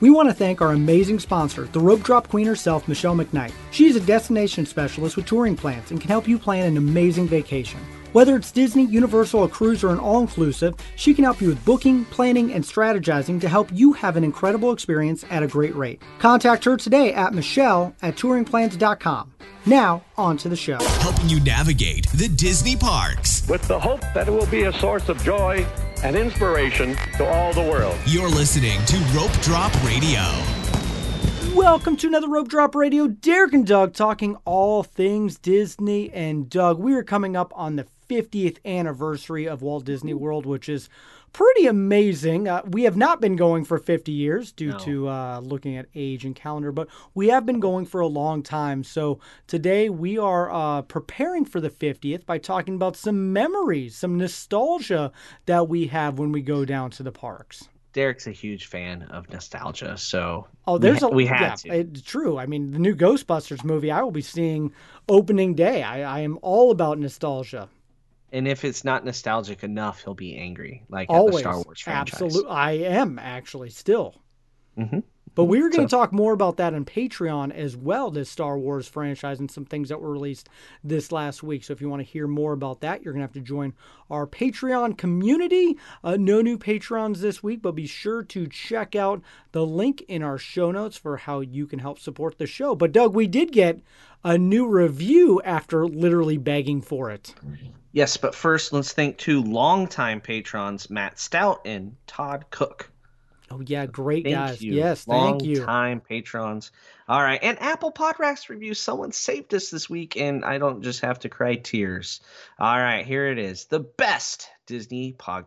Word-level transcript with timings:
We 0.00 0.10
want 0.10 0.28
to 0.28 0.34
thank 0.34 0.60
our 0.60 0.72
amazing 0.72 1.18
sponsor, 1.18 1.64
the 1.64 1.80
rope 1.80 2.02
drop 2.02 2.28
queen 2.28 2.46
herself, 2.46 2.86
Michelle 2.86 3.16
McKnight. 3.16 3.52
She 3.72 3.86
is 3.86 3.96
a 3.96 4.00
destination 4.00 4.64
specialist 4.64 5.16
with 5.16 5.26
touring 5.26 5.56
plans 5.56 5.90
and 5.90 6.00
can 6.00 6.08
help 6.08 6.28
you 6.28 6.38
plan 6.38 6.66
an 6.66 6.76
amazing 6.76 7.26
vacation. 7.26 7.80
Whether 8.12 8.36
it's 8.36 8.52
Disney, 8.52 8.86
Universal, 8.86 9.44
a 9.44 9.48
cruise, 9.48 9.82
or 9.82 9.90
an 9.90 9.98
all 9.98 10.20
inclusive, 10.20 10.76
she 10.96 11.12
can 11.14 11.24
help 11.24 11.40
you 11.40 11.48
with 11.48 11.64
booking, 11.64 12.04
planning, 12.06 12.52
and 12.52 12.64
strategizing 12.64 13.40
to 13.40 13.48
help 13.48 13.70
you 13.72 13.92
have 13.92 14.16
an 14.16 14.24
incredible 14.24 14.72
experience 14.72 15.24
at 15.30 15.42
a 15.42 15.48
great 15.48 15.74
rate. 15.74 16.00
Contact 16.18 16.64
her 16.64 16.76
today 16.76 17.12
at 17.12 17.34
Michelle 17.34 17.94
at 18.00 18.16
touringplans.com. 18.16 19.34
Now, 19.66 20.04
on 20.16 20.38
to 20.38 20.48
the 20.48 20.56
show. 20.56 20.78
Helping 20.78 21.28
you 21.28 21.40
navigate 21.40 22.06
the 22.12 22.28
Disney 22.28 22.76
parks. 22.76 23.46
With 23.48 23.66
the 23.68 23.78
hope 23.78 24.00
that 24.14 24.28
it 24.28 24.30
will 24.30 24.46
be 24.46 24.62
a 24.62 24.72
source 24.74 25.08
of 25.08 25.22
joy 25.22 25.66
and 26.02 26.16
inspiration 26.16 26.96
to 27.16 27.26
all 27.26 27.52
the 27.52 27.62
world. 27.62 27.96
You're 28.06 28.28
listening 28.28 28.84
to 28.86 28.96
Rope 29.14 29.32
Drop 29.40 29.72
Radio. 29.84 30.22
Welcome 31.54 31.96
to 31.96 32.06
another 32.06 32.28
Rope 32.28 32.48
Drop 32.48 32.74
Radio. 32.74 33.08
Derek 33.08 33.52
and 33.52 33.66
Doug 33.66 33.94
talking 33.94 34.36
all 34.44 34.82
things 34.82 35.38
Disney. 35.38 36.12
And 36.12 36.48
Doug, 36.48 36.78
we 36.78 36.94
are 36.94 37.02
coming 37.02 37.36
up 37.36 37.52
on 37.56 37.76
the 37.76 37.86
50th 38.08 38.58
anniversary 38.64 39.46
of 39.46 39.60
Walt 39.60 39.84
Disney 39.84 40.14
World, 40.14 40.46
which 40.46 40.68
is 40.68 40.88
pretty 41.32 41.66
amazing. 41.66 42.48
Uh, 42.48 42.62
we 42.66 42.82
have 42.84 42.96
not 42.96 43.20
been 43.20 43.36
going 43.36 43.64
for 43.64 43.78
50 43.78 44.12
years 44.12 44.52
due 44.52 44.70
No. 44.70 44.78
to 44.78 45.08
uh, 45.08 45.40
looking 45.40 45.76
at 45.76 45.86
age 45.94 46.24
and 46.24 46.34
calendar, 46.34 46.72
but 46.72 46.88
we 47.14 47.28
have 47.28 47.46
been 47.46 47.60
going 47.60 47.86
for 47.86 48.00
a 48.00 48.06
long 48.06 48.42
time. 48.42 48.82
So 48.84 49.20
today 49.46 49.88
we 49.88 50.18
are 50.18 50.50
uh, 50.52 50.82
preparing 50.82 51.44
for 51.44 51.60
the 51.60 51.70
50th 51.70 52.26
by 52.26 52.38
talking 52.38 52.74
about 52.74 52.96
some 52.96 53.32
memories, 53.32 53.96
some 53.96 54.16
nostalgia 54.18 55.12
that 55.46 55.68
we 55.68 55.86
have 55.88 56.18
when 56.18 56.32
we 56.32 56.40
go 56.42 56.64
down 56.64 56.90
to 56.92 57.02
the 57.02 57.12
parks. 57.12 57.68
Derek's 57.94 58.26
a 58.26 58.32
huge 58.32 58.66
fan 58.66 59.02
of 59.04 59.28
nostalgia, 59.30 59.96
so 59.96 60.46
Oh, 60.66 60.76
there's 60.78 61.00
ha- 61.00 61.08
a 61.08 61.10
we 61.10 61.24
had 61.26 61.40
yeah, 61.40 61.54
to. 61.54 61.68
It's 61.80 62.02
true. 62.02 62.38
I 62.38 62.44
mean, 62.46 62.70
the 62.70 62.78
new 62.78 62.94
Ghostbusters 62.94 63.64
movie 63.64 63.90
I 63.90 64.02
will 64.02 64.10
be 64.12 64.20
seeing 64.20 64.72
opening 65.08 65.54
day. 65.54 65.82
I, 65.82 66.18
I 66.18 66.20
am 66.20 66.38
all 66.42 66.70
about 66.70 66.98
nostalgia. 66.98 67.68
And 68.32 68.46
if 68.48 68.64
it's 68.64 68.84
not 68.84 69.04
nostalgic 69.04 69.62
enough, 69.64 70.02
he'll 70.04 70.14
be 70.14 70.36
angry, 70.36 70.84
like 70.88 71.08
Always, 71.10 71.34
at 71.34 71.36
the 71.36 71.40
Star 71.40 71.62
Wars 71.62 71.80
franchise. 71.80 72.22
absolutely. 72.22 72.50
I 72.50 72.72
am 72.72 73.18
actually 73.18 73.70
still. 73.70 74.14
Mhm. 74.76 75.02
But 75.34 75.44
we're 75.44 75.68
going 75.70 75.86
to 75.86 75.88
So- 75.88 75.98
talk 75.98 76.12
more 76.12 76.32
about 76.32 76.56
that 76.56 76.74
on 76.74 76.84
Patreon 76.84 77.52
as 77.52 77.76
well, 77.76 78.10
this 78.10 78.28
Star 78.28 78.58
Wars 78.58 78.88
franchise 78.88 79.38
and 79.38 79.48
some 79.48 79.64
things 79.64 79.88
that 79.88 80.00
were 80.00 80.10
released 80.10 80.48
this 80.82 81.12
last 81.12 81.44
week. 81.44 81.62
So 81.62 81.72
if 81.72 81.80
you 81.80 81.88
want 81.88 82.00
to 82.00 82.10
hear 82.10 82.26
more 82.26 82.52
about 82.52 82.80
that, 82.80 83.04
you're 83.04 83.12
going 83.12 83.20
to 83.20 83.26
have 83.26 83.32
to 83.34 83.40
join 83.40 83.72
our 84.10 84.26
Patreon 84.26 84.96
community. 84.98 85.76
Uh, 86.02 86.16
no 86.18 86.40
new 86.42 86.58
Patrons 86.58 87.20
this 87.20 87.40
week, 87.40 87.62
but 87.62 87.72
be 87.76 87.86
sure 87.86 88.24
to 88.24 88.48
check 88.48 88.96
out 88.96 89.22
the 89.52 89.64
link 89.64 90.02
in 90.08 90.24
our 90.24 90.38
show 90.38 90.72
notes 90.72 90.96
for 90.96 91.18
how 91.18 91.38
you 91.38 91.66
can 91.68 91.78
help 91.78 92.00
support 92.00 92.38
the 92.38 92.46
show. 92.46 92.74
But 92.74 92.90
Doug, 92.90 93.14
we 93.14 93.28
did 93.28 93.52
get 93.52 93.80
a 94.24 94.36
new 94.38 94.66
review 94.66 95.40
after 95.44 95.86
literally 95.86 96.38
begging 96.38 96.80
for 96.80 97.10
it. 97.12 97.34
Yes, 97.92 98.16
but 98.16 98.34
first, 98.34 98.72
let's 98.72 98.92
thank 98.92 99.16
two 99.16 99.42
longtime 99.42 100.20
patrons, 100.20 100.90
Matt 100.90 101.18
Stout 101.18 101.62
and 101.64 101.96
Todd 102.06 102.44
Cook. 102.50 102.90
Oh 103.50 103.62
yeah, 103.64 103.86
great 103.86 104.24
Thank 104.24 104.36
guys. 104.36 104.62
you. 104.62 104.74
Yes, 104.74 105.04
thank 105.04 105.42
you. 105.42 105.64
Time 105.64 106.00
patrons. 106.00 106.70
All 107.08 107.22
right, 107.22 107.42
and 107.42 107.60
Apple 107.62 107.90
Podcasts 107.90 108.50
review. 108.50 108.74
Someone 108.74 109.12
saved 109.12 109.54
us 109.54 109.70
this 109.70 109.88
week, 109.88 110.16
and 110.16 110.44
I 110.44 110.58
don't 110.58 110.82
just 110.82 111.00
have 111.00 111.20
to 111.20 111.30
cry 111.30 111.56
tears. 111.56 112.20
All 112.58 112.76
right, 112.78 113.06
here 113.06 113.28
it 113.28 113.38
is. 113.38 113.64
The 113.64 113.80
best 113.80 114.50
Disney 114.66 115.14
podcast. 115.14 115.46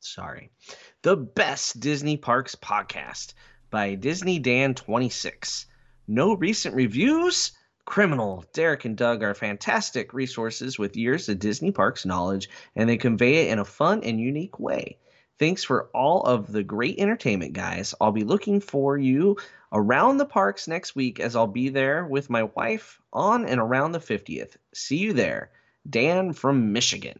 Sorry, 0.00 0.50
the 1.02 1.16
best 1.16 1.78
Disney 1.78 2.16
Parks 2.16 2.54
podcast 2.54 3.34
by 3.70 3.94
Disney 3.94 4.38
Dan 4.38 4.74
twenty 4.74 5.10
six. 5.10 5.66
No 6.08 6.32
recent 6.34 6.74
reviews. 6.74 7.52
Criminal. 7.84 8.44
Derek 8.52 8.84
and 8.84 8.96
Doug 8.96 9.22
are 9.22 9.34
fantastic 9.34 10.14
resources 10.14 10.78
with 10.78 10.96
years 10.96 11.28
of 11.28 11.38
Disney 11.38 11.72
Parks 11.72 12.06
knowledge, 12.06 12.48
and 12.76 12.88
they 12.88 12.96
convey 12.96 13.46
it 13.46 13.52
in 13.52 13.58
a 13.58 13.64
fun 13.64 14.02
and 14.04 14.20
unique 14.20 14.58
way. 14.58 14.98
Thanks 15.38 15.64
for 15.64 15.88
all 15.92 16.22
of 16.22 16.52
the 16.52 16.62
great 16.62 16.98
entertainment, 16.98 17.54
guys. 17.54 17.94
I'll 18.00 18.12
be 18.12 18.24
looking 18.24 18.60
for 18.60 18.96
you 18.96 19.36
around 19.72 20.18
the 20.18 20.26
parks 20.26 20.68
next 20.68 20.94
week 20.94 21.18
as 21.18 21.34
I'll 21.34 21.46
be 21.46 21.68
there 21.70 22.06
with 22.06 22.30
my 22.30 22.44
wife 22.44 23.00
on 23.12 23.46
and 23.46 23.60
around 23.60 23.92
the 23.92 23.98
50th. 23.98 24.56
See 24.72 24.98
you 24.98 25.12
there. 25.12 25.50
Dan 25.88 26.32
from 26.32 26.72
Michigan. 26.72 27.18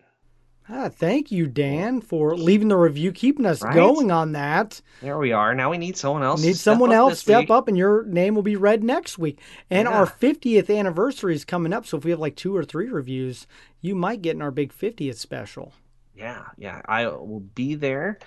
Ah, 0.75 0.89
thank 0.89 1.31
you, 1.31 1.47
Dan, 1.47 2.01
for 2.01 2.35
leaving 2.35 2.69
the 2.69 2.77
review, 2.79 3.13
keeping 3.13 3.45
us 3.45 3.61
Right? 3.61 3.75
going 3.75 4.11
on 4.11 4.33
that. 4.33 4.81
There 5.03 5.19
we 5.19 5.33
are. 5.33 5.55
Now 5.55 5.71
we 5.71 5.77
need 5.77 5.99
someone 5.99 6.23
else. 6.23 6.43
Need 6.43 6.57
someone 6.57 6.91
up 6.91 6.97
else 6.97 7.19
step 7.19 7.41
week. 7.41 7.51
up, 7.51 7.69
and 7.69 7.77
your 7.77 8.05
name 8.05 8.35
will 8.35 8.43
be 8.43 8.57
read 8.57 8.83
next 8.83 9.19
week. 9.19 9.39
And 9.69 9.87
Yeah. 9.87 9.95
our 9.99 10.07
50th 10.07 10.71
anniversary 10.71 11.35
is 11.35 11.45
coming 11.45 11.75
up, 11.75 11.85
so 11.85 11.99
if 11.99 12.05
we 12.05 12.11
have 12.11 12.21
like 12.21 12.37
two 12.37 12.57
or 12.57 12.65
three 12.65 12.89
reviews, 12.89 13.47
you 13.83 13.95
might 13.95 14.23
get 14.23 14.35
in 14.35 14.41
our 14.41 14.51
big 14.51 14.73
50th 14.73 15.19
special. 15.19 15.75
Yeah, 16.17 16.43
yeah. 16.57 16.81
I 16.87 17.07
will 17.07 17.43
be 17.55 17.75
there 17.75 18.19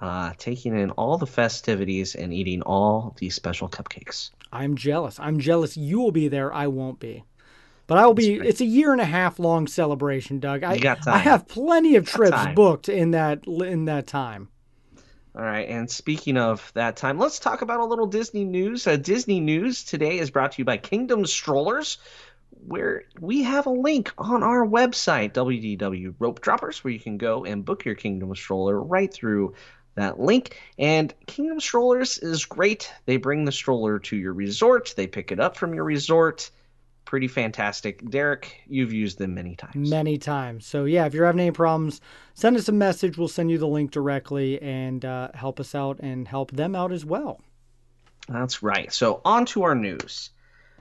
uh, 0.00 0.32
taking 0.36 0.78
in 0.78 0.90
all 0.90 1.16
the 1.16 1.26
festivities 1.26 2.14
and 2.14 2.34
eating 2.34 2.60
all 2.62 3.14
these 3.18 3.34
special 3.34 3.68
cupcakes. 3.68 4.30
I'm 4.52 4.76
jealous. 4.76 5.18
I'm 5.20 5.38
jealous. 5.38 5.76
You 5.76 6.00
will 6.00 6.12
be 6.12 6.28
there. 6.28 6.52
I 6.52 6.66
won't 6.66 7.00
be. 7.00 7.24
But 7.86 7.98
I 7.98 8.06
will 8.06 8.14
be. 8.14 8.34
It's 8.34 8.60
a 8.60 8.66
year 8.66 8.92
and 8.92 9.00
a 9.00 9.06
half 9.06 9.38
long 9.38 9.66
celebration, 9.66 10.40
Doug. 10.40 10.62
I, 10.62 10.78
I 11.06 11.18
have 11.18 11.46
plenty 11.48 11.96
of 11.96 12.06
trips 12.06 12.30
time. 12.30 12.54
booked 12.54 12.88
in 12.88 13.10
that 13.12 13.46
in 13.46 13.86
that 13.86 14.06
time. 14.06 14.48
All 15.36 15.42
right, 15.42 15.68
and 15.68 15.90
speaking 15.90 16.36
of 16.36 16.70
that 16.74 16.96
time, 16.96 17.18
let's 17.18 17.40
talk 17.40 17.60
about 17.62 17.80
a 17.80 17.84
little 17.84 18.06
Disney 18.06 18.44
news. 18.44 18.86
Uh, 18.86 18.96
Disney 18.96 19.40
news 19.40 19.82
today 19.82 20.18
is 20.18 20.30
brought 20.30 20.52
to 20.52 20.58
you 20.58 20.64
by 20.64 20.76
Kingdom 20.76 21.26
Strollers, 21.26 21.98
where 22.66 23.02
we 23.20 23.42
have 23.42 23.66
a 23.66 23.70
link 23.70 24.12
on 24.16 24.44
our 24.44 24.64
website, 24.64 25.32
WDW 25.32 26.14
Rope 26.20 26.40
Droppers, 26.40 26.84
where 26.84 26.92
you 26.92 27.00
can 27.00 27.18
go 27.18 27.44
and 27.44 27.64
book 27.64 27.84
your 27.84 27.96
Kingdom 27.96 28.32
Stroller 28.36 28.80
right 28.80 29.12
through 29.12 29.54
that 29.96 30.20
link. 30.20 30.56
And 30.78 31.12
Kingdom 31.26 31.58
Strollers 31.58 32.18
is 32.18 32.44
great. 32.44 32.92
They 33.06 33.16
bring 33.16 33.44
the 33.44 33.52
stroller 33.52 33.98
to 33.98 34.16
your 34.16 34.32
resort, 34.32 34.94
they 34.96 35.08
pick 35.08 35.32
it 35.32 35.40
up 35.40 35.56
from 35.56 35.74
your 35.74 35.84
resort. 35.84 36.50
Pretty 37.14 37.28
fantastic. 37.28 38.10
Derek, 38.10 38.60
you've 38.66 38.92
used 38.92 39.18
them 39.18 39.34
many 39.34 39.54
times. 39.54 39.88
Many 39.88 40.18
times. 40.18 40.66
So 40.66 40.84
yeah, 40.84 41.06
if 41.06 41.14
you're 41.14 41.26
having 41.26 41.42
any 41.42 41.52
problems, 41.52 42.00
send 42.34 42.56
us 42.56 42.68
a 42.68 42.72
message. 42.72 43.16
We'll 43.16 43.28
send 43.28 43.52
you 43.52 43.58
the 43.58 43.68
link 43.68 43.92
directly 43.92 44.60
and 44.60 45.04
uh, 45.04 45.28
help 45.32 45.60
us 45.60 45.76
out 45.76 46.00
and 46.00 46.26
help 46.26 46.50
them 46.50 46.74
out 46.74 46.90
as 46.90 47.04
well. 47.04 47.40
That's 48.28 48.64
right. 48.64 48.92
So 48.92 49.20
on 49.24 49.46
to 49.46 49.62
our 49.62 49.76
news. 49.76 50.30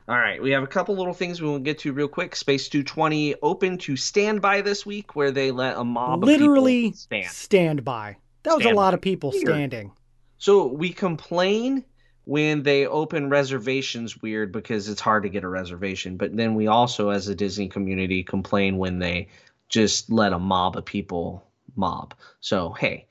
All 0.08 0.18
right, 0.18 0.42
we 0.42 0.50
have 0.50 0.64
a 0.64 0.68
couple 0.68 0.96
little 0.96 1.14
things 1.14 1.40
we 1.40 1.48
will 1.48 1.60
get 1.60 1.78
to 1.82 1.94
real 1.94 2.08
quick. 2.08 2.36
Space 2.36 2.68
220 2.68 3.36
open 3.44 3.78
to 3.78 3.96
standby 3.96 4.62
this 4.62 4.88
week, 4.88 5.16
where 5.16 5.30
they 5.30 5.52
let 5.52 5.78
a 5.78 5.84
mob 5.84 6.24
Literally 6.24 6.88
of 6.88 6.94
people 6.94 6.98
stand. 6.98 7.28
stand 7.28 7.84
by. 7.84 8.18
That 8.42 8.58
was 8.58 8.66
a 8.66 8.70
lot 8.72 8.90
by. 8.90 8.96
of 8.96 9.02
people 9.02 9.32
standing. 9.34 9.92
So 10.40 10.66
we 10.66 10.94
complain 10.94 11.86
when 12.26 12.64
they 12.64 12.88
open 12.88 13.30
reservations 13.30 14.22
weird 14.22 14.52
because 14.52 14.88
it's 14.88 15.02
hard 15.02 15.24
to 15.24 15.30
get 15.30 15.44
a 15.44 15.48
reservation. 15.48 16.18
But 16.18 16.36
then 16.36 16.56
we 16.56 16.68
also, 16.68 17.10
as 17.10 17.28
a 17.28 17.36
Disney 17.36 17.68
community, 17.68 18.24
complain 18.24 18.78
when 18.78 19.00
they 19.00 19.28
just 19.70 20.12
let 20.12 20.34
a 20.34 20.40
mob 20.40 20.78
of 20.78 20.86
people 20.86 21.46
mob. 21.76 22.14
So 22.40 22.72
hey, 22.74 23.08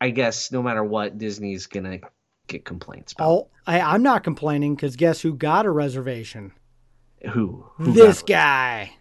I 0.00 0.10
guess 0.10 0.50
no 0.52 0.62
matter 0.62 0.84
what, 0.84 1.18
Disney's 1.18 1.66
gonna 1.66 2.00
get 2.46 2.64
complaints 2.64 3.12
about 3.12 3.28
Oh, 3.28 3.48
I, 3.66 3.80
I'm 3.80 4.02
not 4.02 4.24
complaining 4.24 4.74
because 4.74 4.96
guess 4.96 5.20
who 5.20 5.34
got 5.34 5.66
a 5.66 5.70
reservation? 5.70 6.52
who. 7.30 7.64
who 7.76 7.92
this 7.92 8.22
guy. 8.22 8.92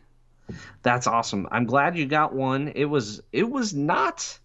That's 0.82 1.08
awesome. 1.08 1.48
I'm 1.52 1.66
glad 1.66 1.98
you 1.98 2.06
got 2.06 2.34
one. 2.34 2.70
It 2.70 2.86
was 2.86 3.22
it 3.32 3.50
was 3.50 3.74
not 3.74 4.40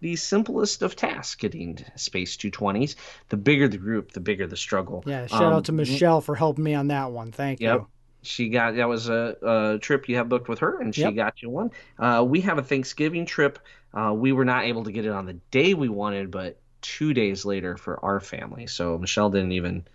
the 0.00 0.16
simplest 0.16 0.82
of 0.82 0.96
tasks 0.96 1.34
getting 1.36 1.78
Space 1.96 2.36
220s. 2.36 2.96
The 3.28 3.36
bigger 3.36 3.68
the 3.68 3.78
group, 3.78 4.12
the 4.12 4.20
bigger 4.20 4.46
the 4.46 4.56
struggle. 4.56 5.04
Yeah, 5.06 5.26
shout 5.26 5.52
Um, 5.52 5.52
out 5.52 5.64
to 5.66 5.72
Michelle 5.72 6.20
for 6.20 6.34
helping 6.34 6.64
me 6.64 6.74
on 6.74 6.88
that 6.88 7.10
one. 7.10 7.32
Thank 7.32 7.60
Yep. 7.60 7.80
you. 7.80 7.86
She 8.22 8.48
got 8.48 8.74
that 8.74 8.88
was 8.88 9.08
a, 9.08 9.36
a 9.42 9.78
trip 9.78 10.08
you 10.08 10.16
have 10.16 10.28
booked 10.28 10.48
with 10.48 10.58
her, 10.60 10.80
and 10.80 10.94
she 10.94 11.00
Yep. 11.02 11.14
got 11.14 11.42
you 11.42 11.50
one. 11.50 11.70
Uh, 11.98 12.24
we 12.26 12.40
have 12.40 12.58
a 12.58 12.62
Thanksgiving 12.62 13.24
trip. 13.24 13.58
Uh, 13.94 14.12
we 14.14 14.32
were 14.32 14.44
not 14.44 14.64
able 14.64 14.84
to 14.84 14.92
get 14.92 15.04
it 15.04 15.12
on 15.12 15.26
the 15.26 15.34
day 15.52 15.74
we 15.74 15.88
wanted, 15.88 16.30
but 16.30 16.58
two 16.82 17.14
days 17.14 17.44
later 17.44 17.76
for 17.76 18.04
our 18.04 18.18
family. 18.20 18.66
So 18.66 18.98
Michelle 18.98 19.30
didn't 19.30 19.52
even 19.52 19.86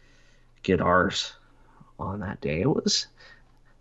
get 0.64 0.81
ours 0.81 1.34
on 2.00 2.22
that 2.22 2.42
day. 2.42 2.62
It 2.62 2.70
was 2.70 3.08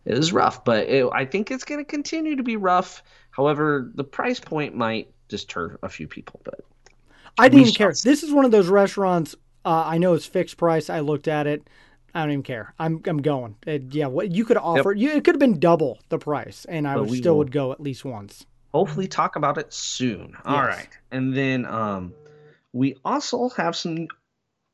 it 0.05 0.15
was 0.17 0.33
rough, 0.33 0.65
but 0.65 0.89
it, 0.89 1.09
I 1.13 1.25
think 1.27 1.51
it's 1.51 1.65
going 1.65 1.81
to 1.81 1.85
continue 1.91 2.37
to 2.37 2.43
be 2.43 2.57
rough. 2.57 3.03
However, 3.31 3.91
the 3.95 4.05
price 4.05 4.41
point 4.41 4.75
might 4.77 5.13
deter 5.31 5.79
a 5.83 5.89
few 5.89 6.07
people, 6.09 6.41
but 6.45 6.61
I 7.39 7.49
didn't 7.49 7.63
even 7.63 7.75
care. 7.75 7.89
This 7.93 8.23
is 8.23 8.33
one 8.33 8.45
of 8.45 8.51
those 8.51 8.69
restaurants. 8.69 9.35
Uh, 9.65 9.85
I 9.87 9.99
know 9.99 10.15
it's 10.15 10.27
fixed 10.27 10.57
price. 10.57 10.91
I 10.91 11.01
looked 11.01 11.29
at 11.29 11.47
it. 11.47 11.69
I 12.15 12.21
don't 12.23 12.31
even 12.33 12.43
care. 12.43 12.75
I'm 12.79 13.01
I'm 13.07 13.23
going. 13.23 13.57
It, 13.67 13.95
yeah, 13.95 14.07
what 14.07 14.33
you 14.33 14.45
could 14.45 14.57
offer? 14.57 14.93
You, 14.93 15.11
it 15.11 15.23
could 15.25 15.35
have 15.37 15.41
been 15.41 15.61
double 15.61 16.01
the 16.09 16.19
price, 16.19 16.65
and 16.69 16.87
I 16.89 16.97
would 16.97 17.11
still 17.13 17.35
will- 17.35 17.39
would 17.39 17.53
go 17.53 17.73
at 17.73 17.81
least 17.81 18.05
once. 18.05 18.45
hopefully 18.73 19.07
talk 19.09 19.37
about 19.37 19.59
it 19.59 19.73
soon. 19.73 20.37
All 20.45 20.57
Yes. 20.65 20.77
right, 20.77 20.89
and 21.11 21.35
then 21.37 21.67
um, 21.67 22.15
we 22.73 22.97
also 23.05 23.49
have 23.51 23.75
some 23.77 24.09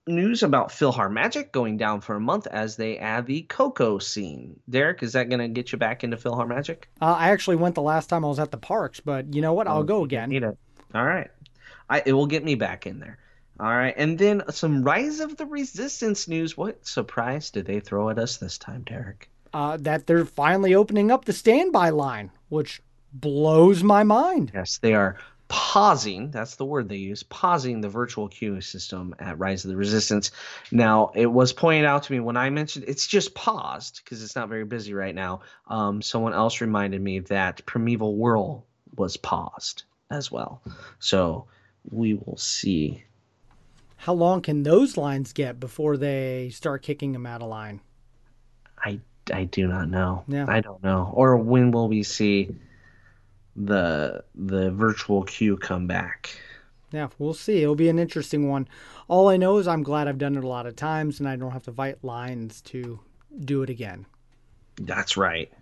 news 0.06 0.42
about 0.42 0.68
PhilharMagic 0.68 1.52
going 1.52 1.76
down 1.76 2.00
for 2.00 2.14
a 2.14 2.20
month 2.20 2.46
as 2.46 2.76
they 2.76 2.98
add 2.98 3.26
the 3.26 3.42
Coco 3.42 3.98
scene. 3.98 4.58
Derek, 4.70 5.02
is 5.02 5.12
that 5.14 5.28
going 5.28 5.40
to 5.40 5.48
get 5.48 5.72
you 5.72 5.78
back 5.78 6.04
into 6.04 6.16
PhilharMagic? 6.16 6.84
Uh, 7.00 7.06
I 7.18 7.30
actually 7.30 7.56
went 7.56 7.74
the 7.74 7.82
last 7.82 8.06
time 8.08 8.24
I 8.24 8.28
was 8.28 8.38
at 8.38 8.50
the 8.50 8.56
parks, 8.56 9.00
but 9.00 9.34
you 9.34 9.42
know 9.42 9.52
what? 9.52 9.66
I'll 9.66 9.78
Oh, 9.78 9.84
go 9.84 10.04
again. 10.04 10.28
Need 10.28 10.44
it. 10.44 10.56
All 10.94 11.04
right. 11.04 11.30
I, 11.90 12.02
it 12.06 12.12
will 12.12 12.26
get 12.26 12.44
me 12.44 12.54
back 12.54 12.86
in 12.86 13.00
there. 13.00 13.18
All 13.58 13.66
right. 13.68 13.94
And 13.96 14.18
then 14.18 14.42
some 14.50 14.82
Rise 14.82 15.20
of 15.20 15.36
the 15.36 15.46
Resistance 15.46 16.28
news. 16.28 16.56
What 16.56 16.86
surprise 16.86 17.50
did 17.50 17.66
they 17.66 17.80
throw 17.80 18.10
at 18.10 18.18
us 18.18 18.36
this 18.36 18.58
time, 18.58 18.82
Derek? 18.82 19.28
Uh, 19.52 19.76
that 19.78 20.06
they're 20.06 20.24
finally 20.26 20.74
opening 20.74 21.10
up 21.10 21.24
the 21.24 21.32
standby 21.32 21.90
line, 21.90 22.30
which 22.48 22.82
blows 23.12 23.82
my 23.82 24.02
mind. 24.04 24.52
Yes, 24.54 24.78
they 24.78 24.92
are 24.94 25.16
pausing. 25.48 26.30
That's 26.30 26.56
the 26.56 26.64
word 26.64 26.88
they 26.88 26.96
use. 26.96 27.22
Pausing 27.22 27.80
the 27.80 27.88
virtual 27.88 28.28
queue 28.28 28.60
system 28.60 29.14
at 29.18 29.38
Rise 29.38 29.64
of 29.64 29.70
the 29.70 29.76
Resistance. 29.76 30.30
Now, 30.70 31.12
it 31.14 31.26
was 31.26 31.52
pointed 31.52 31.84
out 31.84 32.04
to 32.04 32.12
me 32.12 32.20
when 32.20 32.36
I 32.36 32.50
mentioned 32.50 32.86
it's 32.88 33.06
just 33.06 33.34
paused 33.34 34.00
because 34.04 34.22
it's 34.22 34.36
not 34.36 34.48
very 34.48 34.64
busy 34.64 34.94
right 34.94 35.14
now. 35.14 35.40
Um, 35.68 36.02
someone 36.02 36.34
else 36.34 36.60
reminded 36.60 37.00
me 37.00 37.20
that 37.20 37.64
Primeval 37.66 38.16
Whirl 38.16 38.66
was 38.96 39.16
paused 39.16 39.84
as 40.10 40.30
well. 40.30 40.62
So 40.98 41.46
we 41.90 42.14
will 42.14 42.38
see. 42.38 43.04
How 43.96 44.14
long 44.14 44.42
can 44.42 44.62
those 44.62 44.96
lines 44.96 45.32
get 45.32 45.60
before 45.60 45.96
they 45.96 46.50
start 46.52 46.82
kicking 46.82 47.12
them 47.12 47.26
out 47.26 47.42
of 47.42 47.48
line? 47.48 47.80
I 48.78 49.00
I 49.32 49.44
do 49.44 49.66
not 49.66 49.88
know. 49.88 50.24
Yeah. 50.28 50.46
I 50.48 50.60
don't 50.60 50.82
know. 50.82 51.10
Or 51.12 51.36
when 51.36 51.72
will 51.72 51.88
we 51.88 52.02
see 52.02 52.54
the 53.56 54.22
the 54.34 54.70
virtual 54.70 55.24
queue 55.24 55.56
come 55.56 55.86
back? 55.86 56.38
Yeah, 56.92 57.08
we'll 57.18 57.34
see. 57.34 57.62
It'll 57.62 57.74
be 57.74 57.88
an 57.88 57.98
interesting 57.98 58.48
one. 58.48 58.68
All 59.08 59.28
I 59.28 59.36
know 59.36 59.58
is 59.58 59.66
I'm 59.66 59.82
glad 59.82 60.06
I've 60.06 60.18
done 60.18 60.36
it 60.36 60.44
a 60.44 60.48
lot 60.48 60.66
of 60.66 60.76
times 60.76 61.18
and 61.18 61.28
I 61.28 61.36
don't 61.36 61.50
have 61.50 61.64
to 61.64 61.72
fight 61.72 62.02
lines 62.04 62.60
to 62.62 63.00
do 63.44 63.62
it 63.62 63.70
again. 63.70 64.06
That's 64.80 65.16
right. 65.16 65.52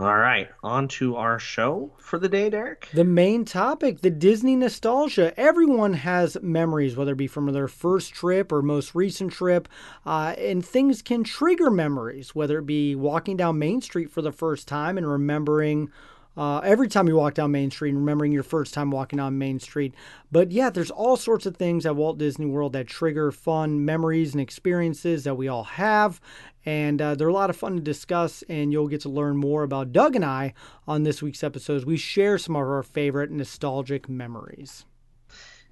All 0.00 0.16
right, 0.16 0.48
on 0.62 0.86
to 0.88 1.16
our 1.16 1.40
show 1.40 1.90
for 1.98 2.20
the 2.20 2.28
day, 2.28 2.50
Derek. 2.50 2.88
The 2.94 3.02
main 3.02 3.44
topic, 3.44 4.00
the 4.00 4.10
Disney 4.10 4.54
nostalgia. 4.54 5.34
Everyone 5.36 5.92
has 5.94 6.36
memories, 6.40 6.96
whether 6.96 7.12
it 7.12 7.18
be 7.18 7.26
from 7.26 7.52
their 7.52 7.66
first 7.66 8.12
trip 8.12 8.52
or 8.52 8.62
most 8.62 8.94
recent 8.94 9.32
trip, 9.32 9.68
uh, 10.06 10.36
and 10.38 10.64
things 10.64 11.02
can 11.02 11.24
trigger 11.24 11.68
memories, 11.68 12.32
whether 12.32 12.58
it 12.60 12.66
be 12.66 12.94
walking 12.94 13.36
down 13.36 13.58
Main 13.58 13.80
Street 13.80 14.08
for 14.08 14.22
the 14.22 14.30
first 14.30 14.68
time 14.68 14.98
and 14.98 15.10
remembering. 15.10 15.90
Uh, 16.38 16.60
every 16.60 16.86
time 16.86 17.08
you 17.08 17.16
walk 17.16 17.34
down 17.34 17.50
Main 17.50 17.68
Street 17.68 17.88
and 17.88 17.98
remembering 17.98 18.30
your 18.30 18.44
first 18.44 18.72
time 18.72 18.92
walking 18.92 19.16
down 19.16 19.38
Main 19.38 19.58
Street. 19.58 19.92
But 20.30 20.52
yeah, 20.52 20.70
there's 20.70 20.92
all 20.92 21.16
sorts 21.16 21.46
of 21.46 21.56
things 21.56 21.84
at 21.84 21.96
Walt 21.96 22.16
Disney 22.16 22.46
World 22.46 22.74
that 22.74 22.86
trigger 22.86 23.32
fun 23.32 23.84
memories 23.84 24.34
and 24.34 24.40
experiences 24.40 25.24
that 25.24 25.34
we 25.34 25.48
all 25.48 25.64
have. 25.64 26.20
And 26.64 27.02
uh, 27.02 27.16
they're 27.16 27.26
a 27.26 27.32
lot 27.32 27.50
of 27.50 27.56
fun 27.56 27.74
to 27.74 27.82
discuss, 27.82 28.44
and 28.48 28.70
you'll 28.70 28.86
get 28.86 29.00
to 29.00 29.08
learn 29.08 29.36
more 29.36 29.64
about 29.64 29.92
Doug 29.92 30.14
and 30.14 30.24
I 30.24 30.54
on 30.86 31.02
this 31.02 31.20
week's 31.20 31.42
episode. 31.42 31.78
as 31.78 31.84
We 31.84 31.96
share 31.96 32.38
some 32.38 32.54
of 32.54 32.62
our 32.62 32.84
favorite 32.84 33.32
nostalgic 33.32 34.08
memories. 34.08 34.84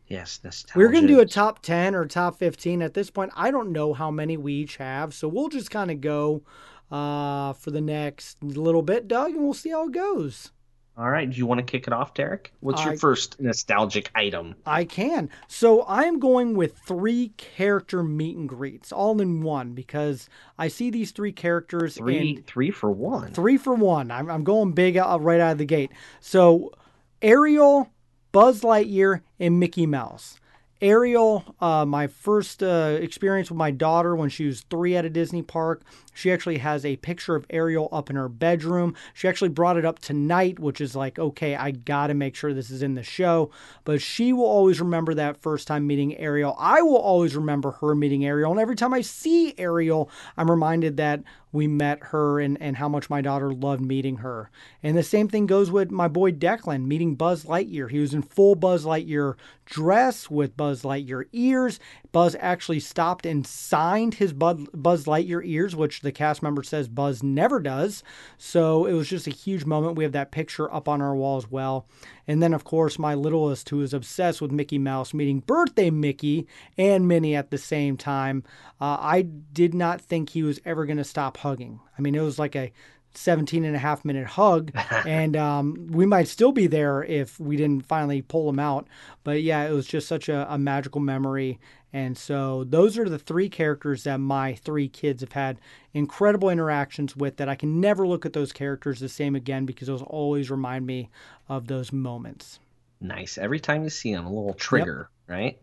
Yes, 0.08 0.40
nostalgia. 0.42 0.78
We're 0.80 0.90
going 0.90 1.06
to 1.06 1.14
do 1.14 1.20
a 1.20 1.26
top 1.26 1.62
10 1.62 1.94
or 1.94 2.06
top 2.06 2.40
15 2.40 2.82
at 2.82 2.94
this 2.94 3.08
point. 3.08 3.30
I 3.36 3.52
don't 3.52 3.70
know 3.70 3.94
how 3.94 4.10
many 4.10 4.36
we 4.36 4.54
each 4.54 4.78
have, 4.78 5.14
so 5.14 5.28
we'll 5.28 5.48
just 5.48 5.70
kind 5.70 5.92
of 5.92 6.00
go 6.00 6.42
uh, 6.90 7.52
for 7.52 7.70
the 7.70 7.80
next 7.80 8.42
little 8.42 8.82
bit, 8.82 9.06
Doug, 9.06 9.32
and 9.32 9.44
we'll 9.44 9.54
see 9.54 9.70
how 9.70 9.86
it 9.86 9.92
goes. 9.92 10.50
All 10.98 11.10
right, 11.10 11.28
do 11.28 11.36
you 11.36 11.44
want 11.44 11.58
to 11.58 11.64
kick 11.64 11.86
it 11.86 11.92
off, 11.92 12.14
Derek? 12.14 12.52
What's 12.60 12.82
your 12.82 12.96
first 12.96 13.38
nostalgic 13.38 14.10
item? 14.14 14.54
I 14.64 14.84
can. 14.86 15.28
So 15.46 15.84
I'm 15.86 16.18
going 16.18 16.56
with 16.56 16.78
three 16.78 17.32
character 17.36 18.02
meet 18.02 18.38
and 18.38 18.48
greets, 18.48 18.92
all 18.92 19.20
in 19.20 19.42
one, 19.42 19.72
because 19.74 20.30
I 20.56 20.68
see 20.68 20.88
these 20.88 21.10
three 21.10 21.32
characters 21.32 21.96
Three, 21.98 22.42
three 22.46 22.70
for 22.70 22.90
one. 22.90 23.32
three 23.32 23.58
for 23.58 23.74
one. 23.74 24.10
I'm, 24.10 24.30
I'm 24.30 24.42
going 24.42 24.72
big 24.72 24.96
out, 24.96 25.22
right 25.22 25.38
out 25.40 25.52
of 25.52 25.58
the 25.58 25.66
gate. 25.66 25.92
So 26.20 26.72
Ariel, 27.20 27.90
Buzz 28.32 28.62
Lightyear, 28.62 29.20
and 29.38 29.60
Mickey 29.60 29.84
Mouse. 29.84 30.40
Ariel, 30.80 31.54
uh, 31.60 31.84
my 31.86 32.06
first 32.06 32.62
uh, 32.62 32.98
experience 33.00 33.50
with 33.50 33.56
my 33.58 33.70
daughter 33.70 34.14
when 34.14 34.28
she 34.28 34.46
was 34.46 34.62
three 34.62 34.96
at 34.96 35.04
a 35.04 35.10
Disney 35.10 35.42
park. 35.42 35.82
She 36.16 36.32
actually 36.32 36.58
has 36.58 36.82
a 36.86 36.96
picture 36.96 37.36
of 37.36 37.44
Ariel 37.50 37.90
up 37.92 38.08
in 38.08 38.16
her 38.16 38.30
bedroom. 38.30 38.94
She 39.12 39.28
actually 39.28 39.50
brought 39.50 39.76
it 39.76 39.84
up 39.84 39.98
tonight, 39.98 40.58
which 40.58 40.80
is 40.80 40.96
like, 40.96 41.18
okay, 41.18 41.54
I 41.54 41.72
got 41.72 42.06
to 42.06 42.14
make 42.14 42.34
sure 42.34 42.54
this 42.54 42.70
is 42.70 42.82
in 42.82 42.94
the 42.94 43.02
show. 43.02 43.50
But 43.84 44.00
she 44.00 44.32
will 44.32 44.46
always 44.46 44.80
remember 44.80 45.12
that 45.12 45.42
first 45.42 45.68
time 45.68 45.86
meeting 45.86 46.16
Ariel. 46.16 46.56
I 46.58 46.80
will 46.80 46.96
always 46.96 47.36
remember 47.36 47.72
her 47.72 47.94
meeting 47.94 48.24
Ariel. 48.24 48.50
And 48.50 48.58
every 48.58 48.76
time 48.76 48.94
I 48.94 49.02
see 49.02 49.54
Ariel, 49.58 50.10
I'm 50.38 50.50
reminded 50.50 50.96
that 50.96 51.22
we 51.52 51.66
met 51.66 52.02
her 52.04 52.40
and, 52.40 52.60
and 52.60 52.76
how 52.76 52.88
much 52.88 53.10
my 53.10 53.20
daughter 53.20 53.52
loved 53.52 53.82
meeting 53.82 54.16
her. 54.16 54.50
And 54.82 54.96
the 54.96 55.02
same 55.02 55.28
thing 55.28 55.46
goes 55.46 55.70
with 55.70 55.90
my 55.90 56.08
boy 56.08 56.32
Declan 56.32 56.86
meeting 56.86 57.14
Buzz 57.14 57.44
Lightyear. 57.44 57.90
He 57.90 57.98
was 57.98 58.14
in 58.14 58.22
full 58.22 58.54
Buzz 58.54 58.84
Lightyear 58.84 59.34
dress 59.64 60.30
with 60.30 60.56
Buzz 60.56 60.82
Lightyear 60.82 61.24
ears. 61.32 61.80
Buzz 62.16 62.34
actually 62.40 62.80
stopped 62.80 63.26
and 63.26 63.46
signed 63.46 64.14
his 64.14 64.32
Bud- 64.32 64.70
Buzz 64.72 65.04
Lightyear 65.04 65.42
ears, 65.44 65.76
which 65.76 66.00
the 66.00 66.10
cast 66.10 66.42
member 66.42 66.62
says 66.62 66.88
Buzz 66.88 67.22
never 67.22 67.60
does. 67.60 68.02
So 68.38 68.86
it 68.86 68.94
was 68.94 69.10
just 69.10 69.26
a 69.26 69.30
huge 69.30 69.66
moment. 69.66 69.98
We 69.98 70.04
have 70.04 70.14
that 70.14 70.30
picture 70.30 70.72
up 70.72 70.88
on 70.88 71.02
our 71.02 71.14
wall 71.14 71.36
as 71.36 71.50
well. 71.50 71.86
And 72.26 72.42
then, 72.42 72.54
of 72.54 72.64
course, 72.64 72.98
my 72.98 73.12
littlest, 73.12 73.68
who 73.68 73.82
is 73.82 73.92
obsessed 73.92 74.40
with 74.40 74.50
Mickey 74.50 74.78
Mouse, 74.78 75.12
meeting 75.12 75.40
birthday 75.40 75.90
Mickey 75.90 76.46
and 76.78 77.06
Minnie 77.06 77.36
at 77.36 77.50
the 77.50 77.58
same 77.58 77.98
time. 77.98 78.44
Uh, 78.80 78.96
I 78.98 79.20
did 79.20 79.74
not 79.74 80.00
think 80.00 80.30
he 80.30 80.42
was 80.42 80.58
ever 80.64 80.86
going 80.86 80.96
to 80.96 81.04
stop 81.04 81.36
hugging. 81.36 81.80
I 81.98 82.00
mean, 82.00 82.14
it 82.14 82.22
was 82.22 82.38
like 82.38 82.56
a 82.56 82.72
17 83.12 83.64
and 83.64 83.76
a 83.76 83.78
half 83.78 84.04
minute 84.04 84.26
hug, 84.26 84.72
and 85.06 85.36
um, 85.36 85.88
we 85.90 86.06
might 86.06 86.28
still 86.28 86.52
be 86.52 86.66
there 86.66 87.04
if 87.04 87.38
we 87.40 87.56
didn't 87.56 87.86
finally 87.86 88.22
pull 88.22 88.48
him 88.48 88.58
out. 88.58 88.86
But 89.24 89.42
yeah, 89.42 89.66
it 89.66 89.72
was 89.72 89.86
just 89.86 90.08
such 90.08 90.28
a, 90.28 90.50
a 90.52 90.58
magical 90.58 91.00
memory. 91.00 91.58
And 91.96 92.18
so 92.18 92.62
those 92.64 92.98
are 92.98 93.08
the 93.08 93.18
three 93.18 93.48
characters 93.48 94.04
that 94.04 94.18
my 94.18 94.52
three 94.54 94.86
kids 94.86 95.22
have 95.22 95.32
had 95.32 95.58
incredible 95.94 96.50
interactions 96.50 97.16
with 97.16 97.38
that 97.38 97.48
I 97.48 97.54
can 97.54 97.80
never 97.80 98.06
look 98.06 98.26
at 98.26 98.34
those 98.34 98.52
characters 98.52 99.00
the 99.00 99.08
same 99.08 99.34
again 99.34 99.64
because 99.64 99.88
those 99.88 100.02
always 100.02 100.50
remind 100.50 100.84
me 100.84 101.08
of 101.48 101.68
those 101.68 101.94
moments. 101.94 102.60
Nice. 103.00 103.38
Every 103.38 103.58
time 103.60 103.82
you 103.82 103.88
see 103.88 104.12
them, 104.12 104.26
a 104.26 104.28
little 104.28 104.52
trigger, 104.52 105.08
right? 105.26 105.58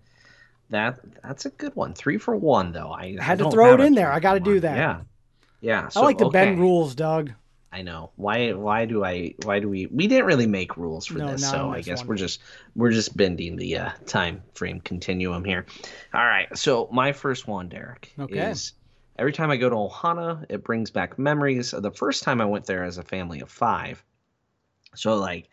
That 0.72 1.02
that's 1.22 1.46
a 1.46 1.52
good 1.52 1.76
one. 1.76 1.94
Three 1.94 2.18
for 2.18 2.36
one, 2.36 2.72
though. 2.72 2.90
I, 2.90 3.16
I 3.20 3.24
had 3.24 3.38
to 3.38 3.52
throw 3.52 3.76
it 3.76 3.80
in 3.80 3.94
there. 3.94 4.12
I 4.12 4.20
gotta 4.20 4.40
do 4.40 4.60
that. 4.62 4.76
Yeah, 4.76 5.02
yeah. 5.62 5.86
I 5.86 5.90
So, 5.90 6.02
like 6.02 6.18
to 6.18 6.26
bend 6.26 6.54
okay. 6.54 6.60
rules, 6.60 6.96
Doug. 6.96 7.32
I 7.74 7.82
know 7.82 8.12
why. 8.18 8.54
Why 8.54 8.86
do 8.86 9.04
I? 9.04 9.34
Why 9.44 9.60
do 9.60 9.68
we? 9.68 9.88
We 9.88 10.08
didn't 10.08 10.26
really 10.26 10.46
make 10.46 10.78
rules 10.78 11.08
for 11.08 11.18
No, 11.18 11.32
this, 11.32 11.50
so 11.50 11.70
I 11.72 11.82
guess 11.82 12.00
one. 12.02 12.08
we're 12.10 12.18
just 12.18 12.40
we're 12.76 12.92
just 12.92 13.18
bending 13.18 13.56
the 13.56 13.78
uh, 13.78 13.90
time 14.06 14.44
frame 14.54 14.80
continuum 14.80 15.44
here. 15.44 15.66
All 16.14 16.24
right. 16.24 16.56
So 16.56 16.88
my 16.92 17.14
first 17.14 17.48
one, 17.48 17.70
Derek, 17.70 18.14
Okay. 18.20 18.40
is 18.40 18.74
every 19.18 19.34
time 19.34 19.50
I 19.50 19.58
go 19.58 19.70
to 19.70 19.76
Ohana, 19.76 20.46
it 20.50 20.64
brings 20.64 20.92
back 20.92 21.18
memories 21.18 21.74
of 21.74 21.82
the 21.82 21.92
first 21.92 22.22
time 22.22 22.42
I 22.42 22.46
went 22.46 22.66
there 22.66 22.84
as 22.84 23.00
a 23.00 23.04
family 23.04 23.40
of 23.42 23.50
five. 23.50 24.04
So 24.96 25.16
like, 25.16 25.50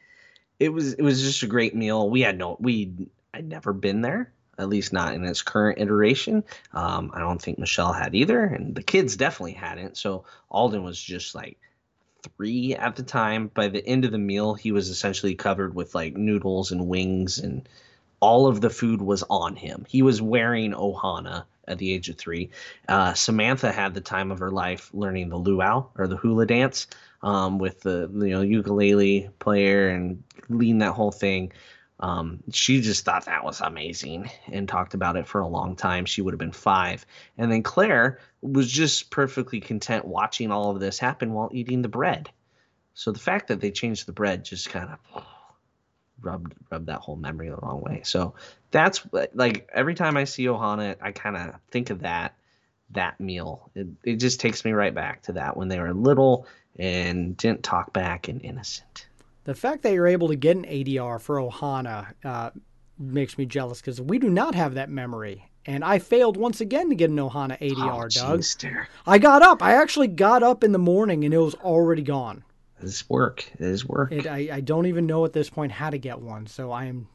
it 0.59 0.69
was 0.69 0.93
it 0.93 1.03
was 1.03 1.23
just 1.23 1.43
a 1.43 1.47
great 1.47 1.75
meal. 1.75 2.11
We 2.11 2.21
had 2.21 2.37
no 2.37 2.59
we 2.61 2.93
I'd 3.33 3.49
never 3.49 3.73
been 3.73 4.03
there. 4.03 4.33
At 4.59 4.69
least 4.69 4.93
not 4.93 5.15
in 5.15 5.25
its 5.25 5.41
current 5.41 5.79
iteration. 5.81 6.45
Um, 6.75 7.13
I 7.15 7.21
don't 7.21 7.41
think 7.41 7.59
Michelle 7.59 7.95
had 7.95 8.15
either, 8.15 8.45
and 8.45 8.75
the 8.75 8.83
kids 8.83 9.17
definitely 9.17 9.55
hadn't. 9.55 9.97
So 9.97 10.25
Alden 10.51 10.83
was 10.85 11.01
just 11.01 11.35
like 11.35 11.57
three 12.23 12.75
at 12.75 12.97
the 12.97 13.03
time. 13.03 13.49
By 13.49 13.69
the 13.69 13.87
end 13.87 14.05
of 14.05 14.13
the 14.13 14.19
meal, 14.19 14.55
he 14.55 14.73
was 14.73 14.89
essentially 14.89 15.35
covered 15.35 15.75
with 15.75 15.95
like 15.95 16.17
noodles 16.17 16.73
and 16.73 16.89
wings, 16.89 17.39
and 17.39 17.69
all 18.21 18.47
of 18.47 18.61
the 18.61 18.71
food 18.71 19.01
was 19.01 19.25
on 19.31 19.57
him. 19.57 19.87
He 19.89 20.03
was 20.03 20.21
wearing 20.21 20.73
Ohana 20.73 21.45
at 21.67 21.79
the 21.79 21.93
age 21.93 22.09
of 22.09 22.17
three. 22.17 22.51
Uh, 22.89 23.15
Samantha 23.15 23.73
had 23.73 23.95
the 23.95 24.01
time 24.01 24.31
of 24.31 24.41
her 24.41 24.51
life 24.51 24.91
learning 24.93 25.29
the 25.29 25.37
luau 25.37 25.87
or 25.97 26.07
the 26.07 26.17
hula 26.17 26.47
dance 26.47 26.87
um, 27.23 27.59
with 27.59 27.81
the 27.81 28.11
you 28.13 28.31
know 28.31 28.43
ukulele 28.43 29.31
player 29.39 29.89
and 29.89 30.23
leading 30.49 30.79
that 30.79 30.93
whole 30.93 31.13
thing. 31.13 31.53
Um, 32.01 32.43
she 32.51 32.81
just 32.81 33.05
thought 33.05 33.27
that 33.27 33.45
was 33.45 33.61
amazing 33.61 34.31
and 34.51 34.67
talked 34.67 34.95
about 34.95 35.17
it 35.17 35.27
for 35.27 35.43
a 35.43 35.47
long 35.47 35.77
time. 35.77 36.07
She 36.07 36.23
would 36.23 36.33
have 36.33 36.39
been 36.39 36.51
five. 36.51 37.05
And 37.37 37.53
then 37.53 37.63
Claire 37.63 38.19
was 38.41 38.71
just 38.71 39.11
perfectly 39.11 39.61
content 39.61 40.07
watching 40.07 40.51
all 40.51 40.71
of 40.71 40.81
this 40.81 40.99
happen 40.99 41.35
while 41.35 41.51
eating 41.53 41.83
the 41.83 41.89
bread. 41.89 42.31
So 42.95 43.13
the 43.13 43.19
fact 43.19 43.49
that 43.49 43.61
they 43.61 43.71
changed 43.71 44.07
the 44.07 44.13
bread 44.13 44.47
just 44.47 44.71
kind 44.71 44.89
of 44.91 45.25
rubbed 46.23 46.55
rubbed 46.71 46.87
that 46.87 47.01
whole 47.01 47.17
memory 47.17 47.51
the 47.51 47.57
wrong 47.57 47.83
way. 47.83 48.01
So 48.05 48.35
that's 48.71 49.03
like 49.35 49.69
every 49.73 49.95
time 49.95 50.17
I 50.17 50.25
see 50.25 50.47
Ohana, 50.47 50.97
I 51.03 51.13
kind 51.13 51.37
of 51.37 51.55
think 51.71 51.91
of 51.91 52.01
that 52.01 52.35
that 52.93 53.21
meal. 53.21 53.71
It, 53.75 53.89
it 54.03 54.17
just 54.17 54.41
takes 54.41 54.65
me 54.65 54.73
right 54.73 54.95
back 54.95 55.23
to 55.25 55.33
that 55.33 55.57
when 55.57 55.69
they 55.69 55.79
were 55.79 55.93
little 55.93 56.47
and 56.79 57.37
didn't 57.37 57.63
talk 57.63 57.93
back 57.93 58.29
and 58.29 58.43
innocent. 58.43 59.07
The 59.45 59.55
fact 59.55 59.83
that 59.83 59.93
you're 59.93 60.07
able 60.07 60.29
to 60.29 60.37
get 60.37 60.57
an 60.57 60.65
ADR 60.65 61.21
for 61.21 61.37
Ohana 61.37 62.13
uh, 62.25 62.51
makes 62.99 63.39
me 63.39 63.47
jealous 63.47 63.81
because 63.81 64.01
we 64.01 64.19
do 64.19 64.29
not 64.29 64.55
have 64.55 64.75
that 64.75 64.91
memory 64.91 65.51
and 65.67 65.85
I 65.85 65.99
failed 65.99 66.37
once 66.37 66.61
again 66.61 66.89
to 66.89 66.95
get 66.95 67.11
an 67.11 67.17
Ohana 67.17 67.59
ADR, 67.61 68.05
oh, 68.05 68.09
Doug. 68.09 68.45
Derek. 68.59 68.89
I 69.07 69.19
got 69.19 69.43
up. 69.43 69.63
I 69.63 69.75
actually 69.75 70.09
got 70.09 70.43
up 70.43 70.65
in 70.65 70.73
the 70.73 70.79
morning 70.79 71.25
and 71.25 71.35
it 71.35 71.39
was 71.39 71.55
already 71.57 72.03
gone. 72.03 72.45
This 72.81 73.09
work. 73.11 73.47
It 73.55 73.61
is 73.61 73.87
work. 73.87 74.11
It, 74.11 74.27
I, 74.27 74.49
I 74.53 74.61
don't 74.61 74.87
even 74.87 75.07
know 75.07 75.25
at 75.27 75.35
this 75.35 75.51
point 75.51 75.71
how 75.71 75.91
to 75.91 75.99
get 75.99 76.21
one. 76.21 76.47
So 76.47 76.73
I 76.73 76.87
am. 76.87 77.09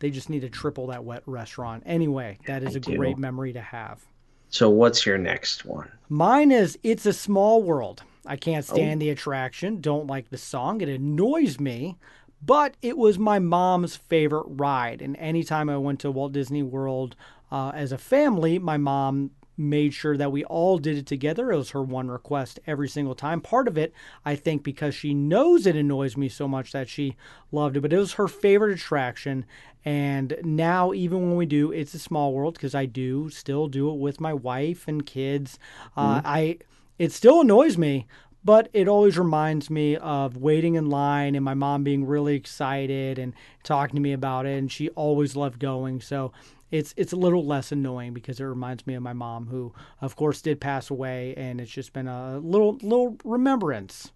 They 0.00 0.10
just 0.10 0.28
need 0.28 0.40
to 0.40 0.50
triple 0.50 0.88
that 0.88 1.04
wet 1.04 1.22
restaurant. 1.26 1.84
Anyway, 1.86 2.38
that 2.46 2.62
is 2.62 2.74
I 2.74 2.78
a 2.78 2.80
do. 2.80 2.96
great 2.96 3.16
memory 3.16 3.52
to 3.52 3.60
have. 3.60 4.04
so 4.48 4.68
what's 4.68 5.06
your 5.06 5.18
next 5.18 5.64
one? 5.64 5.90
Mine 6.08 6.50
is 6.50 6.78
It's 6.82 7.06
a 7.06 7.12
Small 7.12 7.62
World. 7.62 8.02
I 8.28 8.36
can't 8.36 8.64
Oh. 8.70 8.74
stand 8.74 9.00
the 9.02 9.10
attraction, 9.10 9.80
don't 9.80 10.06
like 10.06 10.30
the 10.30 10.38
song. 10.38 10.80
It 10.80 10.88
annoys 10.88 11.58
me, 11.58 11.96
but 12.44 12.76
it 12.82 12.96
was 12.96 13.18
my 13.18 13.38
mom's 13.38 13.96
favorite 13.96 14.46
ride. 14.46 15.02
And 15.02 15.16
anytime 15.16 15.68
I 15.68 15.78
went 15.78 16.00
to 16.00 16.10
Walt 16.10 16.32
Disney 16.32 16.62
World 16.62 17.16
uh, 17.50 17.72
as 17.74 17.90
a 17.90 17.98
family, 17.98 18.58
my 18.58 18.76
mom 18.76 19.30
made 19.60 19.92
sure 19.92 20.16
that 20.16 20.30
we 20.30 20.44
all 20.44 20.78
did 20.78 20.96
it 20.96 21.06
together. 21.06 21.50
It 21.50 21.56
was 21.56 21.70
her 21.70 21.82
one 21.82 22.08
request 22.08 22.60
every 22.64 22.88
single 22.88 23.16
time. 23.16 23.40
Part 23.40 23.66
of 23.66 23.76
it, 23.76 23.92
I 24.24 24.36
think, 24.36 24.62
because 24.62 24.94
she 24.94 25.14
knows 25.14 25.66
it 25.66 25.74
annoys 25.74 26.16
me 26.16 26.28
so 26.28 26.46
much 26.46 26.70
that 26.70 26.88
she 26.88 27.16
loved 27.50 27.76
it, 27.76 27.80
but 27.80 27.92
it 27.92 27.98
was 27.98 28.12
her 28.12 28.28
favorite 28.28 28.72
attraction. 28.72 29.44
And 29.84 30.36
now, 30.44 30.92
even 30.92 31.22
when 31.22 31.36
we 31.36 31.46
do 31.46 31.72
It's 31.72 31.92
a 31.94 31.98
Small 31.98 32.32
World, 32.34 32.54
because 32.54 32.74
I 32.74 32.86
do 32.86 33.30
still 33.30 33.66
do 33.66 33.90
it 33.90 33.96
with 33.96 34.20
my 34.20 34.32
wife 34.32 34.86
and 34.86 35.04
kids, 35.04 35.58
uh, 35.96 36.20
I 36.24 36.58
it 36.98 37.12
still 37.12 37.40
annoys 37.40 37.78
me, 37.78 38.06
but 38.44 38.68
it 38.72 38.88
always 38.88 39.18
reminds 39.18 39.68
me 39.70 39.96
of 39.96 40.36
waiting 40.36 40.74
in 40.74 40.88
line 40.88 41.34
and 41.34 41.44
my 41.44 41.54
mom 41.54 41.84
being 41.84 42.06
really 42.06 42.34
excited 42.34 43.18
and 43.18 43.34
talking 43.62 43.96
to 43.96 44.00
me 44.00 44.12
about 44.12 44.46
it, 44.46 44.58
and 44.58 44.70
she 44.70 44.88
always 44.90 45.36
loved 45.36 45.58
going. 45.58 46.00
So 46.00 46.32
it's 46.70 46.94
it's 46.96 47.12
a 47.12 47.16
little 47.16 47.44
less 47.44 47.72
annoying 47.72 48.12
because 48.14 48.40
it 48.40 48.44
reminds 48.44 48.86
me 48.86 48.94
of 48.94 49.02
my 49.02 49.12
mom, 49.12 49.46
who 49.46 49.72
of 50.00 50.16
course 50.16 50.40
did 50.42 50.60
pass 50.60 50.90
away, 50.90 51.34
and 51.36 51.60
it's 51.60 51.70
just 51.70 51.92
been 51.92 52.08
a 52.08 52.38
little 52.38 52.78
little 52.82 53.16
remembrance. 53.24 54.12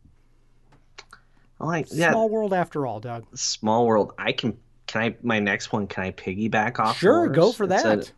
I 1.61 1.67
like 1.67 1.87
yeah, 1.93 2.11
Small 2.11 2.29
world 2.29 2.53
after 2.53 2.87
all, 2.87 3.01
Doug. 3.01 3.25
small 3.37 3.87
world. 3.87 4.12
I 4.19 4.33
can. 4.33 4.59
Can 4.89 5.03
I? 5.03 5.17
My 5.23 5.39
next 5.39 5.73
one. 5.73 5.87
Can 5.87 6.05
I 6.05 6.11
piggyback 6.11 6.79
off? 6.79 6.99
Sure, 6.99 7.29
go 7.29 7.53
for 7.53 7.67
that. 7.69 7.99
It's 7.99 8.09
a, 8.11 8.12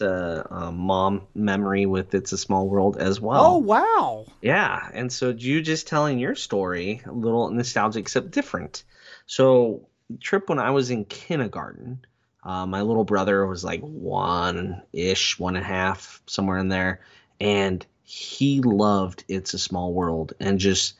um, 0.00 0.76
mom 0.76 1.22
memory 1.34 1.86
with 1.86 2.14
"It's 2.14 2.32
a 2.32 2.38
Small 2.38 2.68
World" 2.68 2.96
as 2.96 3.20
well. 3.20 3.44
Oh 3.44 3.58
wow! 3.58 4.26
Yeah, 4.40 4.88
and 4.92 5.12
so 5.12 5.30
you 5.30 5.60
just 5.62 5.88
telling 5.88 6.18
your 6.18 6.34
story, 6.34 7.02
a 7.06 7.12
little 7.12 7.50
nostalgic 7.50 8.00
except 8.02 8.30
different. 8.30 8.84
So, 9.26 9.88
trip 10.20 10.48
when 10.48 10.58
I 10.58 10.70
was 10.70 10.90
in 10.90 11.04
kindergarten, 11.04 12.04
uh, 12.44 12.66
my 12.66 12.82
little 12.82 13.04
brother 13.04 13.46
was 13.46 13.64
like 13.64 13.80
one 13.80 14.82
ish, 14.92 15.38
one 15.38 15.56
and 15.56 15.64
a 15.64 15.68
half, 15.68 16.22
somewhere 16.26 16.58
in 16.58 16.68
there, 16.68 17.00
and 17.40 17.84
he 18.04 18.60
loved 18.60 19.24
"It's 19.28 19.54
a 19.54 19.58
Small 19.58 19.92
World" 19.92 20.34
and 20.40 20.58
just 20.58 20.94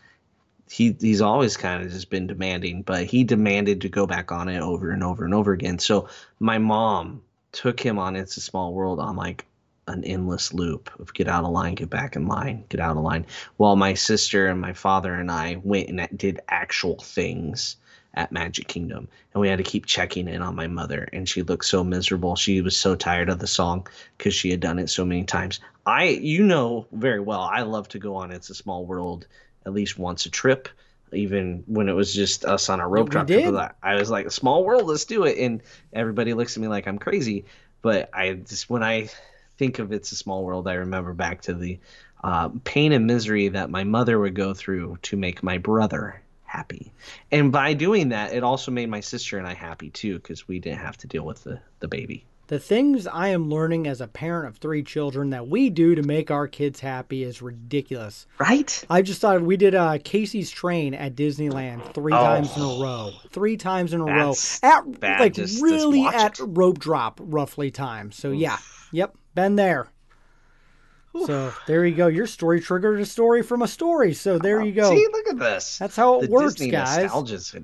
he 0.71 0.97
he's 1.01 1.21
always 1.21 1.57
kind 1.57 1.83
of 1.85 1.91
just 1.91 2.11
been 2.11 2.27
demanding, 2.27 2.83
but 2.83 3.05
he 3.05 3.25
demanded 3.25 3.81
to 3.83 3.89
go 3.89 4.07
back 4.07 4.33
on 4.33 4.49
it 4.49 4.61
over 4.61 4.91
and 4.91 5.03
over 5.03 5.25
and 5.25 5.35
over 5.35 5.53
again. 5.53 5.79
So 5.79 6.09
my 6.39 6.59
mom 6.59 7.23
took 7.53 7.81
him 7.81 7.99
on 7.99 8.17
"It's 8.17 8.37
a 8.37 8.41
Small 8.41 8.73
World" 8.73 9.01
on 9.01 9.17
like 9.17 9.47
an 9.89 10.05
endless 10.05 10.55
loop 10.55 10.91
of 11.01 11.13
get 11.15 11.29
out 11.29 11.45
of 11.45 11.51
line, 11.51 11.75
get 11.75 11.91
back 11.91 12.15
in 12.17 12.27
line, 12.27 12.65
get 12.69 12.81
out 12.81 12.97
of 12.97 13.03
line. 13.03 13.27
While 13.57 13.77
my 13.77 13.95
sister 13.95 14.47
and 14.47 14.61
my 14.61 14.73
father 14.73 15.15
and 15.15 15.31
I 15.31 15.61
went 15.65 15.89
and 15.89 16.09
did 16.17 16.41
actual 16.49 16.97
things 16.97 17.77
at 18.15 18.33
Magic 18.33 18.69
Kingdom. 18.69 19.09
And 19.33 19.41
we 19.41 19.49
had 19.49 19.59
to 19.59 19.65
keep 19.65 19.87
checking 19.87 20.29
in 20.29 20.43
on 20.43 20.55
my 20.55 20.67
mother. 20.67 21.09
And 21.13 21.29
she 21.29 21.43
looked 21.43 21.65
so 21.65 21.85
miserable. 21.85 22.37
She 22.37 22.61
was 22.61 22.77
so 22.77 22.97
tired 22.97 23.29
of 23.29 23.39
the 23.39 23.47
song 23.47 23.87
because 24.19 24.35
she 24.35 24.51
had 24.51 24.61
done 24.61 24.79
it 24.79 24.91
so 24.91 25.05
many 25.05 25.25
times. 25.25 25.61
I, 25.87 26.05
you 26.05 26.45
know 26.45 26.87
very 26.93 27.21
well, 27.21 27.43
I 27.43 27.63
love 27.63 27.89
to 27.89 27.99
go 27.99 28.17
on 28.17 28.31
It's 28.31 28.51
a 28.51 28.55
Small 28.55 28.85
World 28.85 29.27
at 29.67 29.73
least 29.73 29.99
once 29.99 30.27
a 30.27 30.31
trip. 30.31 30.69
Even 31.13 31.65
when 31.67 31.89
it 31.89 31.93
was 31.93 32.15
just 32.15 32.45
us 32.45 32.69
on 32.69 32.81
a 32.81 32.89
rope 32.89 33.09
we 33.09 33.11
drop 33.11 33.27
did. 33.27 33.55
I 33.83 33.97
was 33.97 34.11
like, 34.11 34.31
"Small 34.31 34.65
world, 34.65 34.87
let's 34.87 35.05
do 35.05 35.25
it!" 35.25 35.39
And 35.39 35.63
everybody 35.93 36.35
looks 36.35 36.57
at 36.57 36.61
me 36.61 36.69
like 36.69 36.87
I'm 36.87 36.99
crazy. 36.99 37.45
But 37.83 38.11
I 38.13 38.35
just 38.35 38.71
when 38.71 38.83
I 38.83 39.09
think 39.59 39.79
of 39.79 39.93
it's 39.93 40.13
a 40.13 40.17
small 40.17 40.45
world, 40.45 40.69
I 40.69 40.75
remember 40.75 41.13
back 41.13 41.43
to 41.43 41.55
the 41.55 41.79
uh, 42.23 42.51
pain 42.65 42.93
and 42.93 43.07
misery 43.07 43.49
that 43.49 43.71
my 43.71 43.85
mother 43.85 44.19
would 44.19 44.35
go 44.35 44.55
through 44.55 44.99
to 45.03 45.17
make 45.17 45.43
my 45.43 45.59
brother 45.59 46.21
happy. 46.45 46.93
And 47.31 47.53
by 47.53 47.75
doing 47.75 48.09
that, 48.11 48.33
it 48.33 48.43
also 48.43 48.71
made 48.71 48.91
my 48.91 49.01
sister 49.01 49.39
and 49.39 49.47
I 49.47 49.55
happy 49.55 49.91
too, 49.91 50.19
because 50.19 50.49
we 50.49 50.59
didn't 50.59 50.81
have 50.81 50.97
to 50.99 51.07
deal 51.07 51.25
with 51.25 51.45
the, 51.45 51.61
the 51.79 51.89
baby. 51.89 52.25
The 52.51 52.59
things 52.59 53.07
I 53.07 53.29
am 53.29 53.49
learning 53.49 53.87
as 53.87 54.01
a 54.01 54.09
parent 54.09 54.49
of 54.49 54.57
three 54.57 54.83
children 54.83 55.31
that 55.31 55.47
we 55.47 55.71
do 55.71 55.95
to 55.95 56.03
make 56.03 56.33
our 56.33 56.49
kids 56.49 56.81
happy 56.81 57.23
is 57.23 57.41
ridiculous. 57.41 58.27
Right? 58.41 58.85
I 58.91 59.03
just 59.03 59.21
thought 59.21 59.41
we 59.43 59.57
did 59.57 59.77
uh, 59.77 59.99
Casey's 60.03 60.51
Train 60.51 60.93
at 60.93 61.15
Disneyland 61.15 61.95
three 61.95 62.11
times 62.13 62.57
in 62.57 62.63
a 62.63 62.83
row. 62.83 63.13
Three 63.31 63.57
times 63.57 63.93
in 63.93 64.01
a 64.01 64.05
row. 64.05 64.35
Oh. 64.35 64.67
At 64.67 64.99
bad, 64.99 65.21
like 65.21 65.35
just- 65.35 65.53
just 65.53 65.63
really 65.63 66.01
watch 66.01 66.15
at 66.17 66.41
it. 66.41 66.45
rope 66.49 66.81
drop 66.81 67.21
roughly 67.23 67.71
time. 67.71 68.11
So 68.11 68.33
yeah. 68.33 68.59
Yep. 68.91 69.15
Been 69.37 69.55
there. 69.55 69.87
So 71.27 71.53
there 71.69 71.87
you 71.87 71.95
go. 71.95 72.09
Your 72.09 72.27
story 72.27 72.61
triggered 72.61 73.01
a 73.01 73.07
story 73.07 73.45
from 73.45 73.63
a 73.63 73.69
story. 73.69 74.13
So 74.13 74.39
there 74.41 74.61
you 74.61 74.73
go. 74.73 74.91
See, 74.91 75.07
look 75.13 75.29
at 75.29 75.39
this. 75.39 75.79
That's 75.79 75.95
how 75.95 76.19
it 76.19 76.27
the 76.27 76.33
works, 76.33 76.55
Disney 76.55 76.73
guys. 76.73 77.03
nostalgia's 77.03 77.55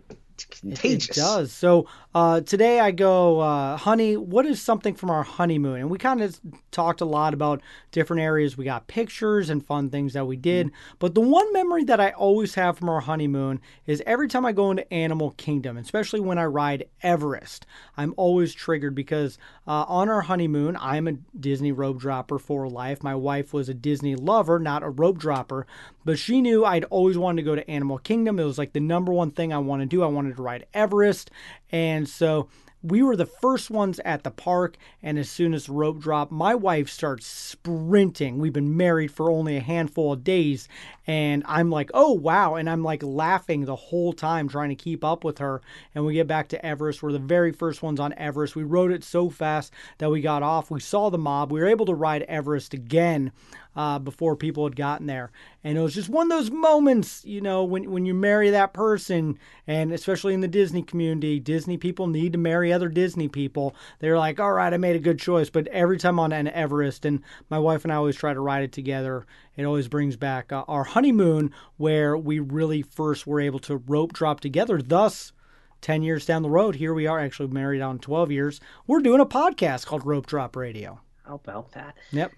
contagious. 0.45 1.09
It 1.09 1.21
does. 1.21 1.53
So 1.53 1.87
uh, 2.15 2.41
today 2.41 2.81
I 2.81 2.91
go, 2.91 3.41
uh, 3.41 3.77
honey, 3.77 4.17
what 4.17 4.47
is 4.47 4.61
something 4.61 4.95
from 4.95 5.11
our 5.11 5.23
honeymoon? 5.23 5.81
And 5.81 5.91
we 5.91 5.99
kind 5.99 6.23
of 6.23 6.39
talked 6.71 7.01
a 7.01 7.05
lot 7.05 7.35
about 7.35 7.63
different 7.93 8.23
areas. 8.23 8.57
We 8.57 8.65
got 8.65 8.87
pictures 8.87 9.51
and 9.51 9.65
fun 9.65 9.91
things 9.91 10.13
that 10.13 10.27
we 10.27 10.37
did. 10.37 10.71
But 10.99 11.15
the 11.15 11.21
one 11.21 11.53
memory 11.53 11.85
that 11.85 12.01
I 12.01 12.11
always 12.11 12.55
have 12.55 12.79
from 12.79 12.89
our 12.89 13.01
honeymoon 13.01 13.61
is 13.87 14.03
every 14.07 14.29
time 14.29 14.45
I 14.45 14.53
go 14.53 14.71
into 14.71 14.93
Animal 14.93 15.33
Kingdom, 15.33 15.77
especially 15.77 16.21
when 16.21 16.39
I 16.39 16.45
ride 16.45 16.87
Everest, 17.03 17.67
I'm 17.97 18.15
always 18.17 18.55
triggered 18.55 18.95
because 18.95 19.39
uh, 19.67 19.85
on 19.89 20.09
our 20.09 20.23
honeymoon, 20.23 20.77
I'm 20.81 21.09
a 21.09 21.13
Disney 21.39 21.73
rope 21.73 21.99
dropper 21.99 22.39
for 22.39 22.69
life. 22.69 23.03
My 23.03 23.15
wife 23.15 23.53
was 23.53 23.69
a 23.69 23.75
Disney 23.75 24.15
lover, 24.15 24.59
not 24.59 24.83
a 24.83 24.91
rope 24.91 25.19
dropper, 25.19 25.67
but 26.05 26.19
she 26.19 26.41
knew 26.41 26.65
I'd 26.65 26.85
always 26.85 27.19
wanted 27.19 27.43
to 27.43 27.47
go 27.47 27.55
to 27.55 27.71
Animal 27.71 27.99
Kingdom. 27.99 28.39
It 28.39 28.45
was 28.45 28.59
like 28.59 28.73
the 28.73 28.81
number 28.81 29.13
one 29.13 29.31
thing 29.33 29.53
I 29.53 29.59
wanted 29.59 29.91
to 29.91 29.97
do. 29.97 30.03
I 30.03 30.07
wanted 30.27 30.37
to 30.37 30.43
ride 30.43 30.67
Everest. 30.75 31.31
And 31.71 32.09
so 32.09 32.49
we 32.87 33.03
were 33.03 33.17
the 33.17 33.27
first 33.27 33.71
ones 33.71 34.01
at 34.05 34.23
the 34.23 34.31
park. 34.31 34.77
And 35.03 35.19
as 35.19 35.29
soon 35.29 35.55
as 35.55 35.67
the 35.67 35.73
rope 35.73 35.99
dropped, 35.99 36.31
my 36.31 36.55
wife 36.55 36.89
starts 36.89 37.27
sprinting. 37.27 38.39
We've 38.39 38.53
been 38.53 38.77
married 38.77 39.11
for 39.11 39.31
only 39.31 39.57
a 39.57 39.61
handful 39.61 40.13
of 40.13 40.25
days. 40.25 40.69
And 41.07 41.43
I'm 41.47 41.71
like, 41.71 41.91
oh, 41.95 42.13
wow. 42.13 42.55
And 42.55 42.71
I'm 42.71 42.83
like 42.83 43.03
laughing 43.03 43.65
the 43.65 43.77
whole 43.77 44.13
time 44.13 44.49
trying 44.49 44.71
to 44.71 44.75
keep 44.75 45.05
up 45.05 45.25
with 45.25 45.39
her. 45.39 45.61
And 45.95 46.05
we 46.05 46.15
get 46.15 46.27
back 46.27 46.49
to 46.49 46.67
Everest. 46.67 47.03
We're 47.03 47.13
the 47.13 47.19
very 47.19 47.53
first 47.53 47.83
ones 47.83 48.01
on 48.01 48.15
Everest. 48.15 48.57
We 48.57 48.65
rode 48.65 48.93
it 48.93 49.05
so 49.05 49.31
fast 49.31 49.73
that 49.99 50.11
we 50.11 50.21
got 50.21 50.43
off. 50.43 50.71
We 50.71 50.81
saw 50.81 51.11
the 51.11 51.19
mob. 51.19 51.53
We 51.53 51.61
were 51.61 51.67
able 51.67 51.87
to 51.87 51.95
ride 51.95 52.23
Everest 52.23 52.75
again 52.75 53.33
uh, 53.77 53.99
before 53.99 54.35
people 54.35 54.65
had 54.65 54.75
gotten 54.75 55.07
there. 55.07 55.31
And 55.63 55.77
it 55.77 55.81
was 55.81 55.95
just 55.95 56.09
one 56.09 56.31
of 56.31 56.39
those 56.39 56.51
moments, 56.51 57.25
you 57.25 57.41
know, 57.41 57.63
when, 57.63 57.91
when 57.91 58.07
you 58.07 58.15
marry 58.15 58.51
that 58.51 58.73
person, 58.73 59.39
and 59.67 59.93
especially 59.93 60.33
in 60.33 60.41
the 60.41 60.49
Disney 60.49 60.83
community, 60.83 61.39
Disney 61.39 61.77
people 61.77 62.07
need 62.07 62.33
to 62.33 62.39
marry 62.39 62.73
other 62.77 62.89
Disney 62.89 63.27
people. 63.27 63.75
They're 63.99 64.19
like, 64.19 64.39
all 64.39 64.53
right, 64.53 64.73
I 64.73 64.77
made 64.77 64.95
a 64.95 65.01
good 65.01 65.19
choice. 65.19 65.51
But 65.51 65.67
every 65.69 65.99
time 65.99 66.21
on 66.21 66.33
an 66.33 66.47
Everest, 66.47 67.05
and 67.05 67.23
my 67.51 67.59
wife 67.59 67.83
and 67.83 67.93
I 67.93 67.97
always 67.97 68.15
try 68.15 68.33
to 68.33 68.41
ride 68.41 68.63
it 68.63 68.73
together, 68.73 69.27
it 69.57 69.65
always 69.65 69.89
brings 69.89 70.17
back 70.17 70.53
uh, 70.53 70.65
our 70.69 70.85
honeymoon 70.85 71.51
where 71.77 72.17
we 72.17 72.39
really 72.39 72.83
first 72.83 73.27
were 73.27 73.41
able 73.41 73.59
to 73.61 73.79
rope 73.79 74.13
drop 74.13 74.39
together. 74.39 74.81
Thus, 74.81 75.33
10 75.81 76.03
years 76.03 76.27
down 76.27 76.43
the 76.43 76.51
road, 76.51 76.77
here 76.77 76.95
we 76.95 77.07
are 77.07 77.19
actually 77.19 77.49
married 77.49 77.81
on 77.81 77.99
12 77.99 78.31
years. 78.31 78.61
We're 78.87 79.01
doing 79.01 79.21
a 79.21 79.27
podcast 79.27 79.87
called 79.87 80.07
Rope 80.07 80.27
Drop 80.27 80.57
Radio. 80.57 81.01
How 81.25 81.37
about 81.37 81.73
that? 81.73 81.97
Yep. 82.13 82.33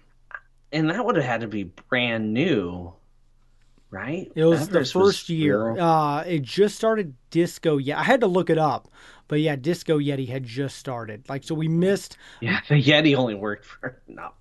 And 0.71 0.89
that 0.89 1.05
would 1.05 1.15
have 1.15 1.25
had 1.25 1.41
to 1.41 1.47
be 1.47 1.63
brand 1.63 2.33
new, 2.33 2.93
right? 3.89 4.31
It 4.35 4.45
was 4.45 4.67
Everest 4.67 4.93
the 4.93 4.99
first 4.99 5.29
year. 5.29 5.77
Uh, 5.77 6.21
it 6.21 6.41
just 6.43 6.75
started 6.75 7.15
Disco 7.31 7.77
Yeah, 7.77 7.99
I 7.99 8.03
had 8.03 8.21
to 8.21 8.27
look 8.27 8.49
it 8.49 8.57
up, 8.57 8.87
but 9.29 9.39
yeah, 9.39 9.55
Disco 9.55 9.97
Yeti 9.99 10.27
had 10.27 10.43
just 10.43 10.75
started. 10.77 11.23
Like, 11.29 11.45
so 11.45 11.55
we 11.55 11.69
missed. 11.69 12.17
yeah, 12.41 12.59
the 12.67 12.75
Yeti 12.83 13.15
only 13.15 13.35
worked 13.35 13.63
for 13.63 14.01
not 14.09 14.35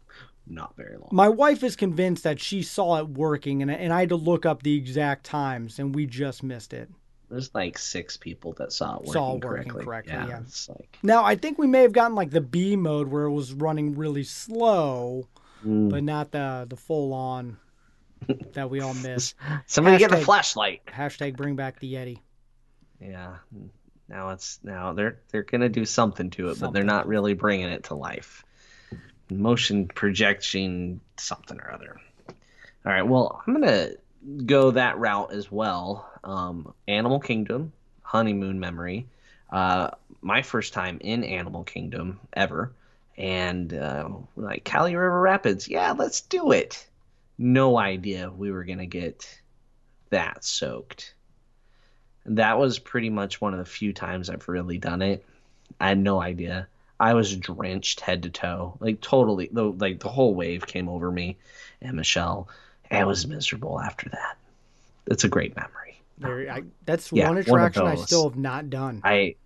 not 0.49 0.75
very 0.76 0.97
long. 0.97 1.11
My 1.12 1.28
wife 1.28 1.62
is 1.62 1.76
convinced 1.76 2.25
that 2.25 2.40
she 2.40 2.62
saw 2.62 2.99
it 2.99 3.09
working, 3.09 3.62
and 3.62 3.71
and 3.71 3.92
I 3.92 4.00
had 4.00 4.09
to 4.09 4.16
look 4.16 4.45
up 4.45 4.64
the 4.64 4.75
exact 4.75 5.25
times, 5.25 5.78
and 5.78 5.95
we 5.95 6.07
just 6.07 6.42
missed 6.42 6.73
it. 6.73 6.88
There's 7.30 7.54
like 7.54 7.76
six 7.78 8.16
people 8.16 8.54
that 8.54 8.73
saw 8.73 8.95
it 8.95 9.00
working, 9.00 9.12
Saw 9.12 9.37
it 9.37 9.45
working 9.45 9.71
correctly. 9.71 9.85
correctly, 9.85 10.12
Yeah, 10.14 10.28
yeah. 10.28 10.40
it's 10.40 10.66
like 10.71 10.99
Now, 11.02 11.25
I 11.25 11.37
think 11.37 11.59
we 11.59 11.66
may 11.66 11.83
have 11.83 11.92
gotten 11.92 12.14
like 12.14 12.30
the 12.30 12.40
B 12.40 12.75
mode 12.75 13.09
where 13.09 13.25
it 13.25 13.33
was 13.33 13.52
running 13.52 13.95
really 13.97 14.25
slow, 14.25 15.28
mm. 15.62 15.90
but 15.90 16.02
not 16.02 16.30
the 16.30 16.64
the 16.66 16.76
full 16.76 17.12
on 17.12 17.59
that 18.54 18.71
we 18.71 18.80
all 18.80 18.95
missed. 18.95 19.35
somebody 19.66 19.99
get 19.99 20.11
the 20.11 20.16
flashlight. 20.16 20.87
Hashtag 20.87 21.37
bring 21.37 21.54
back 21.54 21.78
the 21.80 21.92
Yeti. 21.92 22.21
Yeah. 22.99 23.37
Now 24.08 24.30
it's 24.30 24.58
now 24.62 24.92
they're 24.94 25.18
they're 25.30 25.42
gonna 25.42 25.68
do 25.68 25.84
something 25.84 26.30
to 26.30 26.50
it, 26.50 26.60
but 26.60 26.72
they're 26.72 26.84
not 26.84 27.06
really 27.06 27.34
bringing 27.34 27.68
it 27.68 27.84
to 27.84 27.94
life. 27.94 28.44
motion 29.30 29.86
projection 29.86 31.00
something 31.18 31.58
or 31.60 31.70
other. 31.72 32.00
All 32.86 32.92
right, 32.92 33.02
well, 33.02 33.42
I'm 33.46 33.52
gonna 33.52 33.90
go 34.46 34.70
that 34.72 34.98
route 34.98 35.32
as 35.32 35.50
well. 35.52 36.10
Um, 36.24 36.72
Animal 36.86 37.20
Kingdom, 37.20 37.72
honeymoon 38.02 38.60
memory. 38.60 39.06
Uh, 39.50 39.90
my 40.20 40.42
first 40.42 40.72
time 40.72 40.98
in 41.00 41.24
Animal 41.24 41.64
Kingdom 41.64 42.20
ever, 42.32 42.72
and 43.16 43.72
uh, 43.74 44.08
like 44.36 44.64
Kali 44.64 44.96
River 44.96 45.20
Rapids. 45.20 45.68
Yeah, 45.68 45.92
let's 45.92 46.22
do 46.22 46.52
it. 46.52 46.86
No 47.36 47.78
idea 47.78 48.30
we 48.30 48.50
were 48.50 48.64
gonna 48.64 48.86
get 48.86 49.40
that 50.10 50.44
soaked. 50.44 51.14
That 52.26 52.58
was 52.58 52.78
pretty 52.78 53.10
much 53.10 53.40
one 53.40 53.52
of 53.52 53.58
the 53.58 53.64
few 53.64 53.92
times 53.92 54.28
I've 54.28 54.48
really 54.48 54.78
done 54.78 55.02
it. 55.02 55.25
I 55.80 55.88
had 55.88 55.98
no 55.98 56.20
idea. 56.20 56.68
I 57.00 57.14
was 57.14 57.37
drenched 57.37 58.00
head 58.00 58.25
to 58.25 58.30
toe, 58.30 58.76
like 58.80 59.00
totally. 59.00 59.48
The 59.52 59.64
like 59.64 60.00
the 60.00 60.08
whole 60.08 60.34
wave 60.34 60.66
came 60.66 60.88
over 60.88 61.10
me 61.10 61.37
and 61.80 61.96
Michelle. 61.96 62.48
And 62.90 63.02
it 63.02 63.06
was 63.06 63.26
miserable 63.26 63.80
after 63.80 64.08
that. 64.10 64.37
It's 65.06 65.25
a 65.25 65.28
great 65.28 65.54
memory. 65.54 66.00
There, 66.18 66.50
I, 66.50 66.62
that's 66.84 67.12
Yeah, 67.12 67.26
one 67.28 67.37
one 67.37 67.42
attraction 67.42 67.87
I 67.87 67.94
still 67.96 68.28
have 68.28 68.38
not 68.38 68.70
done. 68.70 69.00
I 69.04 69.37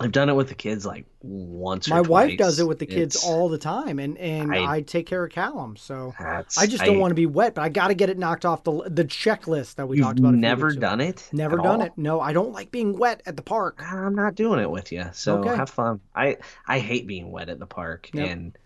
I've 0.00 0.10
done 0.10 0.28
it 0.30 0.34
with 0.34 0.48
the 0.48 0.54
kids 0.54 0.86
like 0.86 1.04
once. 1.20 1.88
My 1.88 2.00
wife 2.00 2.36
does 2.38 2.58
it 2.58 2.66
with 2.66 2.78
the 2.78 2.86
kids 2.86 3.14
It's- 3.14 3.24
all 3.30 3.48
the 3.48 3.58
time, 3.58 3.98
and 3.98 4.16
and 4.18 4.52
I, 4.52 4.76
I- 4.76 4.80
take 4.80 5.06
care 5.06 5.22
of 5.22 5.30
Callum. 5.30 5.76
So 5.76 6.14
I 6.18 6.66
just 6.66 6.82
don't 6.84 6.98
want 6.98 7.10
to 7.10 7.14
be 7.14 7.26
wet, 7.26 7.54
but 7.54 7.62
I 7.62 7.68
got 7.68 7.88
to 7.88 7.94
get 7.94 8.08
it 8.08 8.18
knocked 8.18 8.44
off 8.44 8.64
the 8.64 8.72
the 8.88 9.04
checklist 9.04 9.74
that 9.76 9.86
we 9.86 10.00
talked 10.00 10.18
about. 10.18 10.34
never 10.34 10.68
weeks 10.68 10.76
ago. 10.78 10.80
done 10.88 11.00
it. 11.02 11.28
Never 11.32 11.56
done 11.58 11.80
all? 11.80 11.86
it. 11.86 11.92
No, 11.96 12.20
I 12.20 12.32
don't 12.32 12.52
like 12.52 12.70
being 12.70 12.98
wet 12.98 13.22
at 13.26 13.36
the 13.36 13.42
park. 13.42 13.78
Ah, 13.82 13.98
I'm 14.06 14.14
not 14.14 14.34
doing 14.34 14.60
it 14.60 14.70
with 14.70 14.90
you. 14.92 15.04
So 15.12 15.38
Okay. 15.38 15.54
have 15.54 15.70
fun. 15.70 16.00
I 16.16 16.38
I 16.66 16.78
hate 16.78 17.06
being 17.06 17.30
wet 17.30 17.48
at 17.50 17.58
the 17.58 17.66
park, 17.66 18.08
Yep. 18.14 18.28
and 18.28 18.58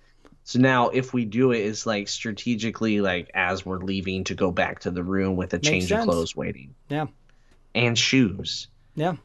so 0.45 0.61
now 0.61 0.91
if 0.91 1.13
we 1.13 1.25
do 1.25 1.51
it, 1.51 1.59
it's 1.59 1.87
like 1.87 2.07
strategically, 2.07 3.01
like 3.01 3.31
as 3.35 3.67
we're 3.67 3.81
leaving 3.81 4.23
to 4.25 4.35
go 4.35 4.53
back 4.53 4.79
to 4.81 4.93
the 4.93 5.03
room 5.03 5.35
with 5.35 5.53
a 5.55 5.59
change 5.59 5.89
sense. 5.89 6.05
of 6.05 6.09
clothes 6.09 6.37
waiting 6.37 6.75
Yeah, 6.89 7.07
and 7.75 7.99
shoes. 7.99 8.69
yeah. 8.95 9.17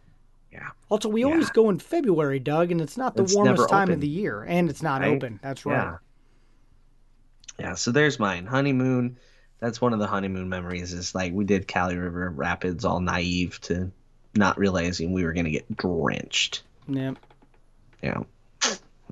Yeah. 0.51 0.69
Also, 0.89 1.07
we 1.09 1.21
Yeah. 1.21 1.27
always 1.27 1.49
go 1.49 1.69
in 1.69 1.79
February, 1.79 2.39
Doug, 2.39 2.71
and 2.71 2.81
it's 2.81 2.97
not 2.97 3.15
the 3.15 3.23
It's 3.23 3.33
warmest 3.35 3.69
time 3.69 3.89
of 3.89 4.01
the 4.01 4.07
year, 4.07 4.43
and 4.43 4.69
it's 4.69 4.81
not 4.81 5.01
Right? 5.01 5.15
open. 5.15 5.39
That's 5.41 5.65
right. 5.65 5.75
Yeah. 5.75 5.97
Yeah. 7.59 7.75
So 7.75 7.91
there's 7.91 8.19
mine. 8.19 8.45
Honeymoon. 8.45 9.17
That's 9.59 9.79
one 9.79 9.93
of 9.93 9.99
the 9.99 10.07
honeymoon 10.07 10.49
memories. 10.49 10.91
Is 10.93 11.13
like 11.13 11.33
we 11.33 11.45
did 11.45 11.67
Kali 11.67 11.95
River 11.95 12.29
Rapids, 12.31 12.83
all 12.83 12.99
naive 12.99 13.61
to 13.61 13.91
not 14.35 14.57
realizing 14.57 15.13
we 15.13 15.23
were 15.23 15.33
gonna 15.33 15.51
get 15.51 15.77
drenched. 15.77 16.63
Yeah. 16.87 17.13
Yeah. 18.01 18.23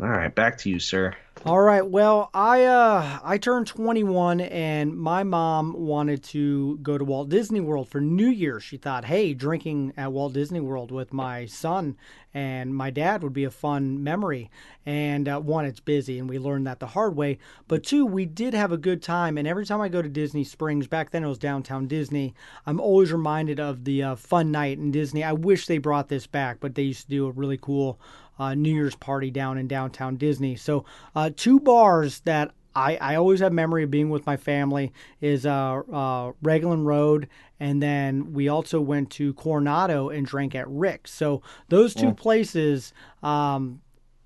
All 0.01 0.07
right, 0.07 0.33
back 0.33 0.57
to 0.59 0.69
you, 0.69 0.79
sir. 0.79 1.13
All 1.45 1.61
right. 1.61 1.85
Well, 1.85 2.29
I 2.33 2.65
uh 2.65 3.19
I 3.23 3.37
turned 3.37 3.67
21 3.67 4.41
and 4.41 4.97
my 4.97 5.23
mom 5.23 5.73
wanted 5.73 6.21
to 6.25 6.77
go 6.79 6.97
to 6.97 7.05
Walt 7.05 7.29
Disney 7.29 7.61
World 7.61 7.87
for 7.87 8.01
New 8.01 8.27
Year's. 8.27 8.61
She 8.61 8.75
thought, 8.75 9.05
"Hey, 9.05 9.33
drinking 9.33 9.93
at 9.95 10.11
Walt 10.11 10.33
Disney 10.33 10.59
World 10.59 10.91
with 10.91 11.13
my 11.13 11.45
son 11.45 11.95
and 12.33 12.75
my 12.75 12.89
dad 12.89 13.23
would 13.23 13.31
be 13.31 13.45
a 13.45 13.51
fun 13.51 14.03
memory." 14.03 14.51
And 14.85 15.29
uh, 15.29 15.39
one, 15.39 15.63
it's 15.63 15.79
busy 15.79 16.19
and 16.19 16.29
we 16.29 16.39
learned 16.39 16.67
that 16.67 16.81
the 16.81 16.87
hard 16.87 17.15
way, 17.15 17.37
but 17.69 17.85
two, 17.85 18.05
we 18.05 18.25
did 18.25 18.53
have 18.53 18.73
a 18.73 18.77
good 18.77 19.01
time 19.01 19.37
and 19.37 19.47
every 19.47 19.65
time 19.65 19.79
I 19.79 19.87
go 19.87 20.01
to 20.01 20.09
Disney 20.09 20.43
Springs, 20.43 20.87
back 20.87 21.11
then 21.11 21.23
it 21.23 21.27
was 21.27 21.39
downtown 21.39 21.87
Disney, 21.87 22.33
I'm 22.65 22.81
always 22.81 23.13
reminded 23.13 23.61
of 23.61 23.85
the 23.85 24.03
uh, 24.03 24.15
fun 24.15 24.51
night 24.51 24.77
in 24.77 24.91
Disney. 24.91 25.23
I 25.23 25.33
wish 25.33 25.67
they 25.67 25.77
brought 25.77 26.09
this 26.09 26.27
back, 26.27 26.57
but 26.59 26.75
they 26.75 26.83
used 26.83 27.03
to 27.03 27.09
do 27.09 27.27
a 27.27 27.31
really 27.31 27.57
cool 27.57 27.97
uh, 28.39 28.55
New 28.55 28.73
Year's 28.73 28.95
party 28.95 29.29
down 29.29 29.57
in 29.57 29.67
downtown 29.67 30.15
Disney. 30.15 30.55
So, 30.55 30.85
uh, 31.15 31.29
two 31.35 31.59
bars 31.59 32.21
that 32.21 32.51
I, 32.75 32.97
I 32.97 33.15
always 33.15 33.39
have 33.39 33.51
memory 33.51 33.83
of 33.83 33.91
being 33.91 34.09
with 34.09 34.25
my 34.25 34.37
family 34.37 34.93
is 35.21 35.45
uh, 35.45 35.81
uh, 35.91 36.31
Raglan 36.41 36.85
Road, 36.85 37.27
and 37.59 37.81
then 37.81 38.31
we 38.33 38.47
also 38.47 38.79
went 38.79 39.09
to 39.11 39.33
Coronado 39.33 40.09
and 40.09 40.25
drank 40.25 40.55
at 40.55 40.67
Rick's. 40.69 41.11
So 41.11 41.41
those 41.67 41.93
two 41.93 42.13
places 42.13 42.93
um, 43.23 43.81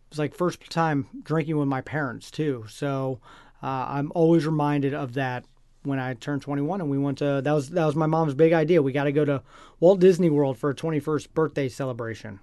was 0.10 0.20
like 0.20 0.36
first 0.36 0.70
time 0.70 1.08
drinking 1.24 1.58
with 1.58 1.68
my 1.68 1.82
parents 1.82 2.30
too. 2.30 2.66
So 2.70 3.20
uh, 3.64 3.86
I'm 3.90 4.12
always 4.14 4.46
reminded 4.46 4.94
of 4.94 5.14
that 5.14 5.46
when 5.84 6.00
I 6.00 6.14
turned 6.14 6.42
21 6.42 6.82
and 6.82 6.90
we 6.90 6.98
went 6.98 7.18
to 7.18 7.42
that 7.44 7.52
was 7.52 7.70
that 7.72 7.86
was 7.86 7.96
my 7.96 8.06
mom's 8.06 8.36
big 8.36 8.54
idea. 8.54 8.82
We 8.82 8.92
got 8.92 9.06
to 9.06 9.12
go 9.12 9.26
to 9.26 9.42
Walt 9.80 10.00
Disney 10.00 10.30
World 10.30 10.58
for 10.58 10.70
a 10.70 10.76
21st 10.76 11.34
birthday 11.34 11.70
celebration. 11.70 12.40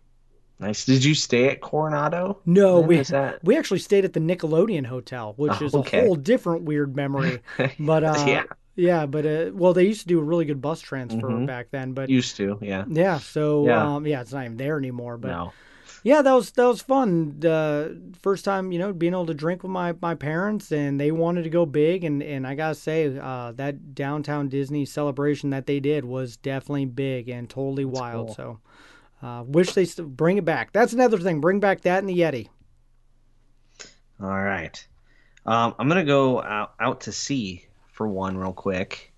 Nice. 0.60 0.84
Did 0.84 1.02
you 1.02 1.14
stay 1.14 1.48
at 1.48 1.60
Coronado? 1.62 2.38
No, 2.44 2.80
we 2.80 3.00
that? 3.00 3.42
we 3.42 3.56
actually 3.56 3.78
stayed 3.80 4.04
at 4.04 4.12
the 4.12 4.20
Nickelodeon 4.20 4.84
Hotel, 4.86 5.32
which 5.36 5.54
Oh, 5.60 5.64
is 5.64 5.74
okay. 5.74 5.98
a 5.98 6.04
whole 6.04 6.14
different 6.16 6.62
weird 6.64 6.94
memory. 6.94 7.40
But 7.80 8.04
uh, 8.04 8.24
Yeah. 8.26 8.42
yeah, 8.76 9.06
but 9.06 9.24
uh, 9.24 9.50
well, 9.54 9.72
they 9.72 9.84
used 9.84 10.02
to 10.02 10.06
do 10.06 10.20
a 10.20 10.22
really 10.22 10.44
good 10.44 10.60
bus 10.60 10.80
transfer 10.82 11.30
Mhm. 11.30 11.46
back 11.46 11.68
then. 11.70 11.92
But 11.92 12.10
Used 12.10 12.36
to, 12.36 12.58
yeah. 12.60 12.84
yeah, 12.88 13.18
so 13.18 13.64
Yeah. 13.66 13.94
Um, 13.96 14.06
yeah, 14.06 14.20
it's 14.20 14.32
not 14.32 14.44
even 14.44 14.58
there 14.58 14.76
anymore. 14.76 15.16
But 15.16 15.28
no. 15.28 15.52
yeah, 16.02 16.20
that 16.20 16.32
was 16.34 16.50
that 16.52 16.66
was 16.66 16.82
fun. 16.82 17.40
Uh, 17.42 17.88
first 18.20 18.44
time, 18.44 18.70
you 18.70 18.78
know, 18.78 18.92
being 18.92 19.14
able 19.14 19.26
to 19.26 19.34
drink 19.34 19.62
with 19.62 19.72
my, 19.72 19.94
my 20.02 20.14
parents, 20.14 20.70
and 20.72 21.00
they 21.00 21.10
wanted 21.10 21.44
to 21.44 21.50
go 21.50 21.64
big, 21.64 22.04
and, 22.04 22.22
and 22.22 22.46
I 22.46 22.54
gotta 22.54 22.74
say, 22.74 23.18
uh, 23.18 23.52
that 23.52 23.94
downtown 23.94 24.48
Disney 24.50 24.84
celebration 24.84 25.48
that 25.50 25.64
they 25.66 25.80
did 25.80 26.04
was 26.04 26.36
definitely 26.36 26.84
big 26.84 27.30
and 27.30 27.48
totally 27.48 27.86
wild. 27.86 28.26
cool. 28.28 28.34
So, 28.34 28.58
uh, 29.22 29.44
wish 29.46 29.72
they 29.72 29.84
st- 29.84 30.16
bring 30.16 30.38
it 30.38 30.44
back. 30.44 30.72
That's 30.72 30.92
another 30.92 31.18
thing. 31.18 31.40
Bring 31.40 31.60
back 31.60 31.82
that 31.82 31.98
and 31.98 32.08
the 32.08 32.18
Yeti. 32.18 32.48
All 34.20 34.28
right. 34.28 34.86
Um, 35.46 35.74
I'm 35.78 35.88
gonna 35.88 36.04
go 36.04 36.42
out, 36.42 36.74
out 36.78 37.02
to 37.02 37.12
sea 37.12 37.66
for 37.92 38.06
one 38.06 38.36
real 38.36 38.52
quick 38.52 39.12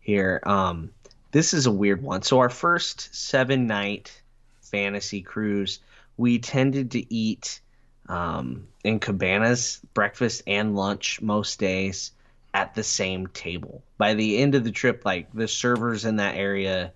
here. 0.00 0.40
Um, 0.44 0.90
this 1.30 1.52
is 1.52 1.66
a 1.66 1.70
weird 1.70 2.02
one. 2.02 2.22
So 2.22 2.38
our 2.38 2.48
first 2.48 3.14
seven 3.14 3.66
night 3.66 4.22
fantasy 4.62 5.20
cruise, 5.20 5.80
we 6.16 6.38
tended 6.38 6.92
to 6.92 7.14
eat 7.14 7.60
um, 8.08 8.68
in 8.84 8.98
cabanas, 9.00 9.80
breakfast 9.94 10.42
and 10.46 10.74
lunch 10.74 11.20
most 11.20 11.58
days 11.58 12.12
at 12.54 12.74
the 12.74 12.82
same 12.82 13.26
table. 13.28 13.82
By 13.98 14.14
the 14.14 14.38
end 14.38 14.54
of 14.54 14.64
the 14.64 14.70
trip, 14.70 15.04
like 15.04 15.32
the 15.32 15.48
servers 15.48 16.04
in 16.04 16.16
that 16.16 16.36
area, 16.36 16.92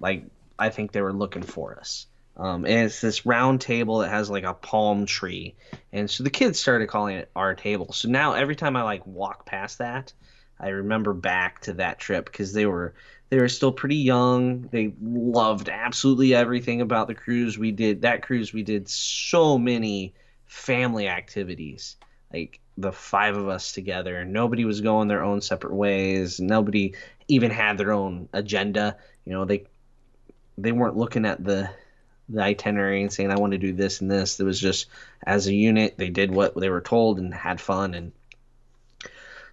like 0.00 0.24
I 0.58 0.70
think 0.70 0.92
they 0.92 1.02
were 1.02 1.12
looking 1.12 1.42
for 1.42 1.78
us. 1.78 2.06
Um, 2.36 2.66
and 2.66 2.84
it's 2.84 3.00
this 3.00 3.24
round 3.24 3.62
table 3.62 3.98
that 3.98 4.10
has 4.10 4.28
like 4.28 4.44
a 4.44 4.52
palm 4.52 5.06
tree, 5.06 5.54
and 5.90 6.10
so 6.10 6.22
the 6.22 6.30
kids 6.30 6.60
started 6.60 6.88
calling 6.88 7.16
it 7.16 7.30
our 7.34 7.54
table. 7.54 7.92
So 7.92 8.08
now 8.08 8.34
every 8.34 8.56
time 8.56 8.76
I 8.76 8.82
like 8.82 9.06
walk 9.06 9.46
past 9.46 9.78
that, 9.78 10.12
I 10.60 10.68
remember 10.68 11.14
back 11.14 11.62
to 11.62 11.74
that 11.74 11.98
trip 11.98 12.26
because 12.26 12.52
they 12.52 12.66
were 12.66 12.94
they 13.28 13.38
were 13.38 13.48
still 13.48 13.72
pretty 13.72 13.96
young. 13.96 14.68
They 14.70 14.92
loved 15.00 15.68
absolutely 15.68 16.34
everything 16.34 16.80
about 16.80 17.08
the 17.08 17.14
cruise. 17.14 17.58
We 17.58 17.72
did 17.72 18.02
that 18.02 18.22
cruise. 18.22 18.52
We 18.52 18.62
did 18.62 18.88
so 18.88 19.58
many 19.58 20.14
family 20.44 21.08
activities, 21.08 21.96
like 22.32 22.60
the 22.76 22.92
five 22.92 23.36
of 23.36 23.48
us 23.48 23.72
together. 23.72 24.24
Nobody 24.24 24.64
was 24.64 24.80
going 24.80 25.08
their 25.08 25.24
own 25.24 25.40
separate 25.40 25.74
ways. 25.74 26.38
Nobody 26.38 26.94
even 27.28 27.50
had 27.50 27.78
their 27.78 27.92
own 27.92 28.28
agenda. 28.32 28.96
You 29.24 29.32
know, 29.32 29.44
they 29.44 29.64
they 30.58 30.72
weren't 30.72 30.96
looking 30.96 31.24
at 31.24 31.42
the 31.42 31.70
the 32.28 32.42
itinerary 32.42 33.02
and 33.02 33.12
saying 33.12 33.30
I 33.30 33.38
want 33.38 33.52
to 33.52 33.58
do 33.58 33.72
this 33.72 34.00
and 34.00 34.10
this. 34.10 34.40
It 34.40 34.44
was 34.44 34.60
just 34.60 34.86
as 35.24 35.46
a 35.46 35.54
unit 35.54 35.96
they 35.96 36.08
did 36.08 36.30
what 36.32 36.56
they 36.56 36.70
were 36.70 36.80
told 36.80 37.18
and 37.18 37.32
had 37.32 37.60
fun 37.60 37.94
and 37.94 38.12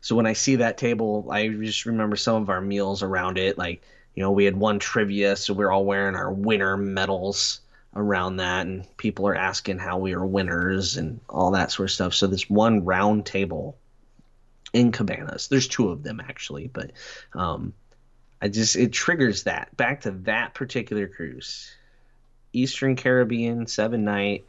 so 0.04 0.18
when 0.18 0.26
I 0.26 0.34
see 0.34 0.58
that 0.58 0.78
table, 0.78 1.30
I 1.32 1.48
just 1.48 1.86
remember 1.86 2.18
some 2.18 2.42
of 2.42 2.50
our 2.50 2.60
meals 2.60 3.04
around 3.04 3.38
it. 3.38 3.58
Like, 3.58 3.82
you 4.16 4.22
know, 4.22 4.32
we 4.32 4.44
had 4.44 4.58
one 4.58 4.78
trivia, 4.78 5.38
so 5.38 5.54
we 5.54 5.64
are 5.64 5.72
all 5.72 5.86
wearing 5.86 6.16
our 6.16 6.30
winner 6.30 6.76
medals 6.76 7.62
around 7.96 8.36
that, 8.36 8.68
and 8.68 8.86
people 8.98 9.26
are 9.30 9.36
asking 9.36 9.78
how 9.78 9.98
we 9.98 10.14
are 10.14 10.26
winners 10.26 10.98
and 10.98 11.22
all 11.30 11.52
that 11.52 11.72
sort 11.72 11.88
of 11.88 11.94
stuff. 11.94 12.14
So 12.14 12.28
this 12.28 12.50
one 12.50 12.84
round 12.84 13.26
table 13.26 13.78
in 14.74 14.92
Cabanas, 14.92 15.48
there's 15.48 15.70
two 15.70 15.88
of 15.88 16.04
them 16.04 16.20
actually, 16.20 16.68
but 16.68 16.92
um, 17.32 17.74
I 18.44 18.50
just 18.50 18.76
it 18.76 18.92
triggers 18.92 19.44
that 19.44 19.76
back 19.78 20.02
to 20.02 20.12
that 20.12 20.54
particular 20.54 21.08
cruise, 21.08 21.74
Eastern 22.52 22.98
Caribbean 22.98 23.68
seven 23.68 24.04
night. 24.04 24.44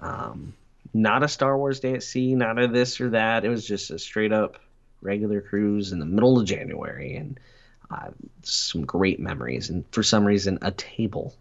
Um, 0.00 0.54
not 0.92 1.22
a 1.22 1.28
Star 1.28 1.56
Wars 1.56 1.78
Day 1.78 1.94
at 1.94 2.02
Sea, 2.02 2.34
not 2.34 2.60
a 2.60 2.66
this 2.66 3.00
or 3.00 3.10
that. 3.10 3.44
It 3.44 3.48
was 3.48 3.64
just 3.64 3.92
a 3.92 3.98
straight 4.00 4.32
up 4.32 4.58
regular 5.02 5.40
cruise 5.40 5.92
in 5.92 6.00
the 6.00 6.04
middle 6.04 6.40
of 6.40 6.46
January, 6.46 7.14
and 7.14 7.38
uh, 7.92 8.10
some 8.42 8.84
great 8.84 9.20
memories. 9.20 9.70
And 9.70 9.84
for 9.92 10.02
some 10.02 10.24
reason, 10.24 10.58
a 10.60 10.72
table 10.72 11.32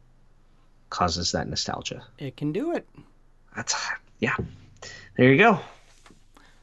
causes 0.91 1.31
that 1.31 1.47
nostalgia. 1.47 2.03
It 2.19 2.37
can 2.37 2.51
do 2.51 2.73
it. 2.73 2.87
That's 3.55 3.73
yeah. 4.19 4.35
There 5.17 5.33
you 5.33 5.39
go. 5.39 5.59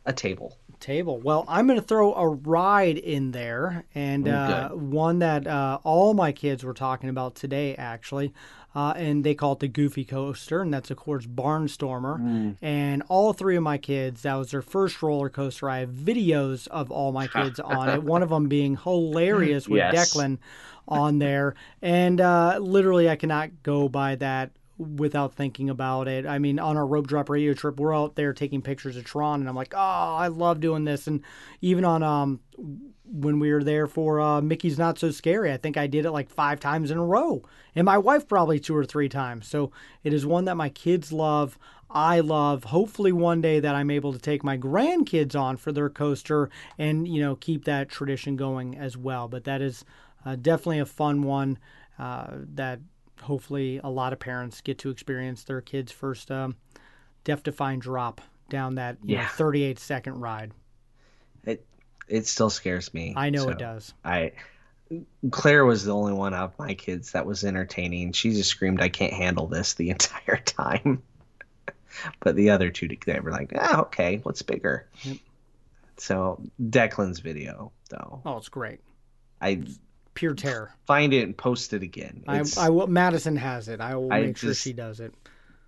A 0.06 0.12
table. 0.12 0.56
Table. 0.80 1.18
Well, 1.20 1.44
I'm 1.48 1.66
going 1.66 1.78
to 1.80 1.86
throw 1.86 2.14
a 2.14 2.26
ride 2.28 2.98
in 2.98 3.32
there, 3.32 3.84
and 3.94 4.26
uh, 4.28 4.68
one 4.70 5.18
that 5.20 5.46
uh, 5.46 5.78
all 5.84 6.14
my 6.14 6.32
kids 6.32 6.64
were 6.64 6.74
talking 6.74 7.08
about 7.10 7.34
today, 7.34 7.74
actually. 7.76 8.32
Uh, 8.74 8.92
and 8.96 9.24
they 9.24 9.34
call 9.34 9.52
it 9.54 9.60
the 9.60 9.66
Goofy 9.66 10.04
Coaster, 10.04 10.60
and 10.60 10.72
that's 10.72 10.90
of 10.90 10.98
course 10.98 11.26
Barnstormer. 11.26 12.54
And 12.62 13.02
all 13.08 13.32
three 13.32 13.56
of 13.56 13.62
my 13.62 13.78
kids, 13.78 14.22
that 14.22 14.34
was 14.34 14.50
their 14.50 14.62
first 14.62 15.02
roller 15.02 15.28
coaster. 15.30 15.68
I 15.68 15.78
have 15.80 15.90
videos 15.90 16.68
of 16.68 16.90
all 16.90 17.10
my 17.12 17.26
kids 17.38 17.58
on 17.58 17.88
it. 17.88 18.02
One 18.02 18.22
of 18.22 18.28
them 18.28 18.48
being 18.48 18.76
hilarious 18.84 19.68
with 19.68 19.78
Yes. 19.78 20.14
Declan 20.14 20.38
on 20.86 21.18
there, 21.18 21.54
and 21.82 22.20
uh, 22.20 22.58
literally 22.60 23.08
I 23.10 23.16
cannot 23.16 23.62
go 23.62 23.88
by 23.88 24.14
that 24.16 24.50
without 24.78 25.34
thinking 25.34 25.68
about 25.68 26.06
it. 26.08 26.24
I 26.24 26.38
mean, 26.38 26.58
on 26.58 26.76
our 26.76 26.86
rope 26.86 27.08
drop 27.08 27.28
radio 27.28 27.52
trip, 27.52 27.78
we're 27.78 27.96
out 27.96 28.14
there 28.14 28.32
taking 28.32 28.62
pictures 28.62 28.96
of 28.96 29.04
Tron, 29.04 29.40
and 29.40 29.48
I'm 29.48 29.56
like, 29.56 29.74
oh, 29.74 30.14
I 30.16 30.28
love 30.28 30.60
doing 30.60 30.84
this. 30.84 31.06
And 31.06 31.22
even 31.60 31.84
on 31.84 32.02
um, 32.02 32.40
when 33.04 33.40
we 33.40 33.52
were 33.52 33.64
there 33.64 33.86
for 33.86 34.20
uh, 34.20 34.40
Mickey's 34.40 34.78
Not 34.78 34.98
So 34.98 35.10
Scary, 35.10 35.52
I 35.52 35.56
think 35.56 35.76
I 35.76 35.86
did 35.86 36.04
it 36.04 36.12
like 36.12 36.30
five 36.30 36.60
times 36.60 36.90
in 36.90 36.98
a 36.98 37.04
row, 37.04 37.42
and 37.74 37.84
my 37.84 37.98
wife 37.98 38.28
probably 38.28 38.60
two 38.60 38.76
or 38.76 38.84
three 38.84 39.08
times. 39.08 39.48
So 39.48 39.72
it 40.04 40.12
is 40.12 40.24
one 40.24 40.44
that 40.44 40.56
my 40.56 40.68
kids 40.68 41.12
love. 41.12 41.58
I 41.90 42.20
love. 42.20 42.64
Hopefully, 42.64 43.12
one 43.12 43.40
day 43.40 43.60
that 43.60 43.74
I'm 43.74 43.90
able 43.90 44.12
to 44.12 44.18
take 44.18 44.44
my 44.44 44.58
grandkids 44.58 45.34
on 45.34 45.56
for 45.56 45.72
their 45.72 45.88
coaster 45.88 46.50
and 46.78 47.08
you 47.08 47.20
know 47.20 47.34
keep 47.34 47.64
that 47.64 47.88
tradition 47.88 48.36
going 48.36 48.76
as 48.76 48.96
well. 48.96 49.26
But 49.26 49.44
that 49.44 49.62
is 49.62 49.84
uh, 50.24 50.36
definitely 50.36 50.80
a 50.80 50.86
fun 50.86 51.22
one 51.22 51.58
uh, 51.98 52.28
that 52.54 52.80
hopefully 53.22 53.80
a 53.82 53.90
lot 53.90 54.12
of 54.12 54.18
parents 54.18 54.60
get 54.60 54.78
to 54.78 54.90
experience 54.90 55.44
their 55.44 55.60
kids' 55.60 55.92
first 55.92 56.30
um, 56.30 56.56
death-defying 57.24 57.80
drop 57.80 58.20
down 58.48 58.76
that 58.76 58.98
you 59.04 59.16
know, 59.16 59.26
38 59.32 59.78
second 59.78 60.20
ride. 60.20 60.52
It 61.44 61.64
it 62.08 62.26
still 62.26 62.50
scares 62.50 62.92
me. 62.94 63.14
I 63.16 63.30
know 63.30 63.44
so 63.44 63.50
it 63.50 63.58
does. 63.58 63.92
I 64.04 64.32
Claire 65.30 65.66
was 65.66 65.84
the 65.84 65.94
only 65.94 66.14
one 66.14 66.32
of 66.32 66.58
my 66.58 66.72
kids 66.74 67.12
that 67.12 67.26
was 67.26 67.44
entertaining. 67.44 68.12
She 68.12 68.30
just 68.30 68.48
screamed, 68.48 68.80
"I 68.80 68.88
can't 68.88 69.12
handle 69.12 69.46
this" 69.46 69.74
the 69.74 69.90
entire 69.96 70.38
time. 70.38 71.02
but 72.20 72.36
the 72.36 72.50
other 72.50 72.70
two, 72.70 72.88
they 73.06 73.20
were 73.20 73.30
like, 73.30 73.52
"Ah, 73.54 73.82
okay, 73.82 74.20
what's 74.22 74.42
bigger?" 74.42 74.86
So 75.98 76.40
Declan's 76.62 77.18
video, 77.18 77.72
though, 77.90 78.22
Oh, 78.24 78.36
it's 78.36 78.48
great. 78.48 78.80
I 79.40 79.62
Pure 80.18 80.34
terror. 80.34 80.74
find 80.84 81.12
it 81.14 81.22
and 81.22 81.36
post 81.36 81.72
it 81.72 81.82
again. 81.84 82.24
I, 82.26 82.40
It's, 82.40 82.58
I 82.58 82.68
will. 82.70 82.88
Madison 82.88 83.36
has 83.36 83.68
it. 83.68 83.80
I 83.80 83.94
will 83.94 84.12
I 84.12 84.22
make 84.22 84.36
sure 84.36 84.52
she 84.52 84.72
does 84.72 84.98
it. 84.98 85.14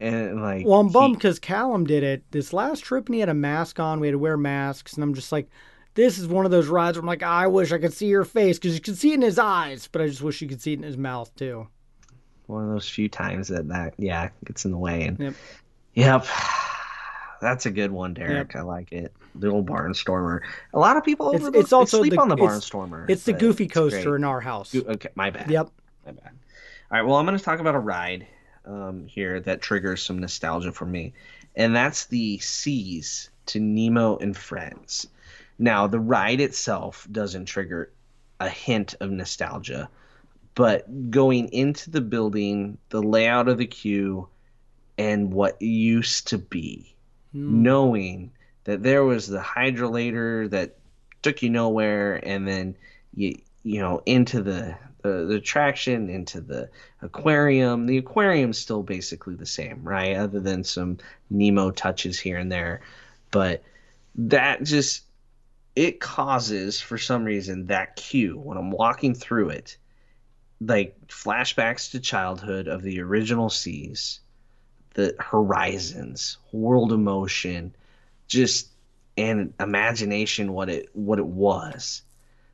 and 0.00 0.42
like, 0.42 0.66
Well, 0.66 0.80
I'm 0.80 0.88
bummed 0.88 1.14
because 1.16 1.38
Callum 1.38 1.84
did 1.84 2.02
it 2.02 2.24
this 2.32 2.52
last 2.52 2.80
trip 2.80 3.06
and 3.06 3.14
he 3.14 3.20
had 3.20 3.28
a 3.28 3.34
mask 3.34 3.78
on. 3.78 4.00
We 4.00 4.08
had 4.08 4.12
to 4.14 4.18
wear 4.18 4.36
masks, 4.36 4.94
and 4.94 5.04
I'm 5.04 5.14
just 5.14 5.30
like, 5.30 5.48
this 5.94 6.18
is 6.18 6.26
one 6.26 6.44
of 6.44 6.50
those 6.50 6.66
rides 6.66 6.96
where 6.96 7.02
I'm 7.02 7.06
like, 7.06 7.22
I 7.22 7.46
wish 7.46 7.70
I 7.72 7.78
could 7.78 7.92
see 7.92 8.06
your 8.06 8.24
face 8.24 8.58
because 8.58 8.74
you 8.74 8.80
can 8.80 8.94
see 8.96 9.10
it 9.12 9.14
in 9.14 9.22
his 9.22 9.38
eyes, 9.38 9.88
but 9.90 10.02
I 10.02 10.06
just 10.08 10.22
wish 10.22 10.40
you 10.42 10.48
could 10.48 10.60
see 10.60 10.72
it 10.72 10.78
in 10.78 10.82
his 10.84 10.96
mouth 10.96 11.32
too. 11.36 11.68
one 12.46 12.64
of 12.64 12.70
those 12.70 12.88
few 12.88 13.08
times 13.08 13.46
that 13.48 13.68
that 13.68 13.94
yeah 13.98 14.30
gets 14.44 14.64
in 14.64 14.72
the 14.72 14.78
way 14.78 15.04
and 15.04 15.18
Yep. 15.20 15.34
yep 15.94 16.26
that's 17.40 17.66
a 17.66 17.70
good 17.70 17.90
one 17.90 18.14
derek. 18.14 18.54
I 18.56 18.62
like 18.62 18.92
it. 18.92 19.12
The 19.34 19.48
old 19.48 19.66
barnstormer. 19.66 20.40
A 20.74 20.78
lot 20.78 20.96
of 20.96 21.04
people 21.04 21.34
It's- 21.34 21.50
it's 21.54 21.72
also 21.72 21.98
sleep 22.00 22.12
the- 22.12 22.20
on 22.20 22.28
the 22.28 22.36
barnstormer 22.36 23.08
It's 23.08 23.24
the 23.24 23.32
Goofy 23.32 23.64
it's 23.64 23.74
coaster 23.74 24.02
great. 24.10 24.16
in 24.16 24.24
our 24.24 24.40
house. 24.40 24.74
Okay 24.74 25.08
my 25.14 25.30
bad. 25.30 25.50
Yep. 25.50 25.70
my 26.06 26.12
bad. 26.12 26.30
All 26.90 26.98
right 26.98 27.02
well 27.02 27.16
i'm 27.16 27.26
going 27.26 27.38
to 27.38 27.42
talk 27.44 27.60
about 27.60 27.74
a 27.74 27.78
ride 27.80 28.26
um, 28.66 29.06
here 29.06 29.40
that 29.40 29.62
triggers 29.62 30.02
some 30.02 30.18
nostalgia 30.18 30.72
for 30.72 30.84
me 30.86 31.12
and 31.56 31.74
that's 31.74 32.06
the 32.06 32.38
seas 32.38 33.30
to 33.46 33.58
nemo 33.60 34.16
and 34.18 34.36
friends. 34.36 35.06
Now 35.58 35.86
the 35.86 36.00
ride 36.00 36.40
itself 36.40 37.06
doesn't 37.10 37.46
trigger 37.46 37.90
a 38.38 38.48
hint 38.48 38.94
of 39.00 39.10
nostalgia 39.10 39.88
but 40.56 41.10
going 41.10 41.48
into 41.52 41.90
the 41.90 42.00
building, 42.00 42.76
the 42.90 43.00
layout 43.02 43.48
of 43.48 43.56
the 43.58 43.66
queue, 43.66 44.28
and 44.98 45.32
what 45.32 45.62
used 45.62 46.28
to 46.28 46.38
be, 46.38 46.94
Hmm. 47.32 47.62
knowing 47.62 48.32
that 48.64 48.82
there 48.82 49.04
was 49.04 49.26
the 49.26 49.40
hydrolator 49.40 50.50
that 50.50 50.76
took 51.22 51.42
you 51.42 51.50
nowhere, 51.50 52.16
and 52.26 52.46
then 52.46 52.76
you 53.14 53.40
you 53.62 53.80
know 53.80 54.02
into 54.06 54.42
the 54.42 54.76
the, 55.02 55.26
the 55.26 55.36
attraction, 55.36 56.10
into 56.10 56.40
the 56.40 56.68
aquarium. 57.02 57.86
The 57.86 57.98
aquarium's 57.98 58.58
still 58.58 58.82
basically 58.82 59.34
the 59.34 59.46
same, 59.46 59.82
right? 59.82 60.16
Other 60.16 60.40
than 60.40 60.64
some 60.64 60.98
Nemo 61.30 61.70
touches 61.70 62.18
here 62.18 62.38
and 62.38 62.50
there, 62.50 62.80
but 63.30 63.62
that 64.16 64.64
just 64.64 65.04
it 65.76 66.00
causes 66.00 66.80
for 66.80 66.98
some 66.98 67.24
reason 67.24 67.66
that 67.66 67.96
queue 67.96 68.38
when 68.38 68.58
I'm 68.58 68.70
walking 68.70 69.14
through 69.14 69.50
it 69.50 69.76
like 70.60 70.96
flashbacks 71.08 71.92
to 71.92 72.00
childhood 72.00 72.68
of 72.68 72.82
the 72.82 73.00
original 73.00 73.48
seas, 73.48 74.20
the 75.00 75.16
horizons, 75.22 76.38
world 76.52 76.92
of 76.92 77.00
motion, 77.00 77.74
just 78.28 78.68
and 79.16 79.52
imagination 79.60 80.52
what 80.52 80.68
it 80.68 80.88
what 80.92 81.18
it 81.18 81.26
was. 81.26 82.02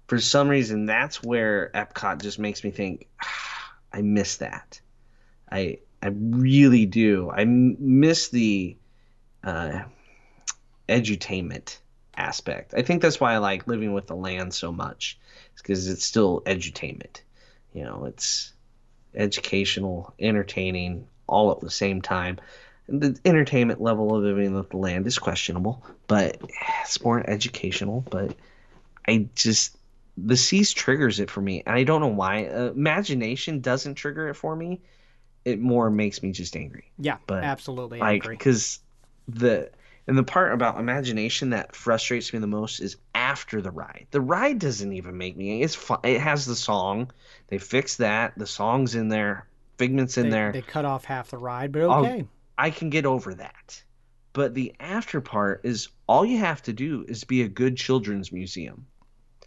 For 0.06 0.18
some 0.20 0.48
reason, 0.48 0.87
that's 0.87 1.22
where 1.22 1.70
Epcot 1.74 2.22
just 2.22 2.38
makes 2.38 2.62
me 2.64 2.70
think, 2.70 3.09
"Ah, 3.22 3.74
I 3.92 4.02
miss 4.02 4.37
that. 4.38 4.80
I 5.50 5.78
I 6.02 6.09
really 6.09 6.87
do. 6.87 7.30
I 7.30 7.44
miss 7.44 8.28
the 8.28 8.76
uh, 9.42 9.82
edutainment 10.88 11.78
aspect. 12.16 12.74
I 12.76 12.82
think 12.82 13.02
that's 13.02 13.20
why 13.20 13.35
I 13.35 13.38
like 13.38 13.66
living 13.66 13.92
with 13.92 14.06
the 14.06 14.16
land 14.16 14.54
so 14.54 14.72
much, 14.72 15.18
It's 15.52 15.62
because 15.62 15.88
it's 15.88 16.04
still 16.04 16.40
edutainment 16.42 17.20
you 17.76 17.85
know 17.85 18.06
it's 18.06 18.54
educational 19.14 20.14
entertaining 20.18 21.06
all 21.26 21.50
at 21.52 21.60
the 21.60 21.70
same 21.70 22.00
time 22.02 22.38
the 22.88 23.18
entertainment 23.24 23.80
level 23.80 24.14
of 24.14 24.22
living 24.22 24.54
with 24.54 24.70
the 24.70 24.76
land 24.76 25.06
is 25.06 25.18
questionable 25.18 25.84
but 26.06 26.40
it's 26.82 27.02
more 27.02 27.28
educational 27.28 28.00
but 28.10 28.34
i 29.08 29.28
just 29.34 29.76
the 30.16 30.36
seas 30.36 30.72
triggers 30.72 31.20
it 31.20 31.30
for 31.30 31.40
me 31.40 31.62
and 31.66 31.76
i 31.76 31.84
don't 31.84 32.00
know 32.00 32.06
why 32.06 32.46
uh, 32.46 32.70
imagination 32.74 33.60
doesn't 33.60 33.94
trigger 33.96 34.28
it 34.28 34.34
for 34.34 34.54
me 34.56 34.80
it 35.44 35.60
more 35.60 35.90
makes 35.90 36.22
me 36.22 36.32
just 36.32 36.56
angry 36.56 36.90
Yeah, 36.98 37.18
But, 37.26 37.44
absolutely. 37.44 38.00
I 38.00 38.12
like 38.12 38.24
agree. 38.24 38.36
because 38.36 38.80
the 39.28 39.70
and 40.08 40.18
the 40.18 40.24
part 40.24 40.52
about 40.52 40.78
imagination 40.78 41.50
that 41.50 41.74
frustrates 41.74 42.32
me 42.32 42.38
the 42.38 42.46
most 42.46 42.80
is 42.80 42.96
after 43.14 43.60
the 43.60 43.70
ride. 43.72 44.06
The 44.12 44.20
ride 44.20 44.58
doesn't 44.60 44.92
even 44.92 45.18
make 45.18 45.36
me. 45.36 45.62
It's 45.62 45.74
fun. 45.74 45.98
It 46.04 46.20
has 46.20 46.46
the 46.46 46.54
song. 46.54 47.10
They 47.48 47.58
fixed 47.58 47.98
that. 47.98 48.34
The 48.36 48.46
song's 48.46 48.94
in 48.94 49.08
there. 49.08 49.46
Figment's 49.78 50.16
in 50.16 50.24
They, 50.24 50.30
there. 50.30 50.52
they 50.52 50.62
cut 50.62 50.84
off 50.84 51.04
half 51.04 51.30
the 51.30 51.38
ride, 51.38 51.72
but 51.72 51.82
I'll- 51.82 52.04
okay. 52.06 52.26
I 52.58 52.70
can 52.70 52.88
get 52.90 53.04
over 53.06 53.34
that. 53.34 53.82
But 54.32 54.54
the 54.54 54.74
after 54.80 55.20
part 55.20 55.60
is 55.64 55.88
all 56.06 56.24
you 56.24 56.38
have 56.38 56.62
to 56.62 56.72
do 56.72 57.04
is 57.08 57.24
be 57.24 57.42
a 57.42 57.48
good 57.48 57.76
children's 57.76 58.32
museum. 58.32 58.86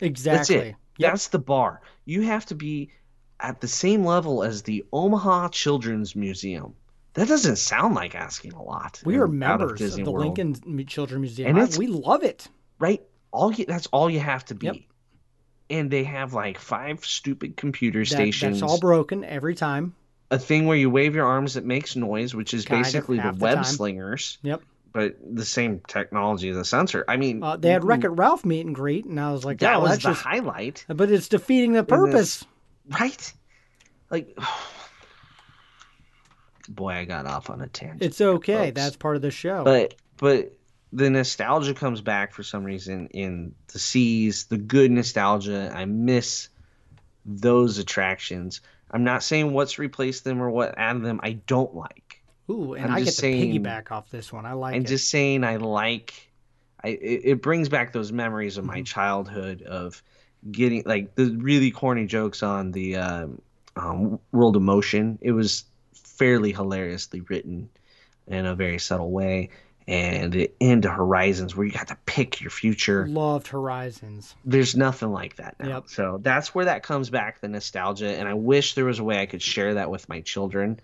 exactly. 0.02 0.38
That's 0.38 0.50
it. 0.70 0.76
Yep. 0.98 1.12
That's 1.12 1.28
the 1.30 1.40
bar. 1.40 1.82
You 2.06 2.24
have 2.24 2.46
to 2.48 2.56
be 2.56 2.92
at 3.40 3.62
the 3.62 3.68
same 3.68 4.04
level 4.04 4.44
as 4.44 4.64
the 4.64 4.86
Omaha 4.92 5.50
Children's 5.50 6.16
Museum. 6.16 6.74
That 7.14 7.28
doesn't 7.28 7.56
sound 7.58 7.96
like 7.96 8.16
asking 8.16 8.54
a 8.54 8.62
lot. 8.62 9.02
we 9.06 9.16
are 9.18 9.28
members 9.28 9.72
of, 9.72 9.78
Disney 9.78 10.04
the 10.04 10.12
World. 10.12 10.38
Lincoln 10.38 10.86
Children's 10.88 11.22
Museum. 11.22 11.58
And 11.58 11.74
I- 11.74 11.78
we 11.78 11.88
love 11.88 12.24
it. 12.24 12.48
right? 12.80 13.02
All 13.32 13.52
you 13.54 13.66
that's 13.66 13.88
all 13.88 14.10
you 14.10 14.20
have 14.20 14.44
to 14.46 14.56
be. 14.56 14.66
Yep. 14.68 14.76
And 15.70 15.92
they 15.92 16.04
have 16.04 16.34
like 16.34 16.58
five 16.58 17.06
stupid 17.06 17.56
computer 17.58 18.00
That, 18.00 18.06
stations. 18.08 18.60
that's 18.60 18.72
all 18.72 18.80
broken 18.80 19.24
every 19.24 19.56
time. 19.56 19.94
A 20.32 20.40
thing 20.40 20.68
where 20.68 20.78
you 20.78 20.90
wave 20.90 21.16
your 21.16 21.26
arms 21.26 21.56
that 21.56 21.66
makes 21.66 21.96
noise, 21.96 22.34
which 22.36 22.54
is 22.54 22.66
Kind 22.66 22.84
basically 22.84 23.18
the 23.18 23.24
half 23.24 23.38
the 23.38 23.44
web 23.44 23.66
slingers, 23.66 24.38
Yep. 24.44 24.62
but 24.94 25.16
the 25.36 25.46
same 25.46 25.82
technology 25.88 26.50
as 26.50 26.58
a 26.58 26.66
sensor. 26.66 27.04
I 27.08 27.18
mean, 27.18 27.42
Uh, 27.44 27.58
they 27.58 27.72
had 27.72 27.84
Wreck 27.84 28.04
It 28.04 28.10
Ralph 28.10 28.46
meet 28.46 28.66
and 28.66 28.76
greet, 28.76 29.06
and 29.06 29.20
I 29.20 29.32
was 29.32 29.44
like, 29.44 29.60
that 29.60 29.76
oh, 29.78 29.82
was 29.82 29.92
that's 29.92 30.04
the 30.04 30.10
just. 30.12 30.22
highlight, 30.22 30.86
But 30.88 31.12
it's 31.12 31.28
defeating 31.30 31.74
the 31.74 31.84
purpose. 31.84 32.46
right? 33.00 33.34
Like, 34.12 34.38
boy, 36.70 36.94
I 36.94 37.06
got 37.06 37.26
off 37.26 37.50
on 37.50 37.62
a 37.62 37.68
tangent. 37.68 38.04
It's 38.04 38.22
okay. 38.22 38.68
folks. 38.68 38.76
That's 38.76 38.96
part 38.96 39.16
of 39.16 39.22
the 39.22 39.32
show. 39.32 39.64
but 39.64 39.96
but 40.18 40.54
the 40.92 41.10
nostalgia 41.10 41.74
comes 41.74 42.02
back 42.02 42.34
for 42.34 42.44
some 42.44 42.64
reason 42.64 43.08
in 43.12 43.54
the 43.72 43.78
seas 43.78 44.46
the 44.46 44.58
good 44.58 44.90
nostalgia 44.90 45.72
i 45.76 45.86
miss 45.86 46.50
those 47.28 47.78
attractions 47.78 48.62
i'm 48.92 49.04
not 49.04 49.24
saying 49.24 49.54
what's 49.54 49.80
replaced 49.80 50.24
them 50.24 50.42
or 50.42 50.50
what 50.50 50.74
added 50.78 51.04
them 51.04 51.20
i 51.24 51.34
don't 51.34 51.76
like 51.76 52.22
Ooh, 52.50 52.74
and 52.74 52.88
I'm 52.88 52.94
I 52.94 53.00
get 53.00 53.06
to 53.08 53.12
saying- 53.12 53.62
piggyback 53.64 53.92
off 53.92 54.10
this 54.10 54.34
one. 54.34 54.46
I 54.46 54.54
like 54.54 54.76
i'm 54.76 54.82
it. 54.82 54.88
just 54.88 55.10
saying 55.10 55.44
i 55.44 55.58
like 55.58 56.14
i 56.84 56.90
it, 56.90 57.22
it 57.26 57.42
brings 57.42 57.70
back 57.70 57.94
those 57.94 58.12
memories 58.12 58.58
of 58.58 58.64
Mm-hmm. 58.64 58.74
my 58.74 58.82
childhood 58.82 59.62
of 59.64 60.02
getting 60.52 60.84
like 60.86 61.16
the 61.16 61.36
really 61.38 61.70
corny 61.72 62.06
jokes 62.06 62.42
on 62.44 62.72
the 62.72 62.96
um, 62.96 63.42
um, 63.76 64.20
world 64.32 64.56
of 64.56 64.62
motion 64.62 65.20
it 65.22 65.32
was 65.32 65.66
fairly 65.94 66.52
hilariously 66.54 67.22
written 67.22 67.70
in 68.28 68.46
a 68.46 68.56
very 68.56 68.80
subtle 68.80 69.12
way 69.12 69.50
and 69.90 70.48
into 70.60 70.88
Horizons 70.88 71.56
where 71.56 71.66
you 71.66 71.74
got 71.74 71.88
to 71.88 71.98
pick 72.06 72.40
your 72.40 72.52
future. 72.52 73.08
Loved 73.08 73.48
Horizons. 73.48 74.36
There's 74.46 74.76
nothing 74.78 75.12
like 75.12 75.38
that 75.38 75.56
now. 75.60 75.68
Yep. 75.68 75.84
So 75.90 76.20
that's 76.22 76.54
where 76.54 76.66
that 76.66 76.84
comes 76.84 77.10
back, 77.10 77.42
the 77.42 77.48
nostalgia. 77.48 78.10
And 78.10 78.28
I 78.28 78.36
wish 78.36 78.76
there 78.76 78.86
was 78.86 79.00
a 79.00 79.04
way 79.04 79.20
I 79.20 79.26
could 79.26 79.42
share 79.42 79.74
that 79.74 79.90
with 79.90 80.08
my 80.08 80.22
children, 80.22 80.80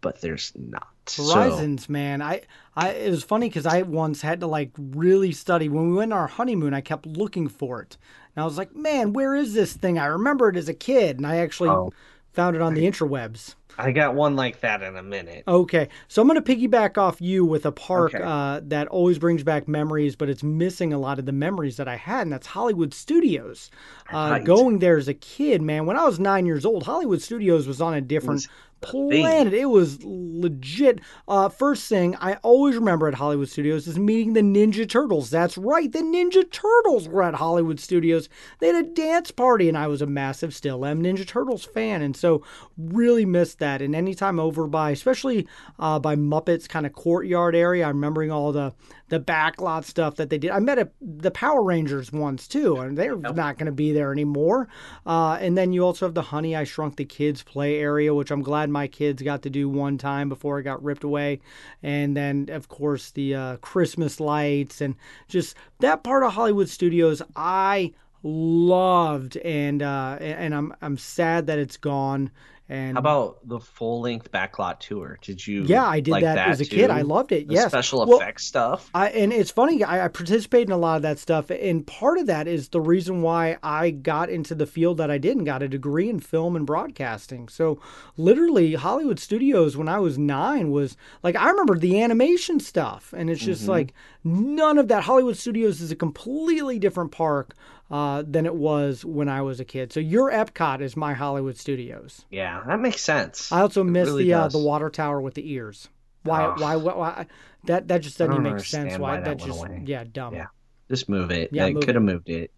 but 0.00 0.22
there's 0.22 0.52
not. 0.56 0.88
So- 1.06 1.24
Horizons, 1.34 1.90
man. 1.90 2.22
I, 2.22 2.40
I 2.74 2.90
it 2.92 3.10
was 3.10 3.22
funny 3.22 3.50
because 3.50 3.66
I 3.66 3.82
once 3.82 4.22
had 4.22 4.40
to 4.40 4.46
like 4.46 4.70
really 4.78 5.32
study 5.32 5.68
when 5.68 5.90
we 5.90 5.96
went 5.96 6.14
on 6.14 6.18
our 6.18 6.26
honeymoon. 6.26 6.72
I 6.72 6.80
kept 6.80 7.04
looking 7.04 7.48
for 7.48 7.82
it, 7.82 7.98
and 8.34 8.42
I 8.42 8.46
was 8.46 8.56
like, 8.56 8.74
"Man, 8.74 9.12
where 9.12 9.34
is 9.34 9.52
this 9.52 9.74
thing? 9.74 9.98
I 9.98 10.06
remember 10.06 10.48
it 10.48 10.56
as 10.56 10.68
a 10.70 10.74
kid, 10.74 11.18
and 11.18 11.26
I 11.26 11.36
actually 11.36 11.68
Oh. 11.70 11.92
Found 12.32 12.56
it 12.56 12.62
on 12.62 12.74
the 12.74 12.82
interwebs." 12.84 13.54
I 13.80 13.92
got 13.92 14.16
one 14.16 14.34
like 14.34 14.58
that 14.62 14.82
in 14.82 14.96
a 14.96 15.04
minute. 15.04 15.44
Okay, 15.46 15.88
so 16.08 16.20
I'm 16.20 16.26
going 16.26 16.42
to 16.42 16.56
piggyback 16.56 16.98
off 16.98 17.20
you 17.20 17.44
with 17.44 17.64
a 17.64 17.70
park 17.70 18.12
Okay. 18.12 18.24
uh, 18.26 18.60
that 18.64 18.88
always 18.88 19.20
brings 19.20 19.44
back 19.44 19.68
memories, 19.68 20.16
but 20.16 20.28
it's 20.28 20.42
missing 20.42 20.92
a 20.92 20.98
lot 20.98 21.20
of 21.20 21.26
the 21.26 21.32
memories 21.32 21.76
that 21.76 21.86
I 21.86 21.94
had, 21.94 22.22
and 22.22 22.32
that's 22.32 22.48
Hollywood 22.48 22.92
Studios. 22.92 23.70
Uh, 24.12 24.30
Right. 24.32 24.44
Going 24.44 24.80
there 24.80 24.96
as 24.98 25.06
a 25.06 25.14
kid, 25.14 25.62
man, 25.62 25.86
when 25.86 25.96
I 25.96 26.04
was 26.06 26.18
nine 26.18 26.44
years 26.44 26.64
old, 26.66 26.82
Hollywood 26.82 27.22
Studios 27.22 27.68
was 27.68 27.80
on 27.80 27.94
a 27.94 28.00
different. 28.00 28.48
Planet. 28.80 29.52
It 29.52 29.66
was 29.66 30.02
legit. 30.04 31.00
Uh, 31.26 31.48
first 31.48 31.88
thing 31.88 32.16
I 32.16 32.34
always 32.36 32.76
remember 32.76 33.08
at 33.08 33.14
Hollywood 33.14 33.48
Studios 33.48 33.86
is 33.86 33.98
meeting 33.98 34.32
the 34.32 34.40
Ninja 34.40 34.88
Turtles. 34.88 35.30
That's 35.30 35.58
right, 35.58 35.90
the 35.90 36.00
Ninja 36.00 36.50
Turtles 36.50 37.08
were 37.08 37.22
at 37.22 37.34
Hollywood 37.34 37.80
Studios. 37.80 38.28
They 38.60 38.68
had 38.68 38.84
a 38.84 38.88
dance 38.88 39.30
party, 39.30 39.68
and 39.68 39.76
I 39.76 39.86
was 39.86 40.02
a 40.02 40.06
massive, 40.06 40.54
still 40.54 40.84
am 40.84 41.02
Ninja 41.02 41.26
Turtles 41.26 41.64
fan, 41.64 42.02
and 42.02 42.16
so 42.16 42.42
really 42.76 43.24
missed 43.24 43.58
that. 43.58 43.82
And 43.82 43.94
anytime 43.94 44.38
over 44.38 44.66
by, 44.66 44.90
especially 44.90 45.46
uh, 45.78 45.98
by 45.98 46.16
Muppets 46.16 46.68
kind 46.68 46.86
of 46.86 46.92
courtyard 46.92 47.54
area, 47.54 47.84
I'm 47.84 47.96
remembering 47.96 48.30
all 48.30 48.52
the 48.52 48.74
the 49.08 49.20
backlot 49.20 49.84
stuff 49.84 50.16
that 50.16 50.30
they 50.30 50.38
did. 50.38 50.50
I 50.50 50.58
met 50.58 50.78
a, 50.78 50.88
the 51.00 51.30
Power 51.30 51.62
Rangers 51.62 52.12
once 52.12 52.46
too, 52.46 52.76
and 52.76 52.96
they're 52.96 53.16
not 53.16 53.58
going 53.58 53.66
to 53.66 53.72
be 53.72 53.92
there 53.92 54.12
anymore. 54.12 54.68
Uh, 55.06 55.38
and 55.40 55.56
then 55.56 55.72
you 55.72 55.84
also 55.84 56.06
have 56.06 56.14
the 56.14 56.22
Honey 56.22 56.54
I 56.54 56.64
Shrunk 56.64 56.96
the 56.96 57.04
Kids 57.04 57.42
play 57.42 57.78
area, 57.78 58.14
which 58.14 58.30
I'm 58.30 58.42
glad 58.42 58.70
my 58.70 58.86
kids 58.86 59.22
got 59.22 59.42
to 59.42 59.50
do 59.50 59.68
one 59.68 59.98
time 59.98 60.28
before 60.28 60.58
it 60.58 60.64
got 60.64 60.82
ripped 60.82 61.04
away. 61.04 61.40
And 61.82 62.16
then 62.16 62.48
of 62.50 62.68
course 62.68 63.10
the 63.10 63.34
uh, 63.34 63.56
Christmas 63.58 64.20
lights 64.20 64.80
and 64.80 64.94
just 65.28 65.56
that 65.80 66.04
part 66.04 66.22
of 66.22 66.32
Hollywood 66.32 66.68
Studios 66.68 67.22
I 67.36 67.92
loved, 68.22 69.36
and 69.38 69.82
uh, 69.82 70.18
and 70.20 70.54
I'm 70.54 70.74
I'm 70.82 70.98
sad 70.98 71.46
that 71.46 71.58
it's 71.58 71.76
gone. 71.76 72.30
And 72.70 72.96
How 72.96 72.98
about 72.98 73.48
the 73.48 73.60
full 73.60 74.02
length 74.02 74.30
backlot 74.30 74.80
tour? 74.80 75.18
Did 75.22 75.46
you? 75.46 75.62
yeah, 75.62 75.86
I 75.86 76.00
did 76.00 76.10
like 76.10 76.22
that, 76.22 76.48
as 76.48 76.60
a 76.60 76.66
kid. 76.66 76.90
I 76.90 77.00
loved 77.00 77.32
it. 77.32 77.48
The 77.48 77.54
yes, 77.54 77.70
special 77.70 78.04
Well, 78.06 78.18
effects 78.18 78.44
stuff. 78.44 78.90
I, 78.92 79.08
and 79.08 79.32
it's 79.32 79.50
funny, 79.50 79.82
I, 79.82 80.04
I 80.04 80.08
participate 80.08 80.66
in 80.66 80.72
a 80.72 80.76
lot 80.76 80.96
of 80.96 81.02
that 81.02 81.18
stuff, 81.18 81.48
and 81.48 81.86
part 81.86 82.18
of 82.18 82.26
that 82.26 82.46
is 82.46 82.68
the 82.68 82.80
reason 82.80 83.22
why 83.22 83.56
I 83.62 83.88
got 83.90 84.28
into 84.28 84.54
the 84.54 84.66
field 84.66 84.98
that 84.98 85.10
I 85.10 85.16
did 85.16 85.38
and 85.38 85.46
got 85.46 85.62
a 85.62 85.68
degree 85.68 86.10
in 86.10 86.20
film 86.20 86.56
and 86.56 86.66
broadcasting. 86.66 87.48
So, 87.48 87.80
literally, 88.18 88.74
Hollywood 88.74 89.18
Studios 89.18 89.74
when 89.74 89.88
I 89.88 89.98
was 89.98 90.18
nine 90.18 90.70
was 90.70 90.94
like 91.22 91.36
I 91.36 91.48
remember 91.48 91.78
the 91.78 92.02
animation 92.02 92.60
stuff, 92.60 93.14
and 93.16 93.30
it's 93.30 93.42
just 93.42 93.62
mm-hmm. 93.62 93.70
like 93.70 93.94
none 94.24 94.76
of 94.76 94.88
that. 94.88 95.04
Hollywood 95.04 95.38
Studios 95.38 95.80
is 95.80 95.90
a 95.90 95.96
completely 95.96 96.78
different 96.78 97.12
park 97.12 97.54
uh, 97.90 98.22
than 98.26 98.46
it 98.46 98.54
was 98.54 99.04
when 99.04 99.28
I 99.28 99.42
was 99.42 99.60
a 99.60 99.64
kid. 99.64 99.92
So, 99.92 100.00
your 100.00 100.30
Epcot 100.30 100.80
is 100.80 100.96
my 100.96 101.14
Hollywood 101.14 101.56
Studios. 101.56 102.24
Yeah, 102.30 102.62
that 102.66 102.80
makes 102.80 103.02
sense. 103.02 103.50
I 103.52 103.60
also 103.60 103.80
It 103.82 103.84
miss 103.84 104.06
really 104.08 104.24
the 104.24 104.34
uh, 104.34 104.48
the 104.48 104.58
water 104.58 104.90
tower 104.90 105.20
with 105.20 105.34
the 105.34 105.50
ears. 105.52 105.88
Why? 106.22 106.44
Ugh. 106.44 106.60
Why? 106.60 106.76
Why? 106.76 106.94
why 106.94 107.26
that 107.64 107.88
that 107.88 108.02
just 108.02 108.18
doesn't 108.18 108.42
make 108.42 108.60
sense. 108.60 108.92
Why, 108.92 108.98
why 108.98 109.16
that, 109.20 109.38
that 109.38 109.46
just 109.46 109.58
away. 109.58 109.82
yeah 109.86 110.04
dumb. 110.10 110.34
Yeah. 110.34 110.46
Just 110.88 111.08
move 111.08 111.30
it. 111.30 111.50
Yeah, 111.52 111.70
could 111.72 111.94
have 111.94 112.04
moved 112.04 112.30
it. 112.30 112.50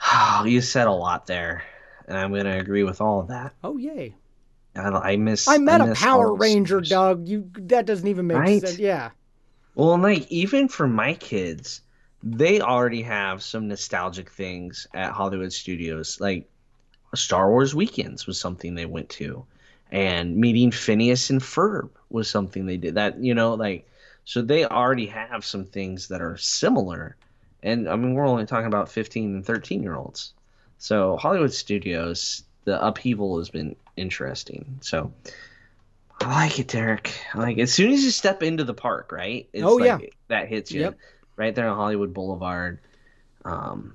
you 0.44 0.60
said 0.60 0.86
a 0.86 0.92
lot 0.92 1.26
there, 1.26 1.62
and 2.06 2.16
I'm 2.16 2.32
gonna 2.32 2.58
agree 2.58 2.84
with 2.84 3.00
all 3.00 3.20
of 3.20 3.28
that. 3.28 3.54
Oh 3.64 3.76
yay! 3.76 4.14
I, 4.74 4.88
I 4.88 5.16
miss. 5.16 5.48
I 5.48 5.58
met 5.58 5.80
a 5.80 5.86
miss 5.86 6.00
Power 6.00 6.34
Ranger. 6.34 6.80
Doug. 6.80 7.28
You 7.28 7.50
that 7.60 7.86
doesn't 7.86 8.06
even 8.06 8.26
make 8.26 8.38
Right? 8.38 8.60
sense. 8.60 8.78
Yeah. 8.78 9.10
Well, 9.74 9.98
like 9.98 10.30
even 10.30 10.68
for 10.68 10.86
my 10.86 11.14
kids, 11.14 11.82
they 12.28 12.60
already 12.60 13.02
have 13.02 13.42
some 13.42 13.68
nostalgic 13.68 14.30
things 14.30 14.86
at 14.94 15.12
Hollywood 15.12 15.52
Studios. 15.52 16.20
Like 16.20 16.48
Star 17.14 17.48
Wars 17.48 17.74
weekends 17.74 18.26
was 18.26 18.40
something 18.40 18.74
they 18.74 18.86
went 18.86 19.08
to, 19.10 19.44
and 19.92 20.36
meeting 20.36 20.72
Phineas 20.72 21.30
and 21.30 21.40
Ferb 21.40 21.90
was 22.10 22.28
something 22.28 22.66
they 22.66 22.76
did. 22.78 22.96
That 22.96 23.22
you 23.22 23.34
know, 23.34 23.54
like 23.54 23.88
so 24.24 24.42
they 24.42 24.64
already 24.64 25.06
have 25.06 25.44
some 25.44 25.64
things 25.64 26.08
that 26.08 26.20
are 26.20 26.36
similar. 26.36 27.16
And 27.62 27.88
I 27.88 27.94
mean, 27.96 28.14
we're 28.14 28.26
only 28.26 28.46
talking 28.46 28.66
about 28.66 28.88
15 28.90 29.36
and 29.36 29.46
13 29.46 29.82
year 29.82 29.94
olds. 29.94 30.34
So 30.78 31.16
Hollywood 31.16 31.52
Studios, 31.52 32.42
the 32.64 32.84
upheaval 32.84 33.38
has 33.38 33.50
been 33.50 33.76
interesting. 33.96 34.78
So 34.80 35.12
I 36.20 36.28
like 36.44 36.58
it, 36.58 36.68
Derek. 36.68 37.12
I 37.34 37.38
like 37.38 37.58
it. 37.58 37.62
As 37.62 37.72
soon 37.72 37.92
as 37.92 38.04
you 38.04 38.10
step 38.10 38.42
into 38.42 38.64
the 38.64 38.74
park, 38.74 39.12
right? 39.12 39.48
It's 39.52 39.64
Oh, 39.64 39.76
like, 39.76 40.00
yeah. 40.02 40.08
that 40.28 40.48
hits 40.48 40.72
you 40.72 40.82
Yep. 40.82 40.98
Right 41.36 41.54
there 41.54 41.68
on 41.68 41.76
Hollywood 41.76 42.12
Boulevard. 42.14 42.80
Um, 43.44 43.94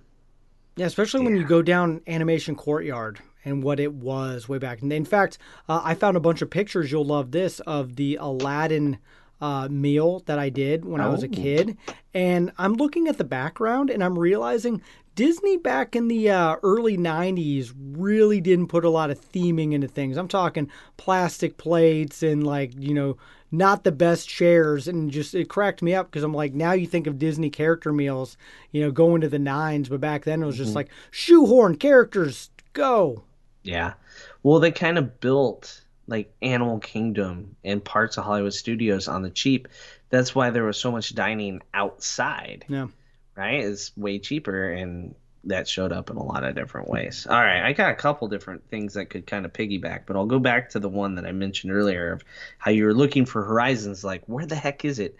Yeah, 0.75 0.85
especially 0.85 1.23
when 1.25 1.35
you 1.35 1.43
go 1.45 1.61
down 1.61 2.01
Animation 2.07 2.55
Courtyard 2.55 3.19
and 3.43 3.63
what 3.63 3.79
it 3.79 3.93
was 3.93 4.47
way 4.47 4.57
back. 4.59 4.81
And 4.81 4.93
in 4.93 5.05
fact, 5.05 5.37
uh, 5.67 5.81
I 5.83 5.95
found 5.95 6.15
a 6.15 6.21
bunch 6.21 6.41
of 6.41 6.49
pictures. 6.49 6.91
You'll 6.91 7.05
love 7.05 7.31
this 7.31 7.59
of 7.61 7.95
the 7.95 8.17
Aladdin 8.21 8.97
uh, 9.41 9.67
meal 9.69 10.19
that 10.27 10.37
I 10.37 10.49
did 10.49 10.85
when 10.85 11.01
I 11.01 11.09
was 11.09 11.23
a 11.23 11.27
Oh. 11.27 11.31
kid, 11.31 11.75
and 12.13 12.51
I'm 12.59 12.73
looking 12.73 13.07
at 13.07 13.17
the 13.17 13.23
background 13.23 13.89
and 13.89 14.03
I'm 14.03 14.19
realizing 14.19 14.83
Disney 15.15 15.57
back 15.57 15.95
in 15.95 16.07
the 16.09 16.29
uh, 16.29 16.57
early 16.61 16.95
'90s 16.95 17.73
really 17.75 18.39
didn't 18.39 18.67
put 18.67 18.85
a 18.85 18.89
lot 18.91 19.09
of 19.09 19.19
theming 19.19 19.73
into 19.73 19.87
things. 19.87 20.15
I'm 20.15 20.27
talking 20.27 20.69
plastic 20.97 21.57
plates 21.57 22.21
and 22.21 22.45
like 22.45 22.71
you 22.77 22.93
know 22.93 23.17
not 23.51 23.83
the 23.83 23.91
best 23.91 24.29
shares 24.29 24.87
and 24.87 25.11
just 25.11 25.35
it 25.35 25.49
cracked 25.49 25.81
me 25.81 25.93
up 25.93 26.09
because 26.09 26.23
I'm 26.23 26.33
like 26.33 26.53
now 26.53 26.71
you 26.71 26.87
think 26.87 27.07
of 27.07 27.19
Disney 27.19 27.49
character 27.49 27.91
meals 27.91 28.37
you 28.71 28.81
know 28.81 28.91
going 28.91 29.21
to 29.21 29.29
the 29.29 29.39
nines 29.39 29.89
but 29.89 29.99
back 29.99 30.23
then 30.23 30.41
it 30.41 30.45
was 30.45 30.57
just 30.57 30.69
mm-hmm. 30.69 30.77
like 30.77 30.89
shoehorn 31.11 31.75
characters 31.75 32.49
go 32.73 33.23
yeah. 33.63 33.93
Well, 34.41 34.59
they 34.59 34.71
kind 34.71 34.97
of 34.97 35.19
built 35.19 35.83
like 36.07 36.33
Animal 36.41 36.79
Kingdom 36.79 37.55
and 37.63 37.83
parts 37.83 38.17
of 38.17 38.23
Hollywood 38.23 38.53
Studios 38.55 39.07
on 39.07 39.21
the 39.21 39.29
cheap. 39.29 39.67
That's 40.09 40.33
why 40.33 40.49
there 40.49 40.63
was 40.63 40.77
so 40.77 40.91
much 40.91 41.13
dining 41.13 41.61
outside. 41.73 42.65
yeah 42.67 42.87
right? 43.35 43.63
It's 43.63 43.95
way 43.95 44.19
cheaper, 44.19 44.71
and 44.71 45.15
that 45.45 45.67
showed 45.67 45.91
up 45.91 46.09
in 46.09 46.17
a 46.17 46.23
lot 46.23 46.43
of 46.43 46.55
different 46.55 46.87
ways. 46.87 47.25
All 47.27 47.41
right, 47.41 47.63
I 47.63 47.73
got 47.73 47.91
a 47.91 47.95
couple 47.95 48.27
different 48.27 48.67
things 48.69 48.93
that 48.93 49.09
could 49.09 49.25
kind 49.25 49.45
of 49.45 49.53
piggyback, 49.53 50.01
but 50.05 50.15
I'll 50.15 50.25
go 50.25 50.39
back 50.39 50.69
to 50.71 50.79
the 50.79 50.89
one 50.89 51.15
that 51.15 51.25
I 51.25 51.31
mentioned 51.31 51.73
earlier 51.73 52.13
of 52.13 52.23
how 52.57 52.71
you 52.71 52.85
were 52.85 52.93
looking 52.93 53.25
for 53.25 53.43
horizons. 53.43 54.03
Like, 54.03 54.23
where 54.27 54.45
the 54.45 54.55
heck 54.55 54.85
is 54.85 54.99
it? 54.99 55.15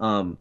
Um, 0.00 0.38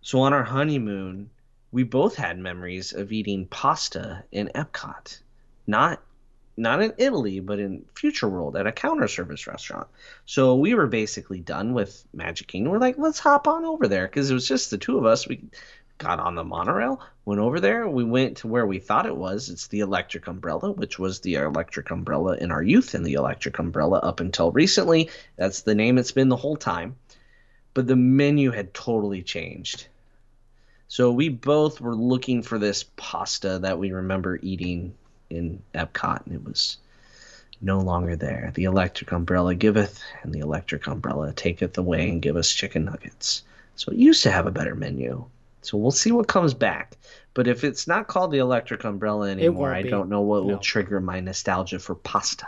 so 0.00 0.20
on 0.20 0.32
our 0.32 0.44
honeymoon, 0.44 1.30
we 1.70 1.82
both 1.82 2.16
had 2.16 2.38
memories 2.38 2.92
of 2.92 3.12
eating 3.12 3.46
pasta 3.46 4.24
in 4.32 4.50
Epcot, 4.54 5.20
not 5.66 6.02
not 6.56 6.82
in 6.82 6.94
Italy, 6.96 7.40
but 7.40 7.58
in 7.58 7.84
Future 7.94 8.28
World 8.28 8.56
at 8.56 8.66
a 8.66 8.72
counter 8.72 9.08
service 9.08 9.46
restaurant. 9.46 9.86
So 10.24 10.56
we 10.56 10.74
were 10.74 10.86
basically 10.86 11.40
done 11.40 11.74
with 11.74 12.06
Magic 12.14 12.46
Kingdom. 12.46 12.72
We're 12.72 12.78
like, 12.78 12.96
let's 12.96 13.18
hop 13.18 13.46
on 13.46 13.66
over 13.66 13.88
there 13.88 14.06
because 14.06 14.30
it 14.30 14.34
was 14.34 14.48
just 14.48 14.70
the 14.70 14.78
two 14.78 14.96
of 14.96 15.04
us. 15.04 15.28
We 15.28 15.44
got 15.98 16.18
on 16.18 16.34
the 16.34 16.44
monorail, 16.44 17.02
went 17.26 17.40
over 17.40 17.58
there. 17.58 17.88
We 17.88 18.04
went 18.04 18.38
to 18.38 18.46
where 18.46 18.64
we 18.64 18.78
thought 18.78 19.04
it 19.04 19.16
was. 19.16 19.50
It's 19.50 19.66
the 19.66 19.80
Electric 19.80 20.28
Umbrella, 20.28 20.70
which 20.70 20.98
was 20.98 21.20
the 21.20 21.34
Electric 21.34 21.90
Umbrella 21.90 22.36
in 22.36 22.52
our 22.52 22.62
youth, 22.62 22.94
and 22.94 23.04
the 23.04 23.14
Electric 23.14 23.58
Umbrella 23.58 23.98
up 23.98 24.20
until 24.20 24.52
recently. 24.52 25.10
That's 25.36 25.62
the 25.62 25.74
name 25.74 25.98
it's 25.98 26.12
been 26.12 26.28
the 26.28 26.36
whole 26.36 26.56
time. 26.56 26.94
But 27.74 27.88
the 27.88 27.96
menu 27.96 28.52
had 28.52 28.72
totally 28.72 29.22
changed. 29.22 29.88
So 30.86 31.10
we 31.10 31.28
both 31.28 31.80
were 31.80 31.96
looking 31.96 32.42
for 32.42 32.60
this 32.60 32.84
pasta 32.96 33.58
that 33.58 33.80
we 33.80 33.90
remember 33.90 34.38
eating 34.40 34.94
in 35.28 35.60
Epcot, 35.74 36.26
and 36.26 36.34
it 36.36 36.44
was 36.44 36.78
no 37.60 37.80
longer 37.80 38.14
there. 38.14 38.52
The 38.54 38.64
electric 38.64 39.10
umbrella 39.10 39.56
giveth, 39.56 40.00
and 40.22 40.32
the 40.32 40.38
electric 40.38 40.86
umbrella 40.86 41.32
taketh 41.32 41.76
away 41.76 42.08
and 42.08 42.22
give 42.22 42.36
us 42.36 42.52
chicken 42.52 42.84
nuggets. 42.84 43.42
So 43.74 43.90
it 43.90 43.98
used 43.98 44.22
to 44.22 44.30
have 44.30 44.46
a 44.46 44.52
better 44.52 44.76
menu. 44.76 45.26
So 45.66 45.76
we'll 45.78 45.90
see 45.90 46.12
what 46.12 46.28
comes 46.28 46.54
back. 46.54 46.96
But 47.34 47.46
if 47.48 47.64
it's 47.64 47.86
not 47.86 48.06
called 48.08 48.30
the 48.32 48.38
electric 48.38 48.84
umbrella 48.84 49.28
anymore, 49.30 49.72
I 49.74 49.82
don't 49.82 50.08
know 50.08 50.22
what 50.22 50.44
No. 50.44 50.46
will 50.46 50.58
trigger 50.58 51.00
my 51.00 51.20
nostalgia 51.20 51.78
for 51.78 51.94
pasta. 51.94 52.46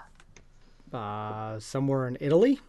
uh, 0.93 1.59
somewhere 1.61 2.09
in 2.09 2.17
Italy 2.21 2.61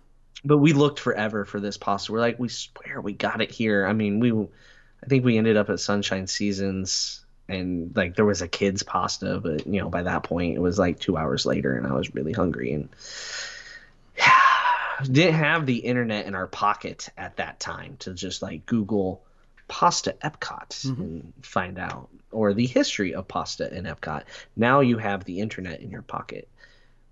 But 0.43 0.57
we 0.59 0.73
looked 0.73 0.99
forever 0.99 1.45
for 1.45 1.59
this 1.59 1.77
pasta. 1.77 2.11
We're 2.11 2.19
like, 2.19 2.39
we 2.39 2.49
swear 2.49 3.01
we 3.01 3.13
got 3.13 3.41
it 3.41 3.51
here. 3.51 3.85
I 3.85 3.93
mean, 3.93 4.19
we, 4.19 4.31
I 4.33 5.07
think 5.07 5.23
we 5.25 5.37
ended 5.37 5.57
up 5.57 5.69
at 5.69 5.79
Sunshine 5.79 6.27
Seasons, 6.27 7.25
and 7.47 7.95
like 7.95 8.15
there 8.15 8.25
was 8.25 8.41
a 8.41 8.47
kids 8.47 8.83
pasta, 8.83 9.39
but 9.39 9.65
you 9.67 9.79
know 9.81 9.89
by 9.89 10.03
that 10.03 10.23
point 10.23 10.55
it 10.55 10.59
was 10.61 10.77
like 10.79 10.99
two 10.99 11.17
hours 11.17 11.45
later, 11.45 11.75
and 11.77 11.87
I 11.87 11.93
was 11.93 12.13
really 12.13 12.33
hungry, 12.33 12.73
and 12.73 12.89
didn't 15.11 15.35
have 15.35 15.65
the 15.65 15.77
internet 15.77 16.25
in 16.25 16.35
our 16.35 16.47
pocket 16.47 17.09
at 17.17 17.37
that 17.37 17.59
time 17.59 17.95
to 17.99 18.13
just 18.13 18.41
like 18.41 18.65
Google 18.65 19.23
pasta 19.69 20.15
Epcot 20.21 20.69
Mm-hmm. 20.69 21.01
and 21.01 21.33
find 21.41 21.79
out, 21.79 22.09
or 22.31 22.53
the 22.53 22.67
history 22.67 23.13
of 23.13 23.27
pasta 23.27 23.73
in 23.73 23.85
Epcot. 23.85 24.23
Now 24.57 24.81
you 24.81 24.97
have 24.97 25.23
the 25.23 25.39
internet 25.39 25.79
in 25.79 25.89
your 25.89 26.01
pocket. 26.01 26.49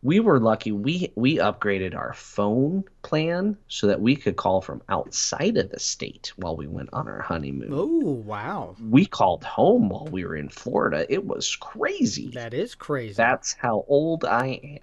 We 0.03 0.19
were 0.19 0.39
lucky. 0.39 0.71
We 0.71 1.11
we 1.15 1.37
upgraded 1.37 1.95
our 1.95 2.13
phone 2.13 2.83
plan 3.01 3.57
so 3.67 3.87
that 3.87 3.99
we 3.99 4.15
could 4.15 4.35
call 4.35 4.61
from 4.61 4.81
outside 4.87 5.57
of 5.57 5.71
the 5.71 5.79
state 5.79 6.33
while 6.35 6.55
we 6.55 6.67
went 6.67 6.89
on 6.93 7.07
our 7.07 7.21
honeymoon. 7.21 7.69
Oh, 7.71 8.11
wow. 8.11 8.75
We 8.79 9.05
called 9.07 9.43
home 9.43 9.89
while 9.89 10.05
we 10.05 10.23
were 10.23 10.35
in 10.35 10.49
Florida. 10.49 11.05
It 11.11 11.25
was 11.25 11.55
crazy. 11.55 12.29
That 12.35 12.53
is 12.53 12.75
crazy. 12.75 13.13
That's 13.15 13.53
how 13.53 13.85
old 13.87 14.23
I 14.23 14.59
am. 14.63 14.79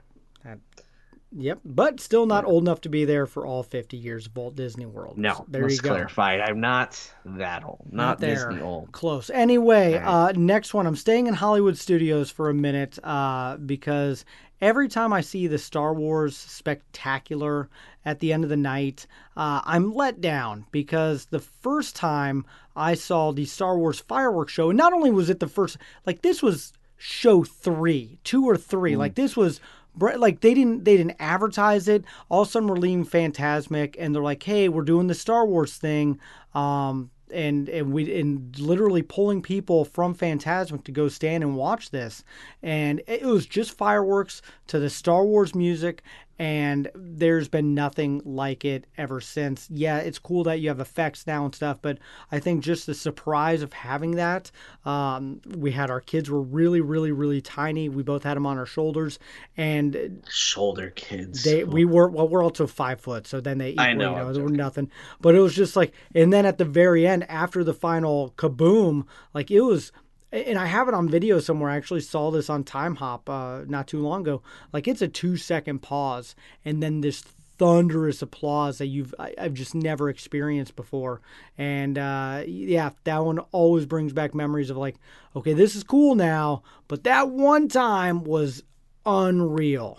Yep, 1.36 1.60
but 1.64 1.98
still 1.98 2.26
not 2.26 2.44
old 2.44 2.62
enough 2.62 2.80
to 2.82 2.88
be 2.88 3.04
there 3.04 3.26
for 3.26 3.44
all 3.44 3.62
50 3.64 3.96
years 3.96 4.26
of 4.26 4.36
Walt 4.36 4.54
Disney 4.54 4.86
World. 4.86 5.18
No, 5.18 5.34
So 5.34 5.46
there 5.48 5.62
let's 5.62 5.76
you 5.76 5.82
go. 5.82 5.88
clarify. 5.90 6.38
I'm 6.38 6.60
not 6.60 7.12
that 7.24 7.64
old. 7.64 7.88
Not, 7.90 8.20
there. 8.20 8.50
Disney 8.50 8.62
old. 8.62 8.92
Close. 8.92 9.30
Anyway, 9.30 9.98
All 9.98 10.26
uh, 10.26 10.32
next 10.32 10.74
one. 10.74 10.86
I'm 10.86 10.94
staying 10.94 11.26
in 11.26 11.34
Hollywood 11.34 11.76
Studios 11.76 12.30
for 12.30 12.50
a 12.50 12.54
minute 12.54 12.98
uh, 13.02 13.56
because 13.56 14.24
every 14.60 14.86
time 14.88 15.12
I 15.12 15.22
see 15.22 15.48
the 15.48 15.58
Star 15.58 15.92
Wars 15.92 16.36
spectacular 16.36 17.68
at 18.04 18.20
the 18.20 18.32
end 18.32 18.44
of 18.44 18.50
the 18.50 18.56
night, 18.56 19.06
uh, 19.36 19.60
I'm 19.64 19.92
let 19.92 20.20
down 20.20 20.66
because 20.70 21.26
the 21.26 21.40
first 21.40 21.96
time 21.96 22.44
I 22.76 22.94
saw 22.94 23.32
the 23.32 23.44
Star 23.44 23.76
Wars 23.76 23.98
fireworks 23.98 24.52
show, 24.52 24.70
and 24.70 24.76
not 24.76 24.92
only 24.92 25.10
was 25.10 25.30
it 25.30 25.40
the 25.40 25.48
first, 25.48 25.78
like 26.06 26.22
this 26.22 26.42
was 26.42 26.72
show 26.96 27.42
three, 27.42 28.18
two 28.22 28.44
or 28.48 28.56
three, 28.56 28.94
like 28.96 29.16
this 29.16 29.36
was. 29.36 29.60
Like 29.98 30.40
they 30.40 30.54
didn't 30.54 30.84
they 30.84 30.96
didn't 30.96 31.16
advertise 31.20 31.88
it. 31.88 32.04
All 32.28 32.42
of 32.42 32.48
a 32.48 32.50
sudden 32.50 32.68
we're 32.68 32.76
leaving 32.76 33.06
Fantasmic, 33.06 33.96
and 33.98 34.14
they're 34.14 34.22
like, 34.22 34.42
"Hey, 34.42 34.68
we're 34.68 34.82
doing 34.82 35.06
the 35.06 35.14
Star 35.14 35.46
Wars 35.46 35.76
thing." 35.76 36.18
Um, 36.54 37.10
and 37.30 37.68
and 37.68 37.92
we 37.92 38.18
and 38.18 38.58
literally 38.58 39.02
pulling 39.02 39.42
people 39.42 39.84
from 39.84 40.14
Fantasmic 40.14 40.84
to 40.84 40.92
go 40.92 41.08
stand 41.08 41.42
and 41.42 41.56
watch 41.56 41.90
this, 41.90 42.24
and 42.62 43.02
it 43.06 43.24
was 43.24 43.46
just 43.46 43.76
fireworks 43.76 44.42
to 44.68 44.78
the 44.78 44.90
Star 44.90 45.24
Wars 45.24 45.54
music, 45.54 46.02
and 46.38 46.90
there's 46.94 47.48
been 47.48 47.74
nothing 47.74 48.20
like 48.24 48.64
it 48.64 48.86
ever 48.96 49.20
since. 49.20 49.68
Yeah, 49.70 49.98
it's 49.98 50.18
cool 50.18 50.44
that 50.44 50.60
you 50.60 50.68
have 50.68 50.80
effects 50.80 51.26
now 51.26 51.44
and 51.44 51.54
stuff, 51.54 51.78
but 51.82 51.98
I 52.32 52.38
think 52.40 52.62
just 52.62 52.86
the 52.86 52.94
surprise 52.94 53.62
of 53.62 53.72
having 53.72 54.12
that. 54.12 54.50
Um, 54.84 55.40
we 55.56 55.72
had 55.72 55.90
our 55.90 56.00
kids 56.00 56.30
were 56.30 56.42
really 56.42 56.80
really 56.80 57.12
really 57.12 57.40
tiny. 57.40 57.88
We 57.88 58.02
both 58.02 58.22
had 58.24 58.36
them 58.36 58.46
on 58.46 58.58
our 58.58 58.66
shoulders, 58.66 59.18
and 59.56 60.22
Shoulder 60.28 60.90
kids. 60.90 61.44
they 61.44 61.64
we 61.64 61.84
were 61.84 62.08
well 62.08 62.28
we're 62.28 62.42
also 62.42 62.66
five 62.66 63.00
foot 63.00 63.26
so 63.26 63.40
then 63.40 63.58
they 63.58 63.70
equal, 63.70 63.84
I 63.84 63.92
know, 63.92 64.10
you 64.10 64.16
know 64.16 64.32
they 64.32 64.40
were 64.40 64.48
nothing 64.48 64.90
but 65.20 65.34
it 65.34 65.40
was 65.40 65.54
just 65.54 65.76
like 65.76 65.92
and 66.14 66.32
then 66.32 66.46
at 66.46 66.58
the 66.58 66.64
very 66.64 67.06
end 67.06 67.28
after 67.30 67.62
the 67.64 67.74
final 67.74 68.34
kaboom 68.36 69.06
like 69.32 69.50
it 69.50 69.60
was 69.60 69.92
and 70.34 70.58
I 70.58 70.66
have 70.66 70.88
it 70.88 70.94
on 70.94 71.08
video 71.08 71.38
somewhere. 71.40 71.70
I 71.70 71.76
actually 71.76 72.00
saw 72.00 72.30
this 72.30 72.50
on 72.50 72.64
Timehop 72.64 73.28
uh, 73.28 73.64
not 73.68 73.86
too 73.88 74.00
long 74.00 74.22
ago. 74.22 74.42
Like 74.72 74.88
it's 74.88 75.02
a 75.02 75.08
two 75.08 75.36
second 75.36 75.80
pause, 75.80 76.34
and 76.64 76.82
then 76.82 77.00
this 77.00 77.22
thunderous 77.56 78.20
applause 78.20 78.78
that 78.78 78.86
you've 78.88 79.14
I, 79.18 79.32
I've 79.38 79.54
just 79.54 79.74
never 79.76 80.08
experienced 80.10 80.74
before. 80.74 81.20
And 81.56 81.96
uh, 81.96 82.42
yeah, 82.46 82.90
that 83.04 83.24
one 83.24 83.38
always 83.52 83.86
brings 83.86 84.12
back 84.12 84.34
memories 84.34 84.70
of 84.70 84.76
like, 84.76 84.96
okay, 85.36 85.52
this 85.52 85.76
is 85.76 85.84
cool 85.84 86.16
now, 86.16 86.64
but 86.88 87.04
that 87.04 87.30
one 87.30 87.68
time 87.68 88.24
was 88.24 88.62
unreal. 89.06 89.98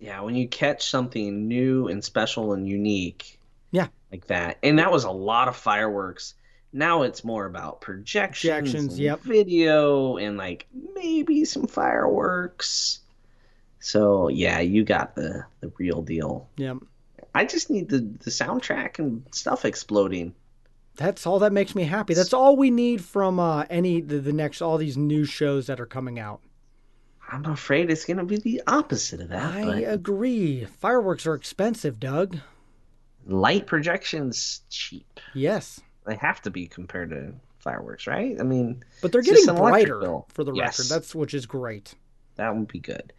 yeah, 0.00 0.20
when 0.20 0.34
you 0.34 0.48
catch 0.48 0.88
something 0.90 1.46
new 1.48 1.88
and 1.88 2.02
special 2.04 2.52
and 2.52 2.66
unique 2.68 3.38
Yeah. 3.70 3.88
like 4.10 4.26
that, 4.26 4.58
and 4.62 4.78
that 4.78 4.90
was 4.90 5.04
a 5.04 5.10
lot 5.10 5.48
of 5.48 5.56
fireworks. 5.56 6.34
Now 6.72 7.02
it's 7.02 7.24
more 7.24 7.46
about 7.46 7.80
projections, 7.80 8.52
Projections, 8.52 8.98
yep. 9.00 9.20
video, 9.20 10.16
and 10.18 10.36
like 10.36 10.66
maybe 10.94 11.44
some 11.44 11.66
fireworks. 11.66 13.00
So 13.80 14.28
yeah, 14.28 14.60
you 14.60 14.84
got 14.84 15.14
the 15.14 15.44
the 15.60 15.72
real 15.78 16.02
deal. 16.02 16.48
Yeah. 16.56 16.74
I 17.34 17.44
just 17.44 17.70
need 17.70 17.88
the 17.88 17.98
the 18.00 18.30
soundtrack 18.30 18.98
and 18.98 19.22
stuff 19.30 19.64
exploding. 19.64 20.34
That's 20.96 21.26
all 21.26 21.38
that 21.40 21.52
makes 21.52 21.74
me 21.74 21.84
happy. 21.84 22.14
That's 22.14 22.32
all 22.32 22.56
we 22.56 22.70
need 22.70 23.04
from 23.04 23.38
uh, 23.38 23.64
any 23.68 24.00
the, 24.00 24.18
the 24.18 24.32
next 24.32 24.62
all 24.62 24.78
these 24.78 24.96
new 24.96 25.24
shows 25.24 25.66
that 25.66 25.78
are 25.78 25.86
coming 25.86 26.18
out. 26.18 26.40
I'm 27.30 27.44
afraid 27.44 27.90
it's 27.90 28.04
gonna 28.04 28.24
be 28.24 28.38
the 28.38 28.62
opposite 28.66 29.20
of 29.20 29.28
that. 29.28 29.54
I 29.54 29.64
but 29.64 29.92
agree. 29.92 30.64
Fireworks 30.64 31.26
are 31.26 31.34
expensive, 31.34 32.00
Doug. 32.00 32.38
light 33.26 33.66
projections 33.66 34.62
cheap. 34.70 35.20
Yes, 35.34 35.80
They 36.06 36.16
have 36.16 36.40
to 36.42 36.50
be 36.50 36.66
compared 36.66 37.10
to 37.10 37.32
fireworks, 37.58 38.06
right? 38.06 38.36
I 38.38 38.42
mean, 38.44 38.84
but 39.02 39.12
they're 39.12 39.22
getting 39.22 39.44
brighter 39.56 39.98
bill. 40.00 40.26
for 40.32 40.44
the 40.44 40.52
Yes. 40.52 40.78
record. 40.78 40.88
That's 40.90 41.14
which 41.14 41.34
is 41.34 41.46
great. 41.46 41.94
that 42.36 42.54
would 42.54 42.68
be 42.68 42.78
good. 42.78 43.12